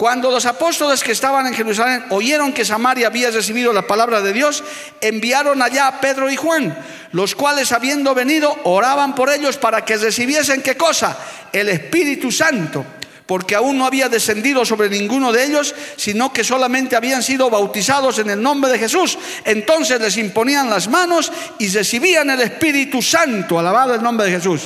Cuando 0.00 0.30
los 0.30 0.46
apóstoles 0.46 1.04
que 1.04 1.12
estaban 1.12 1.46
en 1.46 1.52
Jerusalén 1.52 2.06
oyeron 2.08 2.54
que 2.54 2.64
Samaria 2.64 3.08
había 3.08 3.30
recibido 3.30 3.70
la 3.70 3.86
palabra 3.86 4.22
de 4.22 4.32
Dios, 4.32 4.64
enviaron 4.98 5.60
allá 5.60 5.88
a 5.88 6.00
Pedro 6.00 6.30
y 6.30 6.36
Juan, 6.36 6.74
los 7.12 7.34
cuales 7.34 7.70
habiendo 7.70 8.14
venido 8.14 8.56
oraban 8.64 9.14
por 9.14 9.28
ellos 9.28 9.58
para 9.58 9.84
que 9.84 9.98
recibiesen 9.98 10.62
qué 10.62 10.74
cosa? 10.74 11.18
El 11.52 11.68
Espíritu 11.68 12.32
Santo, 12.32 12.82
porque 13.26 13.54
aún 13.54 13.76
no 13.76 13.84
había 13.84 14.08
descendido 14.08 14.64
sobre 14.64 14.88
ninguno 14.88 15.32
de 15.32 15.44
ellos, 15.44 15.74
sino 15.96 16.32
que 16.32 16.44
solamente 16.44 16.96
habían 16.96 17.22
sido 17.22 17.50
bautizados 17.50 18.20
en 18.20 18.30
el 18.30 18.42
nombre 18.42 18.72
de 18.72 18.78
Jesús. 18.78 19.18
Entonces 19.44 20.00
les 20.00 20.16
imponían 20.16 20.70
las 20.70 20.88
manos 20.88 21.30
y 21.58 21.68
recibían 21.68 22.30
el 22.30 22.40
Espíritu 22.40 23.02
Santo, 23.02 23.58
alabado 23.58 23.94
el 23.94 24.02
nombre 24.02 24.28
de 24.28 24.32
Jesús. 24.32 24.62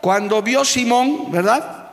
Cuando 0.00 0.40
vio 0.40 0.64
Simón, 0.64 1.30
¿verdad? 1.30 1.83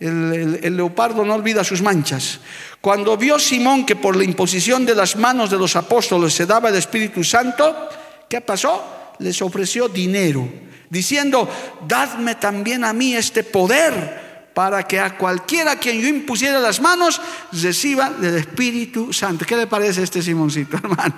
El, 0.00 0.76
leopardo 0.76 1.24
no 1.24 1.34
olvida 1.34 1.64
sus 1.64 1.82
manchas. 1.82 2.40
Cuando 2.80 3.16
vio 3.16 3.38
Simón 3.38 3.84
que 3.84 3.96
por 3.96 4.16
la 4.16 4.24
imposición 4.24 4.86
de 4.86 4.94
las 4.94 5.16
manos 5.16 5.50
de 5.50 5.58
los 5.58 5.74
apóstoles 5.74 6.32
se 6.32 6.46
daba 6.46 6.68
el 6.68 6.76
Espíritu 6.76 7.24
Santo, 7.24 7.88
¿qué 8.28 8.40
pasó? 8.40 9.14
Les 9.18 9.42
ofreció 9.42 9.88
dinero, 9.88 10.48
diciendo, 10.88 11.48
dadme 11.86 12.36
también 12.36 12.84
a 12.84 12.92
mí 12.92 13.16
este 13.16 13.42
poder 13.42 14.50
para 14.54 14.84
que 14.84 15.00
a 15.00 15.16
cualquiera 15.16 15.72
a 15.72 15.78
quien 15.78 16.00
yo 16.00 16.08
impusiera 16.08 16.60
las 16.60 16.80
manos 16.80 17.20
reciba 17.52 18.10
del 18.10 18.36
Espíritu 18.36 19.12
Santo. 19.12 19.44
¿Qué 19.44 19.56
le 19.56 19.66
parece 19.66 20.04
este 20.04 20.22
Simoncito, 20.22 20.76
hermano? 20.82 21.14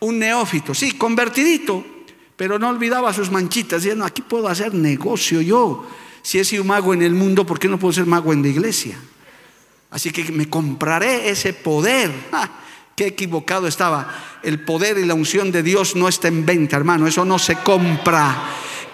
Un 0.00 0.18
neófito, 0.18 0.74
sí, 0.74 0.92
convertidito, 0.92 1.84
pero 2.36 2.58
no 2.58 2.68
olvidaba 2.68 3.12
sus 3.12 3.30
manchitas, 3.30 3.82
diciendo, 3.82 4.04
aquí 4.04 4.22
puedo 4.22 4.48
hacer 4.48 4.74
negocio 4.74 5.40
yo 5.40 5.86
si 6.24 6.38
he 6.38 6.44
sido 6.44 6.64
mago 6.64 6.94
en 6.94 7.02
el 7.02 7.12
mundo, 7.12 7.44
¿por 7.44 7.58
qué 7.58 7.68
no 7.68 7.78
puedo 7.78 7.92
ser 7.92 8.06
mago 8.06 8.32
en 8.32 8.40
la 8.40 8.48
iglesia? 8.48 8.96
Así 9.90 10.10
que 10.10 10.32
me 10.32 10.48
compraré 10.48 11.28
ese 11.28 11.52
poder. 11.52 12.10
Qué 12.96 13.08
equivocado 13.08 13.66
estaba. 13.68 14.40
El 14.42 14.64
poder 14.64 14.96
y 14.96 15.04
la 15.04 15.12
unción 15.12 15.52
de 15.52 15.62
Dios 15.62 15.94
no 15.94 16.08
está 16.08 16.28
en 16.28 16.46
venta, 16.46 16.76
hermano. 16.76 17.06
Eso 17.06 17.26
no 17.26 17.38
se 17.38 17.56
compra. 17.56 18.42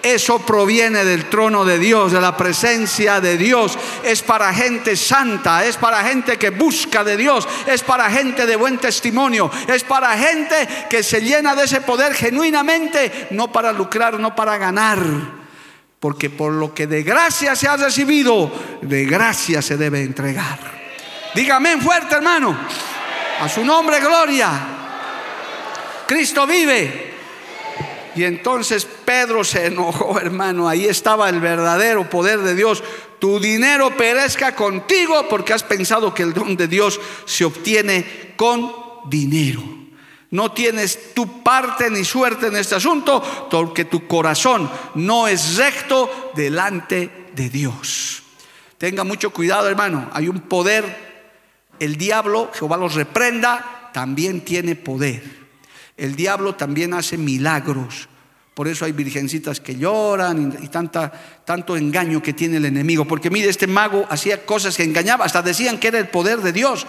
Eso 0.03 0.39
proviene 0.39 1.05
del 1.05 1.29
trono 1.29 1.63
de 1.63 1.79
Dios, 1.79 2.11
de 2.11 2.19
la 2.19 2.35
presencia 2.35 3.21
de 3.21 3.37
Dios. 3.37 3.77
Es 4.03 4.21
para 4.21 4.53
gente 4.53 4.97
santa, 4.97 5.65
es 5.65 5.77
para 5.77 6.03
gente 6.03 6.37
que 6.37 6.49
busca 6.49 7.05
de 7.05 7.15
Dios, 7.15 7.47
es 7.65 7.81
para 7.81 8.11
gente 8.11 8.45
de 8.45 8.57
buen 8.57 8.77
testimonio, 8.77 9.49
es 9.69 9.85
para 9.85 10.17
gente 10.17 10.67
que 10.89 11.01
se 11.01 11.21
llena 11.21 11.55
de 11.55 11.63
ese 11.63 11.79
poder 11.79 12.13
genuinamente, 12.13 13.29
no 13.31 13.53
para 13.53 13.71
lucrar, 13.71 14.19
no 14.19 14.35
para 14.35 14.57
ganar 14.57 15.40
porque 16.01 16.31
por 16.31 16.51
lo 16.51 16.73
que 16.73 16.87
de 16.87 17.03
gracia 17.03 17.55
se 17.55 17.67
ha 17.67 17.77
recibido, 17.77 18.51
de 18.81 19.05
gracia 19.05 19.61
se 19.61 19.77
debe 19.77 20.01
entregar. 20.01 20.59
Dígame 21.35 21.79
fuerte, 21.79 22.15
hermano. 22.15 22.57
A 23.39 23.47
su 23.47 23.63
nombre, 23.63 23.99
gloria. 23.99 24.49
Cristo 26.07 26.47
vive. 26.47 27.11
Y 28.15 28.23
entonces 28.23 28.85
Pedro 29.05 29.43
se 29.43 29.67
enojó, 29.67 30.19
hermano. 30.19 30.67
Ahí 30.67 30.85
estaba 30.85 31.29
el 31.29 31.39
verdadero 31.39 32.09
poder 32.09 32.39
de 32.39 32.55
Dios. 32.55 32.83
Tu 33.19 33.39
dinero 33.39 33.95
perezca 33.95 34.55
contigo 34.55 35.27
porque 35.29 35.53
has 35.53 35.61
pensado 35.61 36.15
que 36.15 36.23
el 36.23 36.33
don 36.33 36.57
de 36.57 36.67
Dios 36.67 36.99
se 37.25 37.45
obtiene 37.45 38.33
con 38.35 38.73
dinero. 39.05 39.80
No 40.31 40.53
tienes 40.53 41.13
tu 41.13 41.43
parte 41.43 41.89
ni 41.89 42.05
suerte 42.05 42.47
en 42.47 42.55
este 42.55 42.75
asunto 42.75 43.21
porque 43.51 43.85
tu 43.85 44.07
corazón 44.07 44.69
no 44.95 45.27
es 45.27 45.57
recto 45.57 46.31
delante 46.35 47.27
de 47.35 47.49
Dios. 47.49 48.23
Tenga 48.77 49.03
mucho 49.03 49.31
cuidado, 49.31 49.67
hermano. 49.67 50.09
Hay 50.13 50.27
un 50.27 50.41
poder. 50.41 51.11
El 51.79 51.97
diablo, 51.97 52.49
Jehová 52.53 52.77
los 52.77 52.95
reprenda, 52.95 53.89
también 53.93 54.41
tiene 54.41 54.75
poder. 54.75 55.23
El 55.97 56.15
diablo 56.15 56.55
también 56.55 56.93
hace 56.93 57.17
milagros. 57.17 58.07
Por 58.53 58.67
eso 58.67 58.85
hay 58.85 58.91
virgencitas 58.91 59.59
que 59.59 59.75
lloran 59.75 60.57
y, 60.61 60.67
tanta, 60.69 61.11
tanto 61.43 61.75
engaño 61.75 62.21
que 62.21 62.33
tiene 62.33 62.57
el 62.57 62.65
enemigo. 62.65 63.05
Porque 63.05 63.29
mire, 63.29 63.49
este 63.49 63.67
mago 63.67 64.05
hacía 64.09 64.45
cosas 64.45 64.77
que 64.77 64.83
engañaba, 64.83 65.25
hasta 65.25 65.41
decían 65.41 65.77
que 65.77 65.89
era 65.89 65.99
el 65.99 66.07
poder 66.07 66.39
de 66.39 66.53
Dios. 66.53 66.85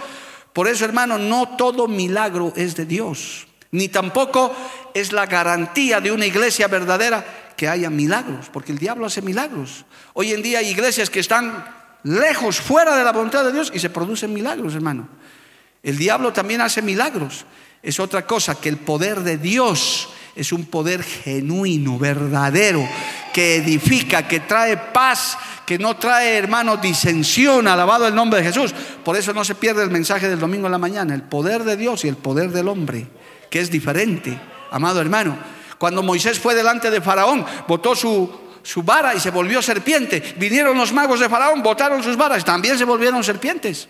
Por 0.53 0.69
eso, 0.69 0.85
hermano, 0.85 1.19
no 1.19 1.57
todo 1.57 1.89
milagro 1.89 2.53
es 2.57 2.77
de 2.77 2.85
Dios, 2.85 3.47
ni 3.71 3.89
tampoco 3.89 4.55
es 4.95 5.13
la 5.13 5.27
garantía 5.27 6.01
de 6.01 6.13
una 6.13 6.27
iglesia 6.27 6.69
verdadera 6.69 7.25
que 7.57 7.69
haya 7.69 7.91
milagros, 7.91 8.51
porque 8.53 8.73
el 8.73 8.79
diablo 8.79 9.07
hace 9.07 9.23
milagros. 9.23 9.85
Hoy 10.15 10.33
en 10.33 10.43
día 10.43 10.59
hay 10.59 10.69
iglesias 10.69 11.11
que 11.11 11.21
están 11.21 11.65
lejos, 12.03 12.61
fuera 12.61 12.97
de 12.97 13.05
la 13.05 13.13
voluntad 13.13 13.45
de 13.45 13.53
Dios 13.53 13.71
y 13.75 13.79
se 13.79 13.91
producen 13.91 14.33
milagros, 14.33 14.75
hermano. 14.75 15.09
El 15.83 15.97
diablo 15.97 16.33
también 16.33 16.61
hace 16.61 16.83
milagros. 16.83 17.47
Es 17.83 17.99
otra 17.99 18.27
cosa 18.27 18.55
que 18.61 18.69
el 18.69 18.77
poder 18.77 19.21
de 19.21 19.39
Dios 19.39 20.11
es 20.35 20.53
un 20.53 20.67
poder 20.67 21.03
genuino, 21.03 21.99
verdadero, 21.99 22.87
que 23.33 23.57
edifica, 23.57 24.27
que 24.27 24.41
trae 24.41 24.77
paz, 24.77 25.37
que 25.67 25.79
no 25.79 25.97
trae, 25.97 26.37
hermano, 26.37 26.77
disensión, 26.77 27.69
alabado 27.69 28.07
el 28.07 28.15
nombre 28.15 28.41
de 28.41 28.47
Jesús. 28.47 28.75
Por 29.05 29.17
eso 29.17 29.33
no 29.33 29.45
se 29.45 29.55
pierde 29.55 29.83
el 29.83 29.91
mensaje 29.91 30.29
del 30.29 30.41
domingo 30.41 30.67
en 30.67 30.73
la 30.73 30.79
mañana, 30.79 31.15
el 31.15 31.23
poder 31.23 31.65
de 31.65 31.77
Dios 31.77 32.05
y 32.05 32.09
el 32.09 32.17
poder 32.17 32.51
del 32.51 32.69
hombre, 32.69 33.07
que 33.51 33.61
es 33.61 33.71
diferente, 33.71 34.39
amado 34.71 35.01
hermano. 35.01 35.37
Cuando 35.79 36.03
Moisés 36.03 36.39
fue 36.39 36.55
delante 36.55 36.91
de 36.91 37.01
Faraón, 37.01 37.45
botó 37.67 37.95
su, 37.95 38.31
su 38.63 38.83
vara 38.83 39.15
y 39.15 39.21
se 39.21 39.31
volvió 39.31 39.61
serpiente. 39.61 40.35
Vinieron 40.39 40.79
los 40.79 40.93
magos 40.93 41.21
de 41.21 41.29
Faraón, 41.29 41.63
botaron 41.63 42.03
sus 42.03 42.17
varas, 42.17 42.45
también 42.45 42.79
se 42.79 42.85
volvieron 42.85 43.23
serpientes. 43.25 43.89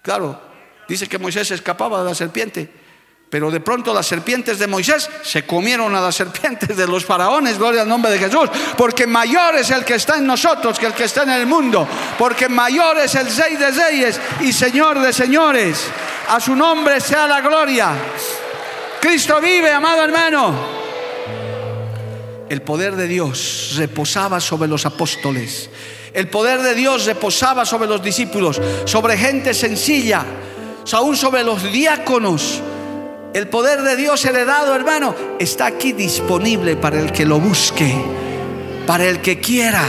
Claro, 0.00 0.40
dice 0.88 1.08
que 1.08 1.18
Moisés 1.18 1.50
escapaba 1.50 2.02
de 2.02 2.10
la 2.10 2.14
serpiente. 2.14 2.83
Pero 3.30 3.50
de 3.50 3.60
pronto 3.60 3.92
las 3.92 4.06
serpientes 4.06 4.58
de 4.58 4.66
Moisés 4.66 5.10
se 5.22 5.44
comieron 5.44 5.94
a 5.94 6.00
las 6.00 6.14
serpientes 6.22 6.76
de 6.76 6.86
los 6.86 7.04
faraones, 7.04 7.58
gloria 7.58 7.82
al 7.82 7.88
nombre 7.88 8.12
de 8.12 8.18
Jesús, 8.18 8.48
porque 8.76 9.06
mayor 9.06 9.56
es 9.56 9.70
el 9.70 9.84
que 9.84 9.94
está 9.94 10.18
en 10.18 10.26
nosotros 10.26 10.78
que 10.78 10.86
el 10.86 10.94
que 10.94 11.04
está 11.04 11.24
en 11.24 11.30
el 11.30 11.46
mundo, 11.46 11.86
porque 12.18 12.48
mayor 12.48 12.98
es 12.98 13.14
el 13.14 13.34
Rey 13.34 13.56
de 13.56 13.70
Reyes 13.70 14.20
y 14.40 14.52
Señor 14.52 15.00
de 15.00 15.12
Señores. 15.12 15.84
A 16.28 16.40
su 16.40 16.54
nombre 16.56 17.00
sea 17.00 17.26
la 17.26 17.40
gloria. 17.40 17.92
Cristo 19.00 19.40
vive, 19.40 19.70
amado 19.70 20.04
hermano. 20.04 20.84
El 22.48 22.62
poder 22.62 22.94
de 22.94 23.08
Dios 23.08 23.74
reposaba 23.76 24.40
sobre 24.40 24.68
los 24.68 24.86
apóstoles. 24.86 25.70
El 26.12 26.28
poder 26.28 26.62
de 26.62 26.74
Dios 26.74 27.04
reposaba 27.06 27.64
sobre 27.64 27.88
los 27.88 28.02
discípulos, 28.02 28.60
sobre 28.84 29.18
gente 29.18 29.52
sencilla, 29.52 30.24
aún 30.92 31.16
sobre 31.16 31.42
los 31.42 31.62
diáconos 31.72 32.62
el 33.34 33.48
poder 33.48 33.82
de 33.82 33.96
Dios 33.96 34.24
heredado, 34.24 34.76
hermano, 34.76 35.12
está 35.40 35.66
aquí 35.66 35.92
disponible 35.92 36.76
para 36.76 37.00
el 37.00 37.10
que 37.10 37.26
lo 37.26 37.40
busque, 37.40 37.92
para 38.86 39.04
el 39.04 39.20
que 39.20 39.40
quiera. 39.40 39.82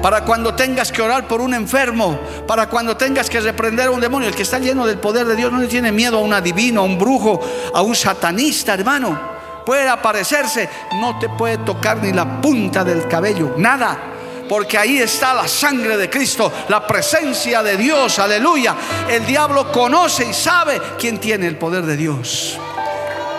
Para 0.00 0.24
cuando 0.24 0.54
tengas 0.54 0.92
que 0.92 1.02
orar 1.02 1.26
por 1.26 1.40
un 1.40 1.52
enfermo, 1.52 2.18
para 2.46 2.68
cuando 2.68 2.96
tengas 2.96 3.28
que 3.28 3.40
reprender 3.40 3.88
a 3.88 3.90
un 3.90 4.00
demonio, 4.00 4.28
el 4.28 4.36
que 4.36 4.44
está 4.44 4.60
lleno 4.60 4.86
del 4.86 4.98
poder 4.98 5.26
de 5.26 5.34
Dios 5.34 5.52
no 5.52 5.58
le 5.58 5.66
tiene 5.66 5.90
miedo 5.90 6.18
a 6.18 6.20
un 6.20 6.32
adivino, 6.32 6.82
a 6.82 6.84
un 6.84 6.96
brujo, 6.96 7.40
a 7.74 7.82
un 7.82 7.96
satanista, 7.96 8.72
hermano. 8.72 9.20
Puede 9.66 9.88
aparecerse, 9.88 10.68
no 11.00 11.18
te 11.18 11.28
puede 11.28 11.58
tocar 11.58 11.98
ni 11.98 12.12
la 12.12 12.40
punta 12.40 12.84
del 12.84 13.08
cabello, 13.08 13.54
nada 13.58 14.19
porque 14.50 14.76
ahí 14.76 14.98
está 14.98 15.32
la 15.32 15.46
sangre 15.46 15.96
de 15.96 16.10
Cristo, 16.10 16.52
la 16.68 16.84
presencia 16.84 17.62
de 17.62 17.76
Dios, 17.76 18.18
aleluya. 18.18 18.74
El 19.08 19.24
diablo 19.24 19.70
conoce 19.70 20.28
y 20.28 20.34
sabe 20.34 20.80
quién 20.98 21.18
tiene 21.18 21.46
el 21.46 21.56
poder 21.56 21.84
de 21.84 21.96
Dios. 21.96 22.58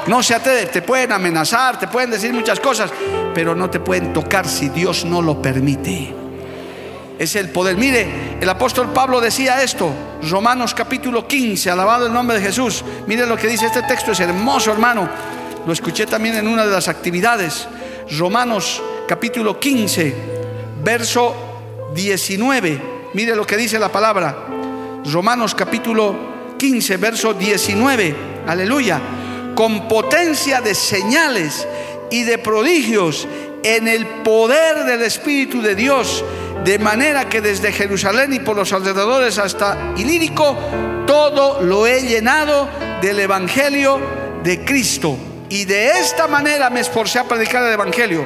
No 0.07 0.23
se 0.23 0.35
atreve, 0.35 0.67
te 0.67 0.81
pueden 0.81 1.11
amenazar, 1.11 1.77
te 1.77 1.89
pueden 1.89 2.11
decir 2.11 2.31
muchas 2.31 2.61
cosas, 2.61 2.91
pero 3.35 3.53
no 3.53 3.69
te 3.69 3.81
pueden 3.81 4.13
tocar 4.13 4.47
si 4.47 4.69
Dios 4.69 5.03
no 5.03 5.21
lo 5.21 5.41
permite. 5.41 6.15
Es 7.19 7.35
el 7.35 7.49
poder. 7.49 7.75
Mire, 7.75 8.37
el 8.39 8.47
apóstol 8.47 8.93
Pablo 8.93 9.19
decía 9.19 9.61
esto, 9.61 9.91
Romanos 10.29 10.73
capítulo 10.73 11.27
15, 11.27 11.69
alabado 11.69 12.05
el 12.07 12.13
nombre 12.13 12.39
de 12.39 12.45
Jesús. 12.45 12.85
Mire 13.05 13.25
lo 13.25 13.35
que 13.35 13.47
dice 13.47 13.65
este 13.65 13.83
texto, 13.83 14.13
es 14.13 14.19
hermoso, 14.21 14.71
hermano. 14.71 15.09
Lo 15.67 15.73
escuché 15.73 16.05
también 16.05 16.37
en 16.37 16.47
una 16.47 16.65
de 16.65 16.71
las 16.71 16.87
actividades. 16.87 17.67
Romanos 18.17 18.81
capítulo 19.09 19.59
15, 19.59 20.40
verso 20.83 21.91
19. 21.93 22.81
Mire 23.13 23.35
lo 23.35 23.45
que 23.45 23.57
dice 23.57 23.79
la 23.79 23.91
palabra. 23.91 24.35
Romanos 25.05 25.55
capítulo 25.55 26.55
15, 26.57 26.97
verso 26.97 27.33
19. 27.33 28.15
Aleluya. 28.47 28.99
Con 29.55 29.87
potencia 29.87 30.61
de 30.61 30.73
señales 30.73 31.67
y 32.09 32.23
de 32.23 32.37
prodigios 32.37 33.27
en 33.63 33.87
el 33.87 34.05
poder 34.23 34.85
del 34.85 35.03
Espíritu 35.03 35.61
de 35.61 35.75
Dios, 35.75 36.23
de 36.63 36.79
manera 36.79 37.29
que 37.29 37.41
desde 37.41 37.71
Jerusalén 37.71 38.33
y 38.33 38.39
por 38.39 38.55
los 38.55 38.73
alrededores 38.73 39.37
hasta 39.37 39.93
Ilírico, 39.97 40.57
todo 41.05 41.61
lo 41.61 41.85
he 41.85 42.01
llenado 42.01 42.67
del 43.01 43.19
Evangelio 43.19 43.99
de 44.43 44.63
Cristo. 44.63 45.17
Y 45.49 45.65
de 45.65 45.99
esta 45.99 46.27
manera 46.27 46.69
me 46.69 46.79
esforcé 46.79 47.19
a 47.19 47.25
predicar 47.25 47.63
el 47.63 47.73
Evangelio 47.73 48.25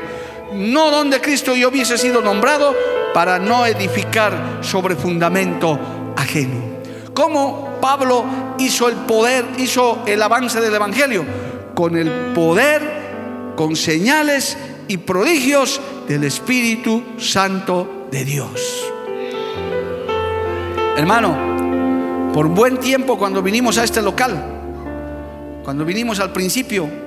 no 0.55 0.91
donde 0.91 1.21
Cristo 1.21 1.55
yo 1.55 1.69
hubiese 1.69 1.97
sido 1.97 2.21
nombrado, 2.21 2.75
para 3.13 3.39
no 3.39 3.65
edificar 3.65 4.59
sobre 4.59 4.95
fundamento 4.95 6.13
ajeno. 6.17 6.75
¿Cómo 7.13 7.77
Pablo 7.79 8.25
hizo 8.59 8.89
el 8.89 8.95
poder, 8.95 9.45
hizo 9.57 10.03
el 10.05 10.21
avance 10.21 10.59
del 10.59 10.73
Evangelio? 10.75 11.23
Con 11.73 11.95
el 11.95 12.09
poder, 12.33 13.53
con 13.55 13.77
señales 13.77 14.57
y 14.89 14.97
prodigios 14.97 15.79
del 16.09 16.25
Espíritu 16.25 17.03
Santo 17.17 18.07
de 18.11 18.25
Dios. 18.25 18.85
Hermano, 20.97 22.31
por 22.33 22.49
buen 22.49 22.77
tiempo 22.81 23.17
cuando 23.17 23.41
vinimos 23.41 23.77
a 23.77 23.85
este 23.85 24.01
local, 24.01 25.61
cuando 25.63 25.85
vinimos 25.85 26.19
al 26.19 26.33
principio, 26.33 27.04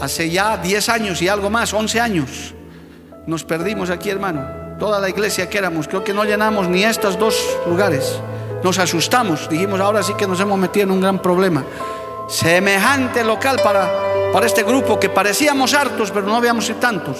hace 0.00 0.30
ya 0.30 0.56
10 0.56 0.88
años 0.88 1.22
y 1.22 1.28
algo 1.28 1.50
más, 1.50 1.72
11 1.72 2.00
años, 2.00 2.54
nos 3.26 3.44
perdimos 3.44 3.90
aquí, 3.90 4.10
hermano. 4.10 4.44
Toda 4.78 5.00
la 5.00 5.08
iglesia 5.08 5.48
que 5.48 5.58
éramos, 5.58 5.88
creo 5.88 6.04
que 6.04 6.12
no 6.12 6.24
llenamos 6.24 6.68
ni 6.68 6.84
estos 6.84 7.18
dos 7.18 7.36
lugares. 7.66 8.20
Nos 8.62 8.78
asustamos, 8.78 9.48
dijimos, 9.48 9.80
ahora 9.80 10.02
sí 10.02 10.14
que 10.14 10.26
nos 10.26 10.38
hemos 10.40 10.58
metido 10.58 10.84
en 10.84 10.90
un 10.90 11.00
gran 11.00 11.20
problema. 11.20 11.64
Semejante 12.28 13.24
local 13.24 13.58
para, 13.62 13.90
para 14.32 14.46
este 14.46 14.62
grupo 14.62 15.00
que 15.00 15.08
parecíamos 15.08 15.72
hartos, 15.72 16.10
pero 16.10 16.26
no 16.26 16.36
habíamos 16.36 16.66
sido 16.66 16.78
tantos. 16.78 17.16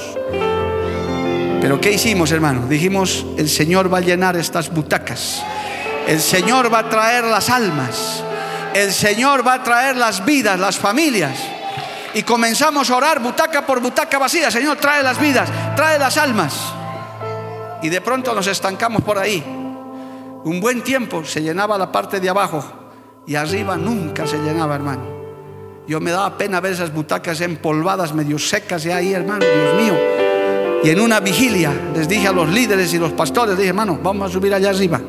Pero 1.60 1.80
¿qué 1.80 1.92
hicimos, 1.92 2.30
hermano? 2.30 2.66
Dijimos, 2.68 3.24
el 3.38 3.48
Señor 3.48 3.92
va 3.92 3.98
a 3.98 4.02
llenar 4.02 4.36
estas 4.36 4.70
butacas. 4.70 5.42
El 6.06 6.20
Señor 6.20 6.72
va 6.72 6.80
a 6.80 6.88
traer 6.88 7.24
las 7.24 7.48
almas. 7.48 8.22
El 8.74 8.92
Señor 8.92 9.46
va 9.46 9.54
a 9.54 9.62
traer 9.62 9.96
las 9.96 10.24
vidas, 10.24 10.60
las 10.60 10.76
familias 10.78 11.55
y 12.16 12.22
comenzamos 12.22 12.88
a 12.88 12.96
orar 12.96 13.20
butaca 13.20 13.66
por 13.66 13.78
butaca 13.78 14.18
vacía. 14.18 14.50
Señor, 14.50 14.78
trae 14.78 15.02
las 15.02 15.20
vidas, 15.20 15.50
trae 15.76 15.98
las 15.98 16.16
almas. 16.16 16.72
Y 17.82 17.90
de 17.90 18.00
pronto 18.00 18.34
nos 18.34 18.46
estancamos 18.46 19.02
por 19.02 19.18
ahí. 19.18 19.44
Un 20.42 20.58
buen 20.58 20.80
tiempo 20.80 21.26
se 21.26 21.42
llenaba 21.42 21.76
la 21.76 21.92
parte 21.92 22.18
de 22.18 22.30
abajo 22.30 22.64
y 23.26 23.34
arriba 23.34 23.76
nunca 23.76 24.26
se 24.26 24.38
llenaba, 24.38 24.76
hermano. 24.76 25.02
Yo 25.86 26.00
me 26.00 26.10
daba 26.10 26.38
pena 26.38 26.58
ver 26.58 26.72
esas 26.72 26.90
butacas 26.90 27.42
empolvadas, 27.42 28.14
medio 28.14 28.38
secas 28.38 28.82
de 28.84 28.94
ahí, 28.94 29.12
hermano, 29.12 29.44
Dios 29.44 29.82
mío. 29.82 30.25
Y 30.84 30.90
en 30.90 31.00
una 31.00 31.20
vigilia 31.20 31.72
les 31.94 32.08
dije 32.08 32.28
a 32.28 32.32
los 32.32 32.48
líderes 32.48 32.92
y 32.94 32.98
los 32.98 33.12
pastores, 33.12 33.56
dije, 33.56 33.70
hermano, 33.70 33.98
vamos 34.02 34.30
a 34.30 34.32
subir 34.32 34.54
allá 34.54 34.70
arriba 34.70 35.00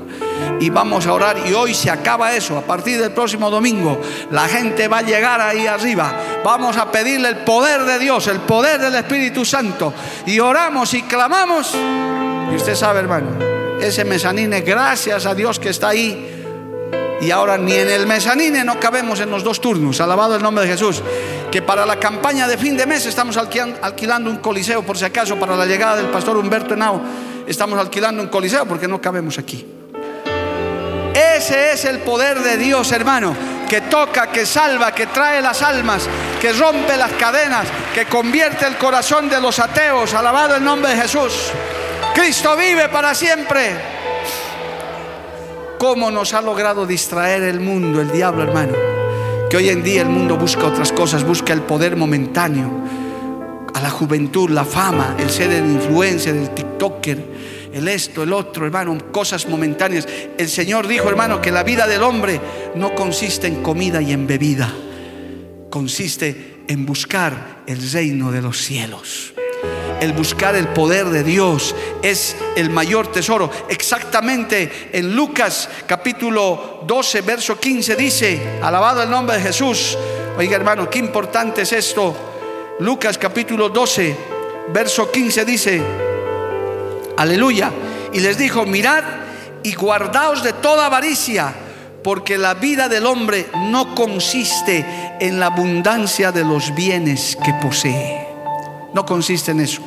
y 0.59 0.69
vamos 0.69 1.05
a 1.05 1.13
orar. 1.13 1.37
Y 1.45 1.53
hoy 1.53 1.73
se 1.73 1.89
acaba 1.89 2.33
eso. 2.33 2.57
A 2.57 2.61
partir 2.61 2.99
del 2.99 3.11
próximo 3.11 3.49
domingo, 3.49 3.99
la 4.31 4.47
gente 4.47 4.87
va 4.87 4.99
a 4.99 5.01
llegar 5.01 5.41
ahí 5.41 5.67
arriba. 5.67 6.11
Vamos 6.43 6.77
a 6.77 6.91
pedirle 6.91 7.29
el 7.29 7.37
poder 7.37 7.83
de 7.83 7.99
Dios, 7.99 8.27
el 8.27 8.39
poder 8.39 8.79
del 8.79 8.95
Espíritu 8.95 9.45
Santo. 9.45 9.93
Y 10.25 10.39
oramos 10.39 10.93
y 10.93 11.03
clamamos. 11.03 11.73
Y 12.51 12.55
usted 12.55 12.75
sabe, 12.75 12.99
hermano, 12.99 13.29
ese 13.81 14.05
mezanine, 14.05 14.61
gracias 14.61 15.25
a 15.25 15.35
Dios 15.35 15.59
que 15.59 15.69
está 15.69 15.89
ahí. 15.89 16.36
Y 17.19 17.31
ahora 17.31 17.57
ni 17.57 17.73
en 17.73 17.89
el 17.89 18.05
mezanine 18.05 18.63
no 18.63 18.79
cabemos 18.79 19.19
en 19.19 19.31
los 19.31 19.43
dos 19.43 19.59
turnos. 19.59 19.99
Alabado 19.99 20.35
el 20.35 20.43
nombre 20.43 20.65
de 20.65 20.71
Jesús. 20.71 21.01
Que 21.51 21.61
para 21.61 21.85
la 21.85 21.97
campaña 21.97 22.47
de 22.47 22.57
fin 22.57 22.77
de 22.77 22.85
mes 22.85 23.05
estamos 23.05 23.37
alquilando 23.37 24.29
un 24.29 24.37
coliseo, 24.37 24.83
por 24.83 24.97
si 24.97 25.05
acaso, 25.05 25.37
para 25.37 25.55
la 25.55 25.65
llegada 25.65 25.95
del 25.95 26.07
pastor 26.07 26.37
Humberto 26.37 26.73
Henao. 26.75 27.01
Estamos 27.47 27.79
alquilando 27.79 28.21
un 28.21 28.29
coliseo 28.29 28.65
porque 28.65 28.87
no 28.87 29.01
cabemos 29.01 29.39
aquí. 29.39 29.65
Ese 31.13 31.71
es 31.71 31.85
el 31.85 31.99
poder 31.99 32.39
de 32.41 32.57
Dios, 32.57 32.91
hermano, 32.91 33.35
que 33.67 33.81
toca, 33.81 34.27
que 34.27 34.45
salva, 34.45 34.93
que 34.93 35.07
trae 35.07 35.41
las 35.41 35.63
almas, 35.63 36.07
que 36.39 36.53
rompe 36.53 36.95
las 36.95 37.13
cadenas, 37.13 37.67
que 37.95 38.05
convierte 38.05 38.67
el 38.67 38.77
corazón 38.77 39.27
de 39.27 39.41
los 39.41 39.57
ateos. 39.57 40.13
Alabado 40.13 40.55
el 40.55 40.63
nombre 40.63 40.93
de 40.93 41.01
Jesús. 41.01 41.33
Cristo 42.13 42.55
vive 42.55 42.89
para 42.89 43.15
siempre. 43.15 43.96
¿Cómo 45.79 46.11
nos 46.11 46.33
ha 46.33 46.41
logrado 46.41 46.85
distraer 46.85 47.43
el 47.43 47.59
mundo, 47.59 48.01
el 48.01 48.11
diablo, 48.11 48.43
hermano? 48.43 48.73
Que 49.49 49.57
hoy 49.57 49.69
en 49.69 49.83
día 49.83 50.01
el 50.01 50.09
mundo 50.09 50.37
busca 50.37 50.65
otras 50.65 50.91
cosas, 50.91 51.23
busca 51.23 51.53
el 51.53 51.61
poder 51.61 51.95
momentáneo, 51.95 52.69
a 53.73 53.81
la 53.81 53.89
juventud, 53.89 54.49
la 54.49 54.65
fama, 54.65 55.15
el 55.19 55.29
ser 55.29 55.51
el 55.51 55.65
influencer, 55.65 56.35
el 56.35 56.49
TikToker 56.49 57.37
el 57.77 57.87
esto, 57.87 58.23
el 58.23 58.33
otro, 58.33 58.65
hermano, 58.65 58.97
cosas 59.11 59.47
momentáneas. 59.47 60.07
El 60.37 60.49
Señor 60.49 60.87
dijo, 60.87 61.09
hermano, 61.09 61.41
que 61.41 61.51
la 61.51 61.63
vida 61.63 61.87
del 61.87 62.01
hombre 62.01 62.41
no 62.75 62.95
consiste 62.95 63.47
en 63.47 63.61
comida 63.61 64.01
y 64.01 64.11
en 64.13 64.25
bebida, 64.25 64.73
consiste 65.69 66.63
en 66.67 66.85
buscar 66.85 67.63
el 67.67 67.91
reino 67.91 68.31
de 68.31 68.41
los 68.41 68.57
cielos. 68.57 69.33
El 69.99 70.13
buscar 70.13 70.55
el 70.55 70.67
poder 70.67 71.07
de 71.07 71.23
Dios 71.23 71.75
es 72.03 72.35
el 72.55 72.69
mayor 72.69 73.11
tesoro. 73.11 73.49
Exactamente 73.67 74.89
en 74.93 75.15
Lucas 75.15 75.69
capítulo 75.87 76.83
12, 76.85 77.21
verso 77.21 77.59
15 77.59 77.95
dice, 77.95 78.59
alabado 78.61 79.01
el 79.01 79.09
nombre 79.09 79.37
de 79.37 79.43
Jesús. 79.43 79.97
Oiga 80.37 80.55
hermano, 80.55 80.87
qué 80.87 80.99
importante 80.99 81.63
es 81.63 81.73
esto. 81.73 82.15
Lucas 82.79 83.17
capítulo 83.17 83.69
12, 83.69 84.15
verso 84.71 85.09
15 85.09 85.45
dice, 85.45 85.81
aleluya, 87.17 87.71
y 88.13 88.19
les 88.19 88.37
dijo, 88.37 88.67
mirad 88.67 89.03
y 89.63 89.73
guardaos 89.73 90.43
de 90.43 90.53
toda 90.53 90.85
avaricia, 90.85 91.51
porque 92.03 92.37
la 92.37 92.53
vida 92.53 92.87
del 92.87 93.07
hombre 93.07 93.47
no 93.55 93.95
consiste 93.95 94.85
en 95.19 95.39
la 95.39 95.47
abundancia 95.47 96.31
de 96.31 96.43
los 96.43 96.75
bienes 96.75 97.35
que 97.43 97.53
posee. 97.55 98.26
No 98.97 99.05
consiste 99.05 99.51
en 99.51 99.59
eso. 99.59 99.83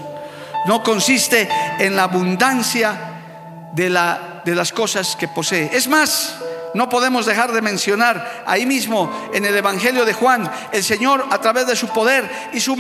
No 0.67 0.85
consiste 0.85 1.49
en 1.81 1.97
la 1.97 2.05
abundancia 2.05 3.73
de, 3.73 3.91
la, 3.91 4.41
de 4.45 4.55
las 4.55 4.73
cosas 4.73 5.17
que 5.17 5.27
posee. 5.27 5.69
Es 5.73 5.89
más, 5.89 6.37
no 6.75 6.89
podemos 6.89 7.27
dejar 7.27 7.51
de 7.51 7.61
mencionar 7.61 8.45
ahí 8.47 8.67
mismo 8.67 9.11
en 9.35 9.45
el 9.45 9.57
Evangelio 9.57 10.05
de 10.05 10.13
Juan, 10.13 10.49
el 10.71 10.85
Señor 10.85 11.27
a 11.29 11.41
través 11.41 11.67
de 11.67 11.75
su 11.75 11.89
poder 11.89 12.31
hizo 12.53 12.75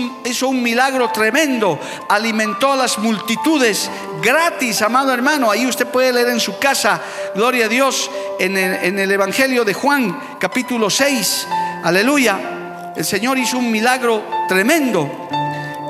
un, 0.48 0.62
milagro 0.62 1.10
tremendo, 1.10 1.80
alimentó 2.08 2.74
a 2.74 2.76
las 2.76 2.96
multitudes 2.98 3.90
gratis, 4.22 4.82
amado 4.82 5.12
hermano. 5.12 5.50
Ahí 5.50 5.66
usted 5.66 5.88
puede 5.88 6.12
leer 6.12 6.28
en 6.28 6.38
su 6.38 6.60
casa, 6.60 7.00
gloria 7.34 7.66
a 7.66 7.68
Dios, 7.68 8.08
en 8.38 8.56
el, 8.56 8.74
en 8.84 8.98
el 9.00 9.10
Evangelio 9.10 9.64
de 9.64 9.74
Juan, 9.74 10.36
capítulo 10.38 10.90
6, 10.90 11.48
aleluya. 11.82 12.92
El 12.94 13.04
Señor 13.04 13.36
hizo 13.36 13.58
un 13.58 13.68
milagro 13.68 14.22
tremendo, 14.46 15.28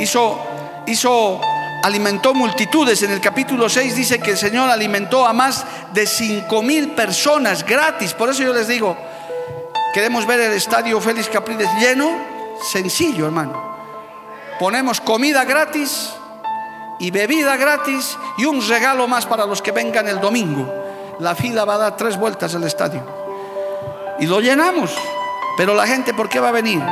hizo, 0.01 0.39
hizo 0.87 1.41
alimentó 1.83 2.35
multitudes. 2.35 3.03
En 3.03 3.13
el 3.13 3.21
capítulo 3.21 3.69
6 3.69 3.97
dice 3.97 4.19
que 4.19 4.33
el 4.33 4.37
Señor 4.37 4.71
alimentó 4.71 5.27
a 5.27 5.33
más 5.33 5.65
de 5.93 6.07
5 6.07 6.63
mil 6.63 6.91
personas 6.93 7.65
gratis. 7.65 8.13
Por 8.15 8.31
eso 8.31 8.43
yo 8.43 8.53
les 8.53 8.69
digo, 8.69 8.97
queremos 9.95 10.27
ver 10.27 10.41
el 10.41 10.53
estadio 10.53 11.01
Félix 11.01 11.29
Capriles 11.29 11.69
lleno, 11.79 12.11
sencillo 12.71 13.27
hermano. 13.27 13.71
Ponemos 14.59 15.01
comida 15.01 15.45
gratis 15.45 16.11
y 16.99 17.11
bebida 17.11 17.57
gratis 17.57 18.19
y 18.37 18.45
un 18.45 18.67
regalo 18.67 19.09
más 19.09 19.25
para 19.25 19.47
los 19.47 19.63
que 19.63 19.73
vengan 19.73 20.07
el 20.09 20.21
domingo. 20.21 20.71
La 21.19 21.35
fila 21.35 21.65
va 21.65 21.75
a 21.75 21.79
dar 21.79 21.97
tres 21.97 22.17
vueltas 22.19 22.55
al 22.55 22.65
estadio. 22.65 23.03
Y 24.21 24.27
lo 24.27 24.41
llenamos. 24.41 24.95
Pero 25.57 25.75
la 25.75 25.87
gente, 25.87 26.15
¿por 26.15 26.29
qué 26.29 26.41
va 26.41 26.49
a 26.49 26.53
venir? 26.53 26.83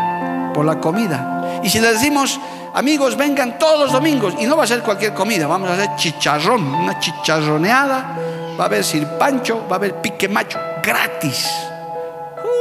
Por 0.52 0.64
la 0.64 0.80
comida. 0.80 1.60
Y 1.62 1.70
si 1.70 1.80
le 1.80 1.92
decimos, 1.92 2.40
Amigos, 2.74 3.16
vengan 3.16 3.58
todos 3.58 3.80
los 3.80 3.92
domingos 3.92 4.34
y 4.38 4.46
no 4.46 4.56
va 4.56 4.64
a 4.64 4.66
ser 4.66 4.82
cualquier 4.82 5.14
comida, 5.14 5.46
vamos 5.46 5.70
a 5.70 5.74
hacer 5.74 5.88
chicharrón, 5.96 6.74
una 6.74 6.98
chicharroneada, 6.98 8.16
va 8.58 8.64
a 8.64 8.66
haber 8.66 8.84
sirpancho, 8.84 9.66
va 9.68 9.76
a 9.76 9.78
haber 9.78 10.00
pique 10.00 10.28
macho, 10.28 10.58
gratis. 10.82 11.48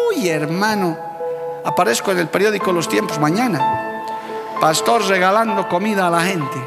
Uy, 0.10 0.30
hermano, 0.30 0.98
aparezco 1.64 2.12
en 2.12 2.20
el 2.20 2.28
periódico 2.30 2.72
Los 2.72 2.88
Tiempos 2.88 3.20
mañana. 3.20 3.94
Pastor 4.60 5.06
regalando 5.06 5.68
comida 5.68 6.08
a 6.08 6.10
la 6.10 6.22
gente. 6.22 6.58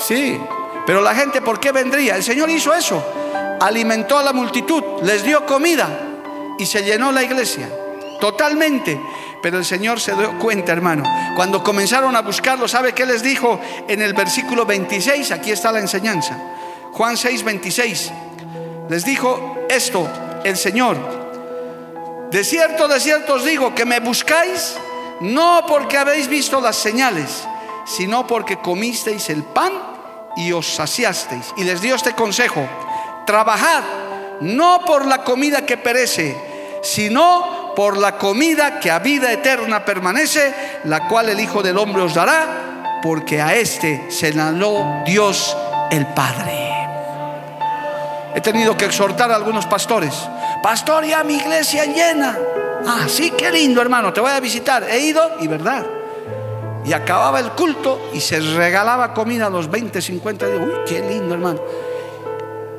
Sí, 0.00 0.40
pero 0.86 1.00
la 1.00 1.14
gente, 1.14 1.40
¿por 1.40 1.58
qué 1.58 1.72
vendría? 1.72 2.16
El 2.16 2.22
Señor 2.22 2.50
hizo 2.50 2.74
eso. 2.74 3.02
Alimentó 3.60 4.18
a 4.18 4.22
la 4.22 4.32
multitud, 4.32 4.82
les 5.02 5.22
dio 5.22 5.44
comida 5.46 5.88
y 6.58 6.66
se 6.66 6.82
llenó 6.82 7.10
la 7.12 7.22
iglesia. 7.22 7.68
Totalmente. 8.20 9.00
Pero 9.42 9.58
el 9.58 9.64
Señor 9.64 10.00
se 10.00 10.14
dio 10.14 10.38
cuenta, 10.38 10.72
hermano. 10.72 11.02
Cuando 11.34 11.62
comenzaron 11.62 12.14
a 12.14 12.22
buscarlo, 12.22 12.68
¿sabe 12.68 12.92
qué 12.92 13.06
les 13.06 13.22
dijo 13.22 13.58
en 13.88 14.02
el 14.02 14.12
versículo 14.12 14.66
26? 14.66 15.32
Aquí 15.32 15.50
está 15.50 15.72
la 15.72 15.80
enseñanza. 15.80 16.38
Juan 16.92 17.16
6, 17.16 17.42
26. 17.42 18.12
Les 18.88 19.04
dijo 19.04 19.56
esto 19.68 20.08
el 20.44 20.56
Señor. 20.56 20.96
De 22.30 22.44
cierto, 22.44 22.86
de 22.86 23.00
cierto 23.00 23.34
os 23.34 23.44
digo 23.44 23.74
que 23.74 23.84
me 23.84 23.98
buscáis 24.00 24.76
no 25.20 25.64
porque 25.66 25.98
habéis 25.98 26.28
visto 26.28 26.60
las 26.60 26.76
señales, 26.76 27.46
sino 27.84 28.26
porque 28.26 28.58
comisteis 28.58 29.30
el 29.30 29.42
pan 29.42 29.72
y 30.36 30.52
os 30.52 30.66
saciasteis. 30.66 31.52
Y 31.56 31.64
les 31.64 31.80
dio 31.80 31.94
este 31.94 32.14
consejo. 32.14 32.66
Trabajad 33.26 33.82
no 34.40 34.82
por 34.86 35.06
la 35.06 35.22
comida 35.22 35.66
que 35.66 35.76
perece, 35.76 36.36
sino 36.82 37.59
por 37.74 37.96
la 37.96 38.16
comida 38.18 38.80
que 38.80 38.90
a 38.90 38.98
vida 38.98 39.32
eterna 39.32 39.84
permanece, 39.84 40.54
la 40.84 41.08
cual 41.08 41.28
el 41.28 41.40
Hijo 41.40 41.62
del 41.62 41.78
Hombre 41.78 42.02
os 42.02 42.14
dará, 42.14 43.00
porque 43.02 43.40
a 43.40 43.54
este 43.54 44.10
se 44.10 44.32
señaló 44.32 45.02
Dios 45.06 45.56
el 45.90 46.06
Padre. 46.08 46.70
He 48.34 48.40
tenido 48.40 48.76
que 48.76 48.84
exhortar 48.84 49.30
a 49.30 49.36
algunos 49.36 49.66
pastores. 49.66 50.14
Pastor, 50.62 51.04
ya 51.04 51.24
mi 51.24 51.34
iglesia 51.34 51.84
llena. 51.84 52.38
Ah, 52.86 53.06
sí, 53.08 53.32
qué 53.36 53.50
lindo, 53.50 53.80
hermano, 53.82 54.12
te 54.12 54.20
voy 54.20 54.30
a 54.30 54.40
visitar. 54.40 54.84
He 54.88 55.00
ido 55.00 55.36
y 55.40 55.48
verdad. 55.48 55.84
Y 56.84 56.92
acababa 56.92 57.40
el 57.40 57.50
culto 57.50 58.10
y 58.14 58.20
se 58.20 58.40
regalaba 58.40 59.12
comida 59.12 59.46
a 59.46 59.50
los 59.50 59.70
20, 59.70 60.00
50 60.00 60.46
días. 60.46 60.60
Uy, 60.60 60.72
qué 60.86 61.00
lindo, 61.00 61.34
hermano. 61.34 61.60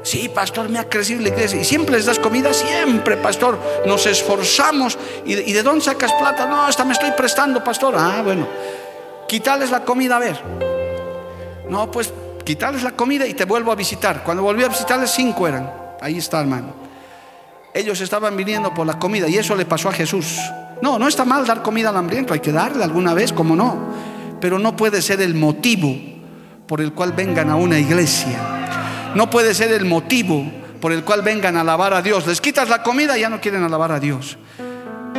Sí, 0.04 0.30
pastor, 0.30 0.68
me 0.70 0.80
ha 0.80 0.90
crecido 0.90 1.22
la 1.22 1.30
iglesia. 1.30 1.62
¿Y 1.62 1.66
siempre 1.66 1.96
les 1.96 2.06
das 2.06 2.18
comida? 2.18 2.54
Siempre, 2.54 3.18
pastor. 3.18 3.60
Nos 3.86 4.06
esforzamos. 4.08 4.98
¿Y 5.26 5.36
de, 5.36 5.64
dónde 5.64 5.86
sacas 5.86 6.12
plata? 6.14 6.48
No, 6.48 6.64
hasta 6.64 6.84
me 6.84 6.94
estoy 6.94 7.12
prestando, 7.12 7.64
pastor. 7.64 7.96
Ah, 7.98 8.22
bueno. 8.24 8.48
Quitarles 9.28 9.70
la 9.70 9.84
comida, 9.84 10.16
a 10.16 10.20
ver. 10.20 10.42
No, 11.70 11.92
pues 11.92 12.12
quitarles 12.44 12.84
la 12.84 12.92
comida 12.92 13.28
y 13.28 13.34
te 13.34 13.46
vuelvo 13.46 13.72
a 13.72 13.76
visitar. 13.76 14.24
Cuando 14.24 14.42
volví 14.44 14.64
a 14.64 14.70
visitarles, 14.70 15.12
cinco 15.12 15.48
eran. 15.48 15.72
Ahí 16.02 16.18
está, 16.18 16.42
hermano. 16.42 16.74
Ellos 17.74 18.02
estaban 18.02 18.36
viniendo 18.36 18.74
por 18.74 18.88
la 18.88 18.98
comida 18.98 19.30
y 19.30 19.38
eso 19.38 19.56
le 19.56 19.66
pasó 19.66 19.88
a 19.90 19.94
Jesús. 19.94 20.40
No, 20.82 20.98
no 20.98 21.08
está 21.08 21.24
mal 21.26 21.46
dar 21.46 21.62
comida 21.62 21.90
al 21.90 21.96
hambriento, 21.96 22.34
hay 22.34 22.40
que 22.40 22.52
darle 22.52 22.84
alguna 22.84 23.14
vez, 23.14 23.32
como 23.32 23.56
no. 23.56 23.78
Pero 24.42 24.58
no 24.58 24.76
puede 24.76 25.02
ser 25.02 25.22
el 25.22 25.36
motivo 25.36 25.96
por 26.68 26.82
el 26.82 26.92
cual 26.92 27.14
vengan 27.14 27.50
a 27.52 27.56
una 27.56 27.78
iglesia 27.80 28.51
no 29.16 29.30
puede 29.30 29.54
ser 29.54 29.72
el 29.72 29.86
motivo 29.86 30.46
por 30.80 30.92
el 30.92 31.04
cual 31.04 31.22
vengan 31.22 31.58
a 31.58 31.62
alabar 31.62 31.94
a 31.94 32.02
Dios. 32.02 32.26
Les 32.28 32.42
quitas 32.42 32.68
la 32.70 32.82
comida 32.82 33.18
y 33.18 33.22
ya 33.22 33.30
no 33.30 33.40
quieren 33.40 33.64
alabar 33.64 33.92
a 33.92 34.00
Dios. 34.00 34.38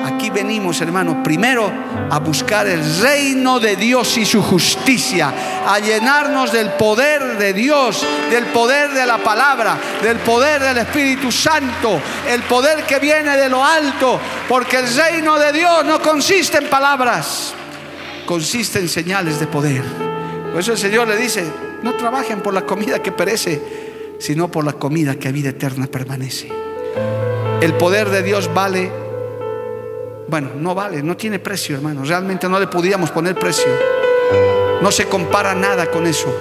Aquí 0.05 0.31
venimos, 0.31 0.81
hermano, 0.81 1.23
primero 1.23 1.71
a 2.11 2.19
buscar 2.19 2.67
el 2.67 2.83
reino 3.01 3.61
de 3.61 3.77
Dios 3.77 4.17
y 4.17 4.25
su 4.25 4.43
justicia, 4.43 5.33
a 5.67 5.79
llenarnos 5.79 6.53
del 6.53 6.71
poder 6.73 7.39
de 7.39 7.53
Dios, 7.53 8.05
del 8.31 8.47
poder 8.47 8.91
de 8.91 9.07
la 9.07 9.19
palabra, 9.19 9.79
del 10.03 10.17
poder 10.19 10.61
del 10.61 10.79
Espíritu 10.79 11.31
Santo, 11.31 12.01
el 12.29 12.43
poder 12.43 12.85
que 12.85 12.99
viene 12.99 13.37
de 13.37 13.49
lo 13.49 13.65
alto, 13.65 14.19
porque 14.49 14.79
el 14.79 14.93
reino 14.93 15.39
de 15.39 15.53
Dios 15.53 15.85
no 15.85 16.01
consiste 16.01 16.59
en 16.59 16.69
palabras, 16.69 17.55
consiste 18.27 18.81
en 18.81 18.89
señales 18.89 19.39
de 19.39 19.47
poder. 19.47 19.83
Por 20.51 20.61
eso 20.61 20.73
el 20.73 20.79
Señor 20.79 21.07
le 21.07 21.17
dice, 21.17 21.45
no 21.83 21.95
trabajen 21.95 22.41
por 22.41 22.55
la 22.55 22.63
comida 22.63 23.01
que 23.01 23.13
perece, 23.13 23.82
sino 24.23 24.49
por 24.49 24.65
la 24.65 24.75
comida 24.75 25.17
que 25.17 25.27
a 25.27 25.33
vida 25.33 25.49
eterna 25.49 25.89
permanece. 25.89 26.49
El 27.61 27.75
poder 27.75 28.09
de 28.09 28.23
Dios 28.23 28.55
vale, 28.55 28.89
bueno, 30.29 30.51
no 30.57 30.77
vale, 30.77 31.03
no 31.03 31.17
tiene 31.17 31.41
precio, 31.41 31.75
hermano. 31.75 32.05
Realmente 32.05 32.49
no 32.49 32.61
le 32.61 32.69
podíamos 32.69 33.11
poner 33.11 33.35
precio. 33.35 33.67
No 34.81 34.93
se 34.93 35.07
compara 35.07 35.57
nada 35.57 35.91
con 35.91 36.07
eso. 36.07 36.33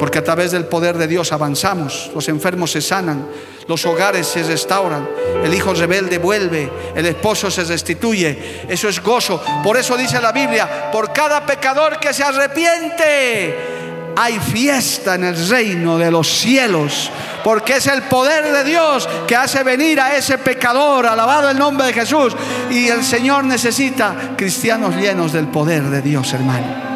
Porque 0.00 0.18
a 0.18 0.24
través 0.24 0.50
del 0.50 0.64
poder 0.64 0.98
de 0.98 1.06
Dios 1.06 1.30
avanzamos, 1.30 2.10
los 2.12 2.28
enfermos 2.28 2.72
se 2.72 2.82
sanan, 2.82 3.28
los 3.68 3.86
hogares 3.86 4.26
se 4.26 4.42
restauran, 4.42 5.08
el 5.44 5.54
hijo 5.54 5.74
rebelde 5.74 6.18
vuelve, 6.18 6.68
el 6.96 7.06
esposo 7.06 7.52
se 7.52 7.62
restituye. 7.62 8.64
Eso 8.68 8.88
es 8.88 9.00
gozo. 9.00 9.40
Por 9.62 9.76
eso 9.76 9.96
dice 9.96 10.20
la 10.20 10.32
Biblia, 10.32 10.90
por 10.90 11.12
cada 11.12 11.46
pecador 11.46 12.00
que 12.00 12.12
se 12.12 12.24
arrepiente, 12.24 13.75
hay 14.16 14.40
fiesta 14.40 15.14
en 15.14 15.24
el 15.24 15.48
reino 15.48 15.98
de 15.98 16.10
los 16.10 16.26
cielos, 16.26 17.10
porque 17.44 17.76
es 17.76 17.86
el 17.86 18.02
poder 18.02 18.50
de 18.50 18.64
Dios 18.64 19.06
que 19.26 19.36
hace 19.36 19.62
venir 19.62 20.00
a 20.00 20.16
ese 20.16 20.38
pecador, 20.38 21.06
alabado 21.06 21.50
el 21.50 21.58
nombre 21.58 21.86
de 21.88 21.92
Jesús. 21.92 22.34
Y 22.70 22.88
el 22.88 23.04
Señor 23.04 23.44
necesita 23.44 24.34
cristianos 24.36 24.96
llenos 24.96 25.32
del 25.32 25.48
poder 25.48 25.84
de 25.84 26.00
Dios, 26.00 26.32
hermano. 26.32 26.95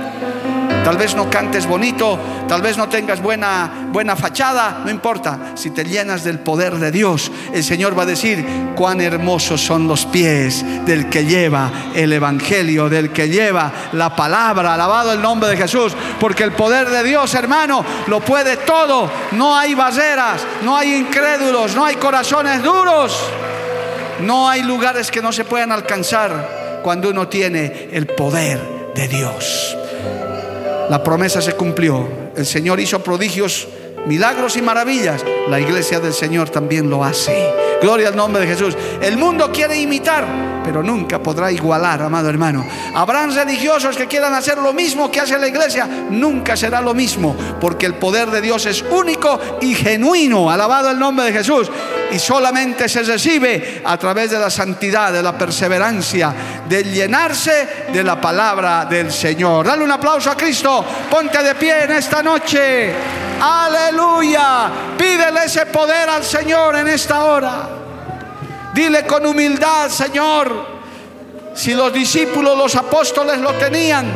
Tal 0.84 0.96
vez 0.96 1.14
no 1.14 1.28
cantes 1.30 1.66
bonito, 1.66 2.18
tal 2.48 2.62
vez 2.62 2.78
no 2.78 2.88
tengas 2.88 3.22
buena, 3.22 3.88
buena 3.92 4.16
fachada, 4.16 4.80
no 4.82 4.90
importa. 4.90 5.52
Si 5.54 5.70
te 5.70 5.84
llenas 5.84 6.24
del 6.24 6.38
poder 6.38 6.76
de 6.76 6.90
Dios, 6.90 7.30
el 7.52 7.62
Señor 7.62 7.96
va 7.96 8.04
a 8.04 8.06
decir 8.06 8.44
cuán 8.74 9.00
hermosos 9.00 9.60
son 9.60 9.86
los 9.86 10.06
pies 10.06 10.64
del 10.86 11.10
que 11.10 11.26
lleva 11.26 11.70
el 11.94 12.12
Evangelio, 12.12 12.88
del 12.88 13.12
que 13.12 13.28
lleva 13.28 13.70
la 13.92 14.16
palabra. 14.16 14.74
Alabado 14.74 15.12
el 15.12 15.20
nombre 15.20 15.50
de 15.50 15.58
Jesús, 15.58 15.92
porque 16.18 16.44
el 16.44 16.52
poder 16.52 16.88
de 16.88 17.04
Dios, 17.04 17.34
hermano, 17.34 17.84
lo 18.06 18.20
puede 18.20 18.56
todo. 18.56 19.10
No 19.32 19.54
hay 19.54 19.74
barreras, 19.74 20.40
no 20.64 20.76
hay 20.76 20.94
incrédulos, 20.94 21.76
no 21.76 21.84
hay 21.84 21.96
corazones 21.96 22.62
duros, 22.62 23.16
no 24.22 24.48
hay 24.48 24.62
lugares 24.62 25.10
que 25.10 25.20
no 25.20 25.30
se 25.30 25.44
puedan 25.44 25.72
alcanzar 25.72 26.80
cuando 26.82 27.10
uno 27.10 27.28
tiene 27.28 27.90
el 27.92 28.06
poder 28.06 28.92
de 28.94 29.08
Dios. 29.08 29.76
La 30.90 31.04
promesa 31.04 31.40
se 31.40 31.52
cumplió. 31.52 32.04
El 32.34 32.44
Señor 32.44 32.80
hizo 32.80 32.98
prodigios, 33.00 33.68
milagros 34.08 34.56
y 34.56 34.62
maravillas. 34.62 35.24
La 35.48 35.60
iglesia 35.60 36.00
del 36.00 36.12
Señor 36.12 36.50
también 36.50 36.90
lo 36.90 37.04
hace. 37.04 37.48
Gloria 37.80 38.08
al 38.08 38.16
nombre 38.16 38.42
de 38.42 38.48
Jesús. 38.48 38.76
El 39.00 39.16
mundo 39.16 39.52
quiere 39.52 39.80
imitar, 39.80 40.26
pero 40.64 40.82
nunca 40.82 41.22
podrá 41.22 41.52
igualar, 41.52 42.02
amado 42.02 42.28
hermano. 42.28 42.66
Habrán 42.92 43.32
religiosos 43.32 43.96
que 43.96 44.08
quieran 44.08 44.34
hacer 44.34 44.58
lo 44.58 44.72
mismo 44.72 45.12
que 45.12 45.20
hace 45.20 45.38
la 45.38 45.46
iglesia, 45.46 45.88
nunca 46.10 46.56
será 46.56 46.80
lo 46.80 46.92
mismo, 46.92 47.36
porque 47.60 47.86
el 47.86 47.94
poder 47.94 48.28
de 48.32 48.40
Dios 48.40 48.66
es 48.66 48.82
único 48.82 49.38
y 49.60 49.76
genuino. 49.76 50.50
Alabado 50.50 50.90
el 50.90 50.98
nombre 50.98 51.26
de 51.26 51.32
Jesús. 51.32 51.70
Y 52.12 52.18
solamente 52.18 52.88
se 52.88 53.02
recibe 53.02 53.82
a 53.84 53.96
través 53.96 54.30
de 54.30 54.38
la 54.38 54.50
santidad, 54.50 55.12
de 55.12 55.22
la 55.22 55.36
perseverancia, 55.36 56.34
de 56.68 56.84
llenarse 56.84 57.86
de 57.92 58.02
la 58.02 58.20
palabra 58.20 58.84
del 58.84 59.12
Señor. 59.12 59.66
Dale 59.66 59.84
un 59.84 59.92
aplauso 59.92 60.30
a 60.30 60.36
Cristo. 60.36 60.84
Ponte 61.10 61.42
de 61.42 61.54
pie 61.54 61.84
en 61.84 61.92
esta 61.92 62.22
noche. 62.22 62.92
Aleluya. 63.40 64.70
Pídele 64.98 65.44
ese 65.44 65.66
poder 65.66 66.08
al 66.08 66.24
Señor 66.24 66.76
en 66.76 66.88
esta 66.88 67.24
hora. 67.24 67.68
Dile 68.74 69.04
con 69.04 69.26
humildad, 69.26 69.88
Señor, 69.88 70.80
si 71.54 71.74
los 71.74 71.92
discípulos, 71.92 72.56
los 72.56 72.76
apóstoles 72.76 73.38
lo 73.38 73.52
tenían, 73.54 74.06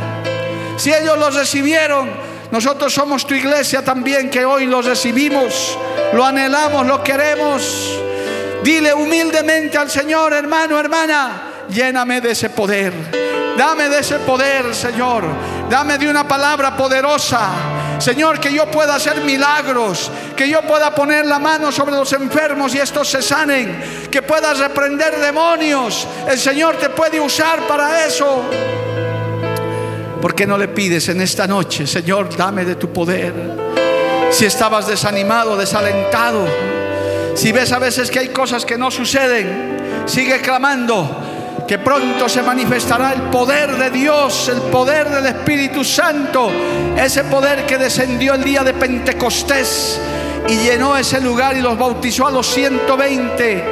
si 0.76 0.92
ellos 0.92 1.18
lo 1.18 1.30
recibieron, 1.30 2.08
nosotros 2.54 2.94
somos 2.94 3.26
tu 3.26 3.34
iglesia 3.34 3.84
también 3.84 4.30
que 4.30 4.44
hoy 4.44 4.66
lo 4.66 4.80
recibimos, 4.80 5.76
lo 6.12 6.24
anhelamos, 6.24 6.86
lo 6.86 7.02
queremos. 7.02 7.98
Dile 8.62 8.94
humildemente 8.94 9.76
al 9.76 9.90
Señor, 9.90 10.32
hermano, 10.32 10.78
hermana, 10.78 11.64
lléname 11.68 12.20
de 12.20 12.30
ese 12.30 12.50
poder. 12.50 12.92
Dame 13.58 13.88
de 13.88 13.98
ese 13.98 14.20
poder, 14.20 14.72
Señor. 14.72 15.24
Dame 15.68 15.98
de 15.98 16.08
una 16.08 16.28
palabra 16.28 16.76
poderosa. 16.76 17.48
Señor, 17.98 18.38
que 18.38 18.52
yo 18.52 18.70
pueda 18.70 18.94
hacer 18.94 19.22
milagros, 19.22 20.08
que 20.36 20.48
yo 20.48 20.62
pueda 20.62 20.94
poner 20.94 21.26
la 21.26 21.40
mano 21.40 21.72
sobre 21.72 21.96
los 21.96 22.12
enfermos 22.12 22.72
y 22.72 22.78
estos 22.78 23.08
se 23.08 23.20
sanen, 23.20 24.08
que 24.12 24.22
puedas 24.22 24.60
reprender 24.60 25.18
demonios. 25.18 26.06
El 26.28 26.38
Señor 26.38 26.76
te 26.76 26.90
puede 26.90 27.18
usar 27.18 27.66
para 27.66 28.06
eso. 28.06 28.44
¿Por 30.24 30.34
qué 30.34 30.46
no 30.46 30.56
le 30.56 30.68
pides 30.68 31.10
en 31.10 31.20
esta 31.20 31.46
noche, 31.46 31.86
Señor, 31.86 32.34
dame 32.34 32.64
de 32.64 32.76
tu 32.76 32.90
poder? 32.90 33.34
Si 34.30 34.46
estabas 34.46 34.86
desanimado, 34.86 35.54
desalentado, 35.54 36.46
si 37.34 37.52
ves 37.52 37.70
a 37.72 37.78
veces 37.78 38.10
que 38.10 38.20
hay 38.20 38.28
cosas 38.28 38.64
que 38.64 38.78
no 38.78 38.90
suceden, 38.90 40.06
sigue 40.06 40.40
clamando 40.40 41.64
que 41.68 41.78
pronto 41.78 42.26
se 42.26 42.42
manifestará 42.42 43.12
el 43.12 43.20
poder 43.24 43.76
de 43.76 43.90
Dios, 43.90 44.48
el 44.48 44.62
poder 44.70 45.10
del 45.10 45.26
Espíritu 45.26 45.84
Santo, 45.84 46.50
ese 46.96 47.24
poder 47.24 47.66
que 47.66 47.76
descendió 47.76 48.32
el 48.32 48.44
día 48.44 48.64
de 48.64 48.72
Pentecostés 48.72 50.00
y 50.48 50.56
llenó 50.56 50.96
ese 50.96 51.20
lugar 51.20 51.54
y 51.54 51.60
los 51.60 51.76
bautizó 51.76 52.28
a 52.28 52.30
los 52.30 52.46
120. 52.46 53.64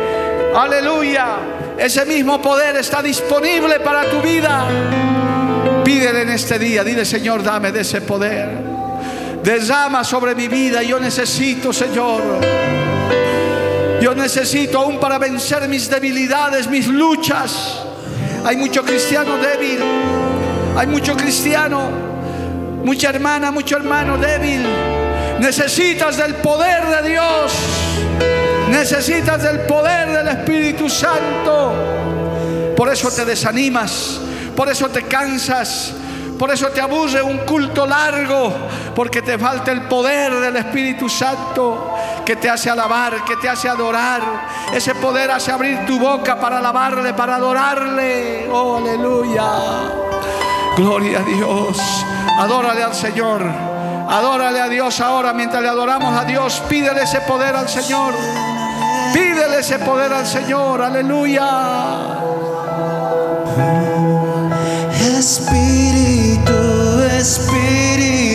Aleluya. 0.54 1.28
Ese 1.78 2.04
mismo 2.04 2.42
poder 2.42 2.76
está 2.76 3.00
disponible 3.02 3.80
para 3.80 4.04
tu 4.10 4.20
vida. 4.20 4.66
Pídele 5.92 6.22
en 6.22 6.30
este 6.30 6.58
día, 6.58 6.82
dile 6.82 7.04
Señor, 7.04 7.42
dame 7.42 7.70
de 7.70 7.82
ese 7.82 8.00
poder. 8.00 8.48
Desama 9.44 10.02
sobre 10.04 10.34
mi 10.34 10.48
vida, 10.48 10.82
yo 10.82 10.98
necesito, 10.98 11.70
Señor. 11.70 12.22
Yo 14.00 14.14
necesito 14.14 14.78
aún 14.78 14.98
para 14.98 15.18
vencer 15.18 15.68
mis 15.68 15.90
debilidades, 15.90 16.66
mis 16.66 16.86
luchas. 16.86 17.82
Hay 18.42 18.56
mucho 18.56 18.82
cristiano 18.82 19.36
débil. 19.36 19.80
Hay 20.78 20.86
mucho 20.86 21.14
cristiano, 21.14 21.90
mucha 22.82 23.10
hermana, 23.10 23.50
mucho 23.50 23.76
hermano 23.76 24.16
débil. 24.16 24.64
Necesitas 25.40 26.16
del 26.16 26.36
poder 26.36 27.02
de 27.02 27.10
Dios. 27.10 27.52
Necesitas 28.70 29.42
del 29.42 29.60
poder 29.66 30.08
del 30.08 30.28
Espíritu 30.28 30.88
Santo. 30.88 31.74
Por 32.74 32.90
eso 32.90 33.10
te 33.10 33.26
desanimas. 33.26 34.21
Por 34.56 34.68
eso 34.68 34.88
te 34.88 35.02
cansas. 35.04 35.94
Por 36.38 36.50
eso 36.50 36.68
te 36.70 36.80
aburre 36.80 37.22
un 37.22 37.38
culto 37.38 37.86
largo, 37.86 38.52
porque 38.96 39.22
te 39.22 39.38
falta 39.38 39.70
el 39.70 39.82
poder 39.82 40.40
del 40.40 40.56
Espíritu 40.56 41.08
Santo 41.08 41.94
que 42.24 42.34
te 42.34 42.50
hace 42.50 42.68
alabar, 42.68 43.24
que 43.24 43.36
te 43.36 43.48
hace 43.48 43.68
adorar. 43.68 44.20
Ese 44.72 44.94
poder 44.96 45.30
hace 45.30 45.52
abrir 45.52 45.86
tu 45.86 46.00
boca 46.00 46.40
para 46.40 46.58
alabarle, 46.58 47.14
para 47.14 47.36
adorarle. 47.36 48.48
Oh, 48.50 48.78
aleluya. 48.78 49.44
Gloria 50.76 51.20
a 51.20 51.22
Dios. 51.22 51.78
Adórale 52.38 52.82
al 52.82 52.94
Señor. 52.94 53.42
Adórale 54.08 54.60
a 54.60 54.68
Dios 54.68 55.00
ahora 55.00 55.32
mientras 55.32 55.62
le 55.62 55.68
adoramos 55.68 56.18
a 56.18 56.24
Dios. 56.24 56.60
Pídele 56.68 57.02
ese 57.02 57.20
poder 57.20 57.54
al 57.54 57.68
Señor. 57.68 58.14
Pídele 59.12 59.60
ese 59.60 59.78
poder 59.78 60.12
al 60.12 60.26
Señor. 60.26 60.82
Aleluya. 60.82 61.48
Espíritu, 65.22 66.58
Espíritu, 67.16 68.31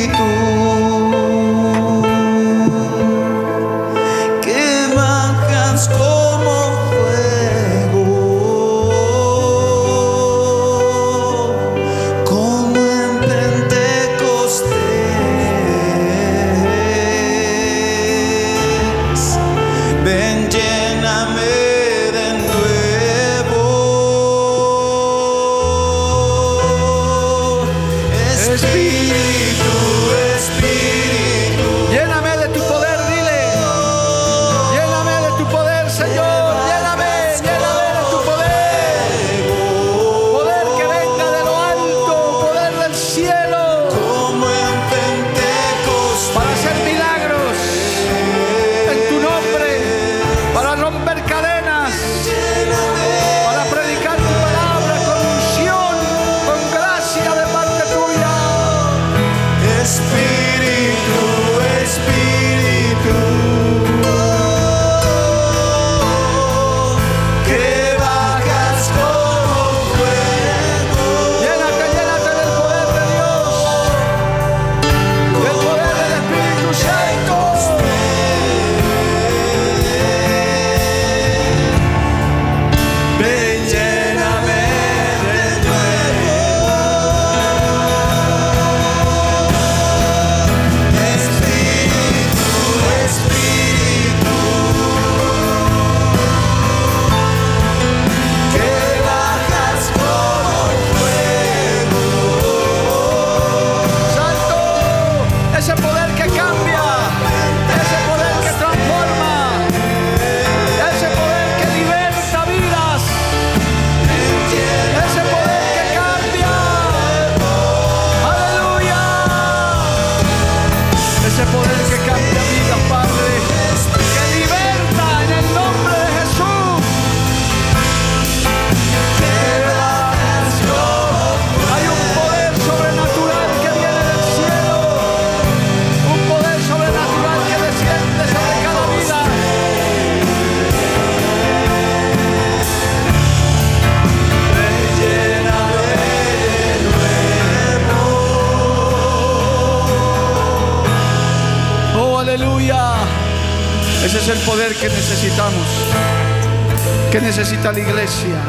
necesita 157.27 157.73
la 157.73 157.79
iglesia? 157.79 158.39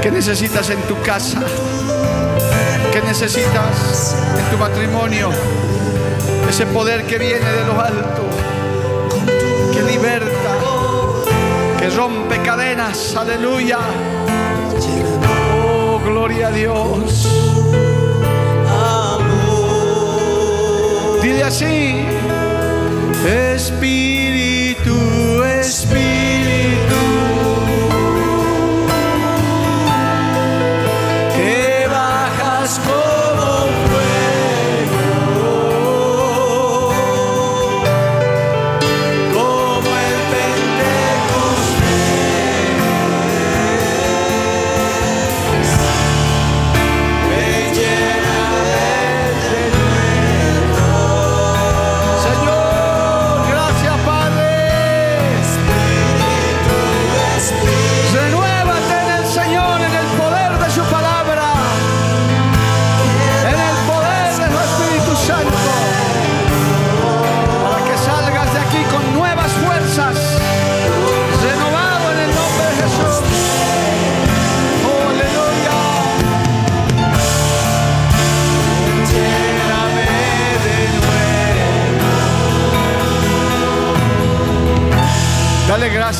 ¿Qué 0.00 0.10
necesitas 0.10 0.70
en 0.70 0.80
tu 0.84 0.98
casa? 1.02 1.42
¿Qué 2.90 3.02
necesitas 3.02 4.16
en 4.38 4.50
tu 4.50 4.56
matrimonio? 4.56 5.28
Ese 6.48 6.64
poder 6.64 7.04
que 7.04 7.18
viene 7.18 7.44
de 7.44 7.66
lo 7.66 7.78
alto, 7.78 8.24
que 9.74 9.82
liberta, 9.82 10.52
que 11.78 11.90
rompe 11.90 12.40
cadenas. 12.40 13.14
Aleluya. 13.14 13.80
Oh, 15.66 16.00
gloria 16.02 16.48
a 16.48 16.50
Dios. 16.50 17.28
Dile 21.20 21.44
así. 21.44 22.06
Espíritu, 23.54 24.96
Espíritu. 25.44 26.01